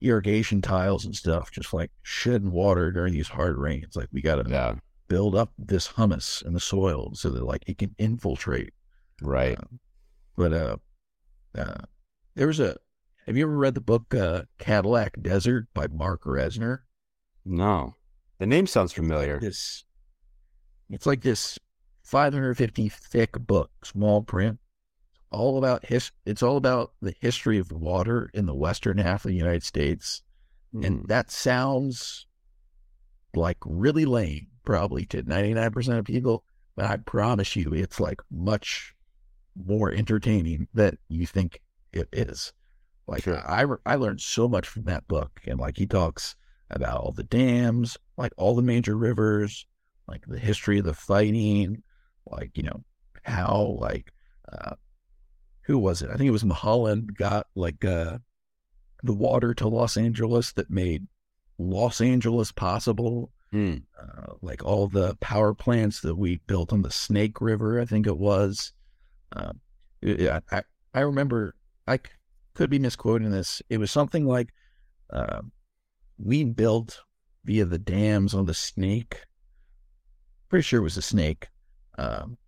irrigation 0.00 0.60
tiles 0.62 1.04
and 1.04 1.14
stuff 1.14 1.50
just 1.50 1.72
like 1.72 1.90
shedding 2.02 2.50
water 2.50 2.90
during 2.90 3.12
these 3.12 3.28
hard 3.28 3.58
rains. 3.58 3.96
Like 3.96 4.08
we 4.12 4.22
got 4.22 4.36
to 4.36 4.50
yeah. 4.50 4.74
Build 5.12 5.34
up 5.34 5.52
this 5.58 5.88
humus 5.88 6.40
in 6.40 6.54
the 6.54 6.60
soil 6.60 7.10
so 7.12 7.28
that 7.28 7.44
like 7.44 7.64
it 7.66 7.76
can 7.76 7.94
infiltrate. 7.98 8.72
Right. 9.20 9.58
Uh, 9.58 9.76
but 10.38 10.52
uh, 10.54 10.76
uh, 11.54 11.82
there 12.34 12.46
was 12.46 12.58
a. 12.60 12.78
Have 13.26 13.36
you 13.36 13.44
ever 13.44 13.56
read 13.58 13.74
the 13.74 13.82
book 13.82 14.14
uh, 14.14 14.44
Cadillac 14.58 15.20
Desert 15.20 15.68
by 15.74 15.86
Marc 15.88 16.22
Reisner? 16.24 16.78
No. 17.44 17.94
The 18.38 18.46
name 18.46 18.66
sounds 18.66 18.94
familiar. 18.94 19.38
This, 19.38 19.84
it's 20.88 21.04
like 21.04 21.20
this 21.20 21.58
550 22.04 22.88
thick 22.88 23.32
book, 23.38 23.70
small 23.84 24.22
print, 24.22 24.60
all 25.30 25.58
about 25.58 25.84
his. 25.84 26.10
It's 26.24 26.42
all 26.42 26.56
about 26.56 26.94
the 27.02 27.14
history 27.20 27.58
of 27.58 27.70
water 27.70 28.30
in 28.32 28.46
the 28.46 28.54
western 28.54 28.96
half 28.96 29.26
of 29.26 29.28
the 29.28 29.36
United 29.36 29.62
States, 29.62 30.22
Hmm. 30.72 30.84
and 30.84 31.08
that 31.08 31.30
sounds 31.30 32.26
like 33.34 33.58
really 33.64 34.06
lame, 34.06 34.46
probably 34.64 35.06
to 35.06 35.22
99% 35.22 35.98
of 35.98 36.04
people. 36.04 36.44
But 36.76 36.86
I 36.86 36.96
promise 36.96 37.54
you, 37.56 37.72
it's 37.74 38.00
like 38.00 38.20
much 38.30 38.94
more 39.54 39.90
entertaining 39.90 40.68
than 40.72 40.96
you 41.08 41.26
think 41.26 41.60
it 41.92 42.08
is. 42.12 42.52
Like 43.06 43.24
Sure. 43.24 43.38
I, 43.38 43.66
I 43.84 43.96
learned 43.96 44.20
so 44.20 44.48
much 44.48 44.66
from 44.66 44.84
that 44.84 45.06
book, 45.08 45.40
and 45.46 45.58
like 45.58 45.76
he 45.76 45.86
talks 45.86 46.36
about 46.70 46.98
all 46.98 47.12
the 47.12 47.24
dams, 47.24 47.98
like 48.16 48.32
all 48.36 48.54
the 48.54 48.62
major 48.62 48.96
rivers, 48.96 49.66
like 50.08 50.24
the 50.26 50.38
history 50.38 50.78
of 50.78 50.84
the 50.84 50.94
fighting, 50.94 51.82
like 52.26 52.56
you 52.56 52.62
know 52.62 52.82
how 53.22 53.76
like 53.80 54.12
uh, 54.50 54.74
who 55.62 55.78
was 55.78 56.02
it? 56.02 56.10
I 56.10 56.16
think 56.16 56.28
it 56.28 56.32
was 56.32 56.44
Mulholland 56.44 57.16
got 57.16 57.46
like 57.54 57.84
uh, 57.84 58.18
the 59.02 59.14
water 59.14 59.54
to 59.54 59.68
Los 59.68 59.96
Angeles 59.96 60.52
that 60.52 60.70
made 60.70 61.06
Los 61.58 62.00
Angeles 62.00 62.52
possible. 62.52 63.30
Hmm. 63.52 63.76
Uh, 64.00 64.32
like 64.40 64.64
all 64.64 64.88
the 64.88 65.14
power 65.16 65.52
plants 65.52 66.00
that 66.00 66.16
we 66.16 66.40
built 66.46 66.72
on 66.72 66.82
the 66.82 66.90
Snake 66.90 67.40
River, 67.40 67.78
I 67.80 67.84
think 67.84 68.06
it 68.06 68.16
was. 68.16 68.72
Uh, 69.34 69.52
I, 70.02 70.62
I 70.94 71.00
remember 71.00 71.54
I 71.86 72.00
could 72.54 72.70
be 72.70 72.78
misquoting 72.78 73.30
this. 73.30 73.60
It 73.68 73.78
was 73.78 73.90
something 73.90 74.26
like 74.26 74.54
uh, 75.10 75.42
we 76.18 76.44
built 76.44 77.02
via 77.44 77.66
the 77.66 77.78
dams 77.78 78.34
on 78.34 78.46
the 78.46 78.54
Snake. 78.54 79.18
Pretty 80.48 80.62
sure 80.62 80.80
it 80.80 80.84
was 80.84 80.94
the 80.94 81.02
Snake. 81.02 81.48
Um, 81.98 82.38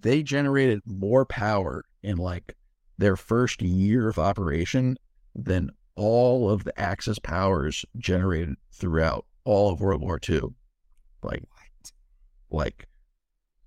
they 0.00 0.22
generated 0.22 0.80
more 0.86 1.26
power 1.26 1.84
in 2.02 2.16
like 2.16 2.56
their 2.96 3.16
first 3.16 3.60
year 3.60 4.08
of 4.08 4.18
operation 4.18 4.96
than 5.34 5.70
all 5.94 6.50
of 6.50 6.64
the 6.64 6.78
Axis 6.80 7.18
powers 7.18 7.84
generated 7.98 8.56
throughout 8.76 9.26
all 9.44 9.72
of 9.72 9.80
World 9.80 10.02
War 10.02 10.20
II. 10.28 10.40
Like, 11.22 11.42
like, 12.50 12.86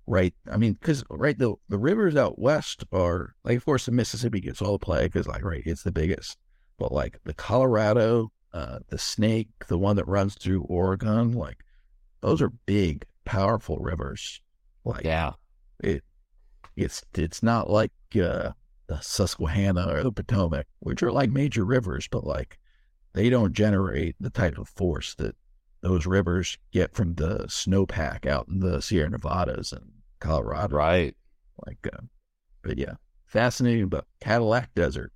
right? 0.06 0.34
I 0.50 0.56
mean, 0.56 0.74
because 0.74 1.04
right 1.10 1.38
the 1.38 1.54
the 1.68 1.78
rivers 1.78 2.16
out 2.16 2.38
west 2.38 2.84
are 2.92 3.34
like, 3.44 3.56
of 3.56 3.64
course, 3.64 3.86
the 3.86 3.92
Mississippi 3.92 4.40
gets 4.40 4.62
all 4.62 4.72
the 4.72 4.78
play 4.78 5.04
because 5.04 5.26
like, 5.26 5.44
right, 5.44 5.62
it's 5.66 5.82
the 5.82 5.92
biggest. 5.92 6.38
But 6.78 6.92
like 6.92 7.18
the 7.24 7.34
Colorado, 7.34 8.32
uh, 8.54 8.78
the 8.88 8.98
Snake, 8.98 9.48
the 9.68 9.78
one 9.78 9.96
that 9.96 10.08
runs 10.08 10.34
through 10.34 10.62
Oregon, 10.62 11.32
like 11.32 11.58
those 12.20 12.40
are 12.40 12.50
big, 12.66 13.04
powerful 13.24 13.76
rivers. 13.78 14.40
Like, 14.84 15.04
Yeah. 15.04 15.32
it 15.80 16.02
it's 16.76 17.02
it's 17.14 17.42
not 17.42 17.68
like 17.68 17.92
uh, 18.14 18.52
the 18.86 19.00
Susquehanna 19.00 19.86
or 19.92 20.02
the 20.02 20.12
Potomac, 20.12 20.66
which 20.78 21.02
are 21.02 21.12
like 21.12 21.30
major 21.30 21.64
rivers, 21.64 22.08
but 22.10 22.24
like 22.24 22.58
they 23.12 23.30
don't 23.30 23.52
generate 23.52 24.16
the 24.20 24.30
type 24.30 24.58
of 24.58 24.68
force 24.68 25.14
that 25.16 25.36
those 25.82 26.06
rivers 26.06 26.58
get 26.72 26.94
from 26.94 27.14
the 27.14 27.44
snowpack 27.48 28.26
out 28.26 28.48
in 28.48 28.60
the 28.60 28.80
Sierra 28.80 29.10
Nevadas 29.10 29.72
and 29.72 29.90
Colorado. 30.20 30.76
Right. 30.76 31.16
Like, 31.66 31.78
uh, 31.92 32.02
but 32.62 32.78
yeah, 32.78 32.94
fascinating. 33.26 33.88
But 33.88 34.06
Cadillac 34.20 34.74
Desert, 34.74 35.12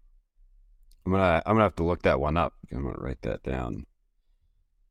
I'm 1.06 1.12
gonna 1.12 1.42
I'm 1.44 1.54
gonna 1.54 1.64
have 1.64 1.76
to 1.76 1.84
look 1.84 2.02
that 2.02 2.20
one 2.20 2.36
up. 2.36 2.54
I'm 2.72 2.82
gonna 2.82 2.98
write 2.98 3.22
that 3.22 3.42
down. 3.42 3.84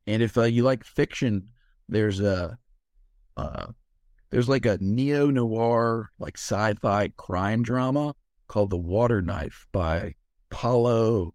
and 0.06 0.22
if 0.22 0.38
uh, 0.38 0.42
you 0.42 0.62
like 0.62 0.84
fiction, 0.84 1.48
there's 1.88 2.20
a 2.20 2.58
uh, 3.36 3.66
there's 4.30 4.48
like 4.48 4.66
a 4.66 4.78
neo 4.80 5.30
noir 5.30 6.10
like 6.18 6.36
sci-fi 6.36 7.08
crime 7.16 7.62
drama 7.62 8.14
called 8.48 8.70
The 8.70 8.76
Water 8.76 9.22
Knife 9.22 9.66
by 9.72 10.14
Paolo 10.50 11.34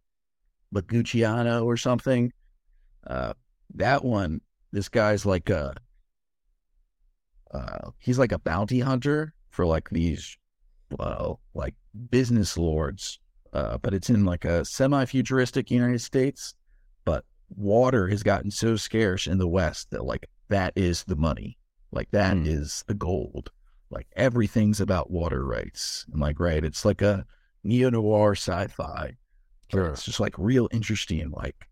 Bagucciano 0.73 1.65
or 1.65 1.77
something. 1.77 2.31
Uh, 3.05 3.33
that 3.75 4.03
one, 4.03 4.41
this 4.71 4.89
guy's 4.89 5.25
like 5.25 5.49
a 5.49 5.75
uh, 7.51 7.89
he's 7.99 8.19
like 8.19 8.31
a 8.31 8.39
bounty 8.39 8.79
hunter 8.79 9.33
for 9.49 9.65
like 9.65 9.89
these 9.89 10.37
well 10.97 11.39
like 11.53 11.75
business 12.09 12.57
lords, 12.57 13.19
uh, 13.53 13.77
but 13.79 13.93
it's 13.93 14.09
in 14.09 14.25
like 14.25 14.45
a 14.45 14.63
semi-futuristic 14.65 15.71
United 15.71 16.01
States. 16.01 16.53
But 17.05 17.25
water 17.49 18.07
has 18.07 18.21
gotten 18.23 18.51
so 18.51 18.75
scarce 18.75 19.25
in 19.27 19.37
the 19.39 19.47
West 19.47 19.89
that 19.91 20.05
like 20.05 20.29
that 20.49 20.73
is 20.75 21.03
the 21.05 21.15
money, 21.15 21.57
like 21.91 22.11
that 22.11 22.37
is 22.37 22.83
Hmm. 22.87 22.91
the 22.91 22.95
gold. 22.95 23.51
Like 23.91 24.07
everything's 24.15 24.79
about 24.79 25.09
water 25.09 25.43
rights, 25.43 26.05
and 26.11 26.21
like 26.21 26.39
right, 26.39 26.63
it's 26.63 26.85
like 26.85 27.01
a 27.01 27.25
neo 27.63 27.89
noir 27.89 28.33
sci-fi. 28.35 29.15
but 29.15 29.15
Sure. 29.71 29.87
It's 29.87 30.05
just 30.05 30.19
like 30.19 30.35
real 30.37 30.67
interesting, 30.71 31.29
like 31.31 31.67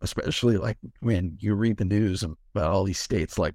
especially 0.00 0.56
like 0.56 0.78
when 1.00 1.36
you 1.38 1.54
read 1.54 1.76
the 1.76 1.84
news 1.84 2.22
about 2.22 2.70
all 2.70 2.84
these 2.84 2.98
states 2.98 3.38
like 3.38 3.54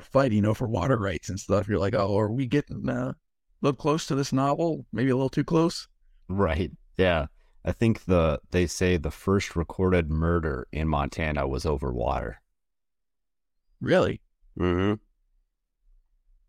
fighting 0.00 0.44
over 0.44 0.66
water 0.66 0.98
rights 0.98 1.28
and 1.28 1.40
stuff. 1.40 1.68
You're 1.68 1.78
like, 1.78 1.94
oh, 1.94 2.18
are 2.18 2.30
we 2.30 2.46
getting 2.46 2.88
uh, 2.88 3.12
a 3.12 3.16
little 3.62 3.76
close 3.76 4.06
to 4.06 4.14
this 4.14 4.32
novel? 4.32 4.84
Maybe 4.92 5.10
a 5.10 5.16
little 5.16 5.28
too 5.28 5.44
close. 5.44 5.88
Right. 6.28 6.70
Yeah. 6.96 7.26
I 7.64 7.72
think 7.72 8.04
the 8.04 8.40
they 8.50 8.66
say 8.66 8.96
the 8.96 9.10
first 9.10 9.56
recorded 9.56 10.08
murder 10.10 10.68
in 10.70 10.88
Montana 10.88 11.48
was 11.48 11.66
over 11.66 11.92
water. 11.92 12.40
Really? 13.80 14.20
Mm-hmm. 14.58 14.94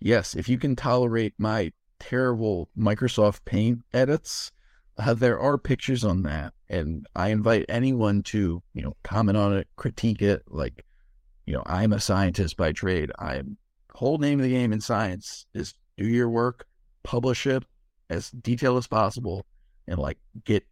Yes, 0.00 0.34
if 0.34 0.48
you 0.48 0.58
can 0.58 0.76
tolerate 0.76 1.34
my 1.38 1.72
terrible 1.98 2.68
Microsoft 2.78 3.40
Paint 3.44 3.80
edits, 3.92 4.52
uh, 4.96 5.14
there 5.14 5.38
are 5.38 5.58
pictures 5.58 6.04
on 6.04 6.22
that, 6.22 6.54
and 6.68 7.06
I 7.14 7.28
invite 7.28 7.66
anyone 7.68 8.22
to 8.24 8.62
you 8.74 8.82
know 8.82 8.96
comment 9.02 9.36
on 9.36 9.56
it, 9.56 9.68
critique 9.76 10.22
it. 10.22 10.42
Like, 10.48 10.84
you 11.46 11.54
know, 11.54 11.62
I'm 11.66 11.92
a 11.92 12.00
scientist 12.00 12.56
by 12.56 12.72
trade. 12.72 13.12
I'm 13.18 13.56
whole 13.92 14.18
name 14.18 14.38
of 14.38 14.44
the 14.44 14.52
game 14.52 14.72
in 14.72 14.80
science 14.80 15.46
is 15.54 15.74
do 15.96 16.06
your 16.06 16.28
work, 16.28 16.66
publish 17.02 17.46
it 17.46 17.64
as 18.10 18.30
detailed 18.30 18.78
as 18.78 18.86
possible, 18.86 19.44
and 19.88 19.98
like 19.98 20.18
get 20.44 20.64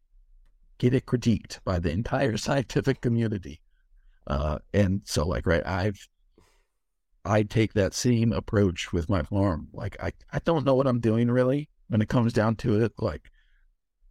get 0.79 0.95
it 0.95 1.07
critiqued 1.07 1.59
by 1.65 1.79
the 1.79 1.91
entire 1.91 2.37
scientific 2.47 3.01
community. 3.01 3.61
Uh, 4.27 4.59
and 4.73 5.03
so, 5.05 5.27
like, 5.27 5.47
right, 5.47 5.65
I've 5.67 5.99
I 7.25 7.43
take 7.43 7.73
that 7.73 7.93
same 7.93 8.33
approach 8.33 8.93
with 8.93 9.11
my 9.11 9.23
farm. 9.23 9.69
Like, 9.73 9.97
I 10.03 10.13
I 10.33 10.41
don't 10.41 10.65
know 10.65 10.75
what 10.75 10.87
I'm 10.87 11.01
doing 11.01 11.31
really 11.31 11.69
when 11.89 12.03
it 12.03 12.09
comes 12.09 12.33
down 12.33 12.57
to 12.57 12.83
it. 12.83 12.93
Like, 12.99 13.31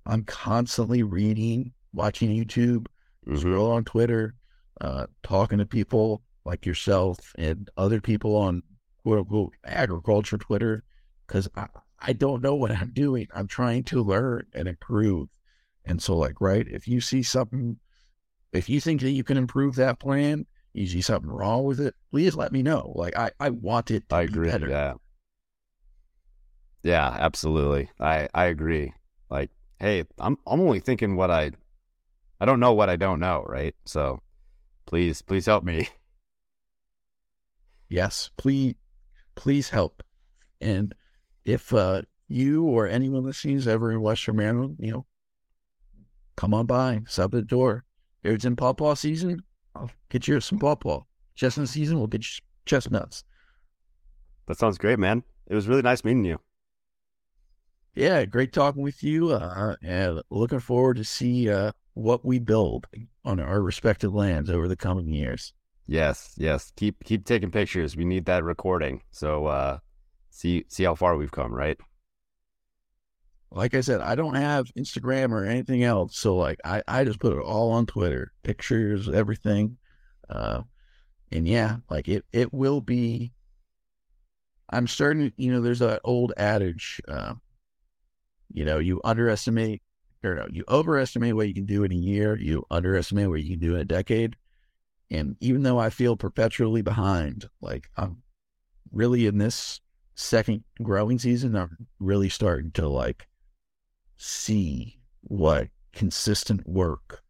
I'm 0.05 0.23
constantly 0.23 1.03
reading, 1.03 1.73
watching 1.93 2.29
YouTube, 2.29 2.87
mm-hmm. 3.27 3.37
scroll 3.37 3.71
on 3.71 3.83
Twitter, 3.83 4.35
uh, 4.81 5.07
talking 5.23 5.57
to 5.59 5.65
people 5.65 6.21
like 6.45 6.65
yourself 6.65 7.33
and 7.37 7.69
other 7.75 7.99
people 7.99 8.35
on 8.35 8.61
quote 9.03 9.19
unquote 9.19 9.53
agriculture 9.65 10.37
Twitter 10.37 10.83
because 11.25 11.49
I, 11.55 11.67
I 11.99 12.13
don't 12.13 12.41
know 12.41 12.55
what 12.55 12.71
I'm 12.71 12.91
doing. 12.91 13.27
I'm 13.33 13.47
trying 13.47 13.83
to 13.85 14.03
learn 14.03 14.45
and 14.53 14.67
improve. 14.67 15.29
And 15.85 16.01
so, 16.01 16.17
like, 16.17 16.41
right, 16.41 16.67
if 16.67 16.87
you 16.87 17.01
see 17.01 17.23
something, 17.23 17.77
if 18.53 18.69
you 18.69 18.79
think 18.81 19.01
that 19.01 19.11
you 19.11 19.23
can 19.23 19.37
improve 19.37 19.75
that 19.75 19.99
plan, 19.99 20.45
you 20.73 20.87
see 20.87 21.01
something 21.01 21.29
wrong 21.29 21.63
with 21.63 21.79
it, 21.79 21.95
please 22.11 22.35
let 22.35 22.51
me 22.51 22.63
know. 22.63 22.91
Like, 22.95 23.15
I, 23.15 23.31
I 23.39 23.49
want 23.51 23.91
it 23.91 24.03
I 24.11 24.23
agree. 24.23 24.49
Better. 24.49 24.69
Yeah. 24.69 24.93
Yeah, 26.83 27.07
absolutely. 27.07 27.89
I, 27.99 28.29
I 28.33 28.45
agree. 28.45 28.93
Like, 29.29 29.49
hey, 29.79 30.03
I'm, 30.19 30.37
I'm 30.45 30.61
only 30.61 30.79
thinking 30.79 31.15
what 31.15 31.31
I, 31.31 31.51
I 32.39 32.45
don't 32.45 32.59
know 32.59 32.73
what 32.73 32.89
I 32.89 32.95
don't 32.95 33.19
know, 33.19 33.43
right? 33.47 33.75
So 33.85 34.21
please, 34.85 35.21
please 35.21 35.45
help 35.45 35.63
me. 35.63 35.89
Yes, 37.87 38.31
please, 38.35 38.73
please 39.35 39.69
help. 39.69 40.01
And 40.59 40.95
if 41.45 41.71
uh, 41.71 42.01
you 42.27 42.63
or 42.63 42.87
anyone 42.87 43.23
listening 43.23 43.57
is 43.57 43.67
ever 43.67 43.91
in 43.91 44.01
Western 44.01 44.37
Maryland, 44.37 44.77
you 44.79 44.91
know, 44.91 45.05
come 46.35 46.53
on 46.53 46.65
by, 46.65 47.01
stop 47.07 47.25
at 47.25 47.31
the 47.31 47.41
door. 47.41 47.83
If 48.23 48.33
it's 48.33 48.45
in 48.45 48.55
pawpaw 48.55 48.95
season, 48.95 49.43
I'll 49.75 49.91
get 50.09 50.27
you 50.27 50.39
some 50.39 50.59
pawpaw. 50.59 51.01
Chestnut 51.35 51.69
season, 51.69 51.97
we'll 51.97 52.07
get 52.07 52.23
you 52.23 52.43
chestnuts. 52.65 53.23
That 54.47 54.57
sounds 54.57 54.77
great, 54.77 54.99
man. 54.99 55.23
It 55.47 55.55
was 55.55 55.67
really 55.67 55.81
nice 55.81 56.03
meeting 56.03 56.25
you. 56.25 56.39
Yeah, 57.93 58.25
great 58.25 58.51
talking 58.51 58.81
with 58.81 59.03
you. 59.03 59.31
Uh, 59.31 59.75
and 59.81 60.21
looking 60.29 60.59
forward 60.59 60.97
to 60.97 61.03
see 61.03 61.49
uh, 61.49 61.71
what 61.93 62.25
we 62.25 62.39
build 62.39 62.87
on 63.23 63.39
our 63.39 63.61
respective 63.61 64.13
lands 64.13 64.49
over 64.49 64.67
the 64.67 64.75
coming 64.75 65.07
years. 65.07 65.53
Yes, 65.87 66.33
yes. 66.35 66.71
Keep 66.75 67.03
keep 67.03 67.25
taking 67.25 67.51
pictures. 67.51 67.95
We 67.95 68.05
need 68.05 68.25
that 68.25 68.43
recording. 68.43 69.01
So 69.11 69.45
uh, 69.45 69.77
see 70.29 70.65
see 70.67 70.83
how 70.83 70.95
far 70.95 71.15
we've 71.15 71.31
come, 71.31 71.53
right? 71.53 71.77
Like 73.51 73.73
I 73.73 73.81
said, 73.81 74.01
I 74.01 74.15
don't 74.15 74.35
have 74.35 74.73
Instagram 74.77 75.31
or 75.31 75.45
anything 75.45 75.83
else, 75.83 76.17
so 76.17 76.35
like 76.35 76.59
I, 76.65 76.83
I 76.87 77.03
just 77.03 77.19
put 77.19 77.33
it 77.33 77.39
all 77.39 77.71
on 77.71 77.85
Twitter, 77.85 78.33
pictures, 78.43 79.07
everything, 79.07 79.77
uh, 80.29 80.61
and 81.31 81.47
yeah, 81.47 81.77
like 81.89 82.07
it 82.07 82.25
it 82.33 82.53
will 82.53 82.81
be. 82.81 83.31
I'm 84.69 84.87
starting, 84.87 85.31
you 85.37 85.51
know, 85.51 85.61
there's 85.61 85.79
that 85.79 86.01
old 86.03 86.33
adage, 86.37 86.99
uh, 87.07 87.35
you 88.51 88.65
know, 88.65 88.79
you 88.79 88.99
underestimate 89.03 89.83
or 90.23 90.35
no, 90.35 90.47
you 90.51 90.63
overestimate 90.67 91.35
what 91.35 91.47
you 91.47 91.53
can 91.53 91.65
do 91.65 91.83
in 91.83 91.91
a 91.91 91.95
year, 91.95 92.37
you 92.37 92.65
underestimate 92.71 93.29
what 93.29 93.43
you 93.43 93.51
can 93.51 93.59
do 93.59 93.75
in 93.75 93.81
a 93.81 93.85
decade. 93.85 94.35
And 95.11 95.37
even 95.39 95.63
though 95.63 95.77
I 95.77 95.91
feel 95.91 96.17
perpetually 96.17 96.81
behind, 96.81 97.47
like 97.61 97.89
I'm 97.95 98.23
really 98.91 99.27
in 99.27 99.37
this 99.37 99.79
second 100.15 100.63
growing 100.81 101.19
season, 101.19 101.55
I'm 101.55 101.87
really 101.99 102.29
starting 102.29 102.71
to 102.71 102.87
like 102.87 103.27
see 104.17 104.99
what 105.21 105.69
consistent 105.93 106.67
work 106.67 107.21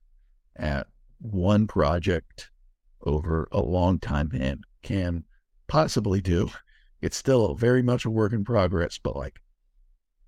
at 0.55 0.87
one 1.19 1.67
project 1.67 2.49
over 3.03 3.47
a 3.51 3.61
long 3.61 3.99
time 3.99 4.31
and 4.33 4.63
can 4.83 5.23
possibly 5.67 6.21
do. 6.21 6.49
It's 7.01 7.17
still 7.17 7.55
very 7.55 7.81
much 7.81 8.05
a 8.05 8.09
work 8.09 8.33
in 8.33 8.43
progress, 8.43 8.99
but 9.01 9.15
like 9.15 9.39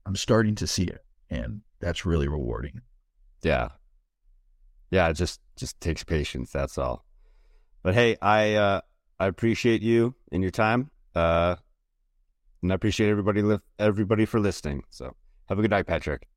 I'm 0.06 0.16
starting 0.16 0.56
to 0.56 0.68
see 0.68 0.84
it 0.84 1.04
and 1.30 1.62
that's 1.80 2.06
really 2.06 2.28
rewarding. 2.28 2.82
Yeah. 3.44 3.70
Yeah, 4.92 5.10
it 5.10 5.14
just 5.14 5.42
just 5.58 5.80
takes 5.82 6.04
patience, 6.04 6.52
that's 6.52 6.78
all. 6.78 7.06
But 7.84 7.94
hey, 7.94 8.18
I 8.22 8.54
uh 8.54 8.82
I 9.20 9.28
appreciate 9.28 9.82
you 9.82 10.16
and 10.32 10.44
your 10.44 10.52
time. 10.52 10.92
Uh 11.16 11.56
and 12.62 12.72
I 12.72 12.76
appreciate 12.76 13.10
everybody 13.10 13.42
li- 13.42 13.60
everybody 13.80 14.26
for 14.26 14.40
listening. 14.40 14.84
So 14.90 15.16
have 15.50 15.60
a 15.60 15.62
good 15.62 15.72
night, 15.72 15.88
Patrick. 15.88 16.28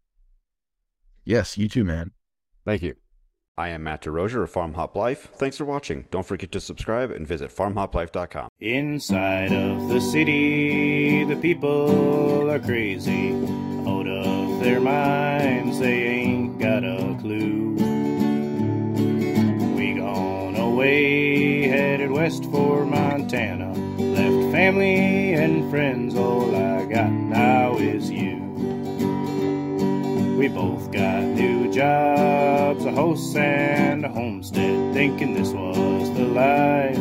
Yes, 1.24 1.59
you 1.59 1.68
too, 1.68 1.84
man. 1.84 2.12
Thank 2.64 2.82
you. 2.82 2.94
I 3.59 3.68
am 3.68 3.82
Matt 3.82 4.02
DeRosier 4.02 4.42
of 4.42 4.51
Farm 4.51 4.74
Hop 4.74 4.97
Life. 4.97 5.28
Thanks 5.34 5.59
for 5.59 5.66
watching. 5.66 6.06
Don't 6.10 6.24
forget 6.24 6.51
to 6.52 6.60
subscribe 6.60 7.10
and 7.10 7.26
visit 7.26 7.55
farmhoplife.com. 7.55 8.48
Inside 8.59 9.52
of 9.52 9.88
the 9.90 10.01
city, 10.01 11.24
the 11.24 11.36
people 11.36 12.51
are 12.51 12.59
crazy. 12.59 13.32
Out 13.86 14.06
of 14.06 14.60
their 14.60 14.80
minds, 14.80 15.78
they 15.78 16.02
ain't 16.05 16.59
got 16.59 16.84
a 16.84 17.16
clue. 17.20 17.74
We 19.76 19.94
gone 19.94 20.56
away, 20.56 21.68
headed 21.68 22.10
west 22.12 22.44
for 22.44 22.86
Montana. 22.86 23.72
Left 23.98 24.52
family 24.52 25.34
and 25.34 25.68
friends, 25.70 26.14
all 26.14 26.55
I 26.56 26.86
got 26.86 27.10
now 27.10 27.76
is 27.76 28.10
you. 28.10 28.19
We 30.41 30.49
both 30.49 30.91
got 30.91 31.23
new 31.23 31.71
jobs, 31.71 32.87
a 32.87 32.93
house 32.93 33.37
and 33.37 34.07
a 34.07 34.09
homestead, 34.09 34.95
thinking 34.95 35.35
this 35.35 35.51
was 35.51 36.11
the 36.15 36.25
life, 36.25 36.97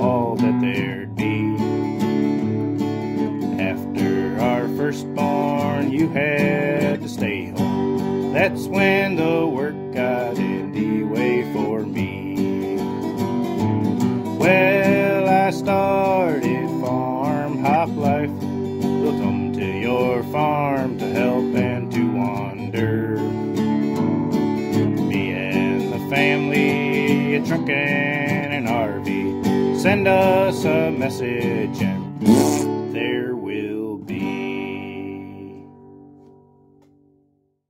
all 0.00 0.34
that 0.34 0.60
there'd 0.60 1.14
be. 1.14 1.54
After 3.62 4.40
our 4.40 4.66
firstborn, 4.76 5.92
you 5.92 6.08
had 6.08 7.02
to 7.02 7.08
stay 7.08 7.50
home. 7.50 8.32
That's 8.32 8.66
when 8.66 9.14
the 9.14 9.46
work 9.46 9.76
got 9.94 10.36
in 10.36 10.72
the 10.72 11.04
way 11.04 11.44
for 11.52 11.86
me. 11.86 12.78
Well, 14.40 15.28
I 15.28 15.50
started 15.50 16.68
farm 16.80 17.62
hop 17.62 17.90
life. 17.90 18.30
We'll 18.30 19.20
come 19.20 19.52
to 19.52 19.64
your 19.64 20.24
farm 20.24 20.98
drunken 27.56 28.52
in 28.52 28.52
an 28.52 28.66
RV. 28.66 29.80
Send 29.80 30.08
us 30.08 30.64
a 30.64 30.90
message 30.90 31.80
and 31.80 32.94
there 32.94 33.35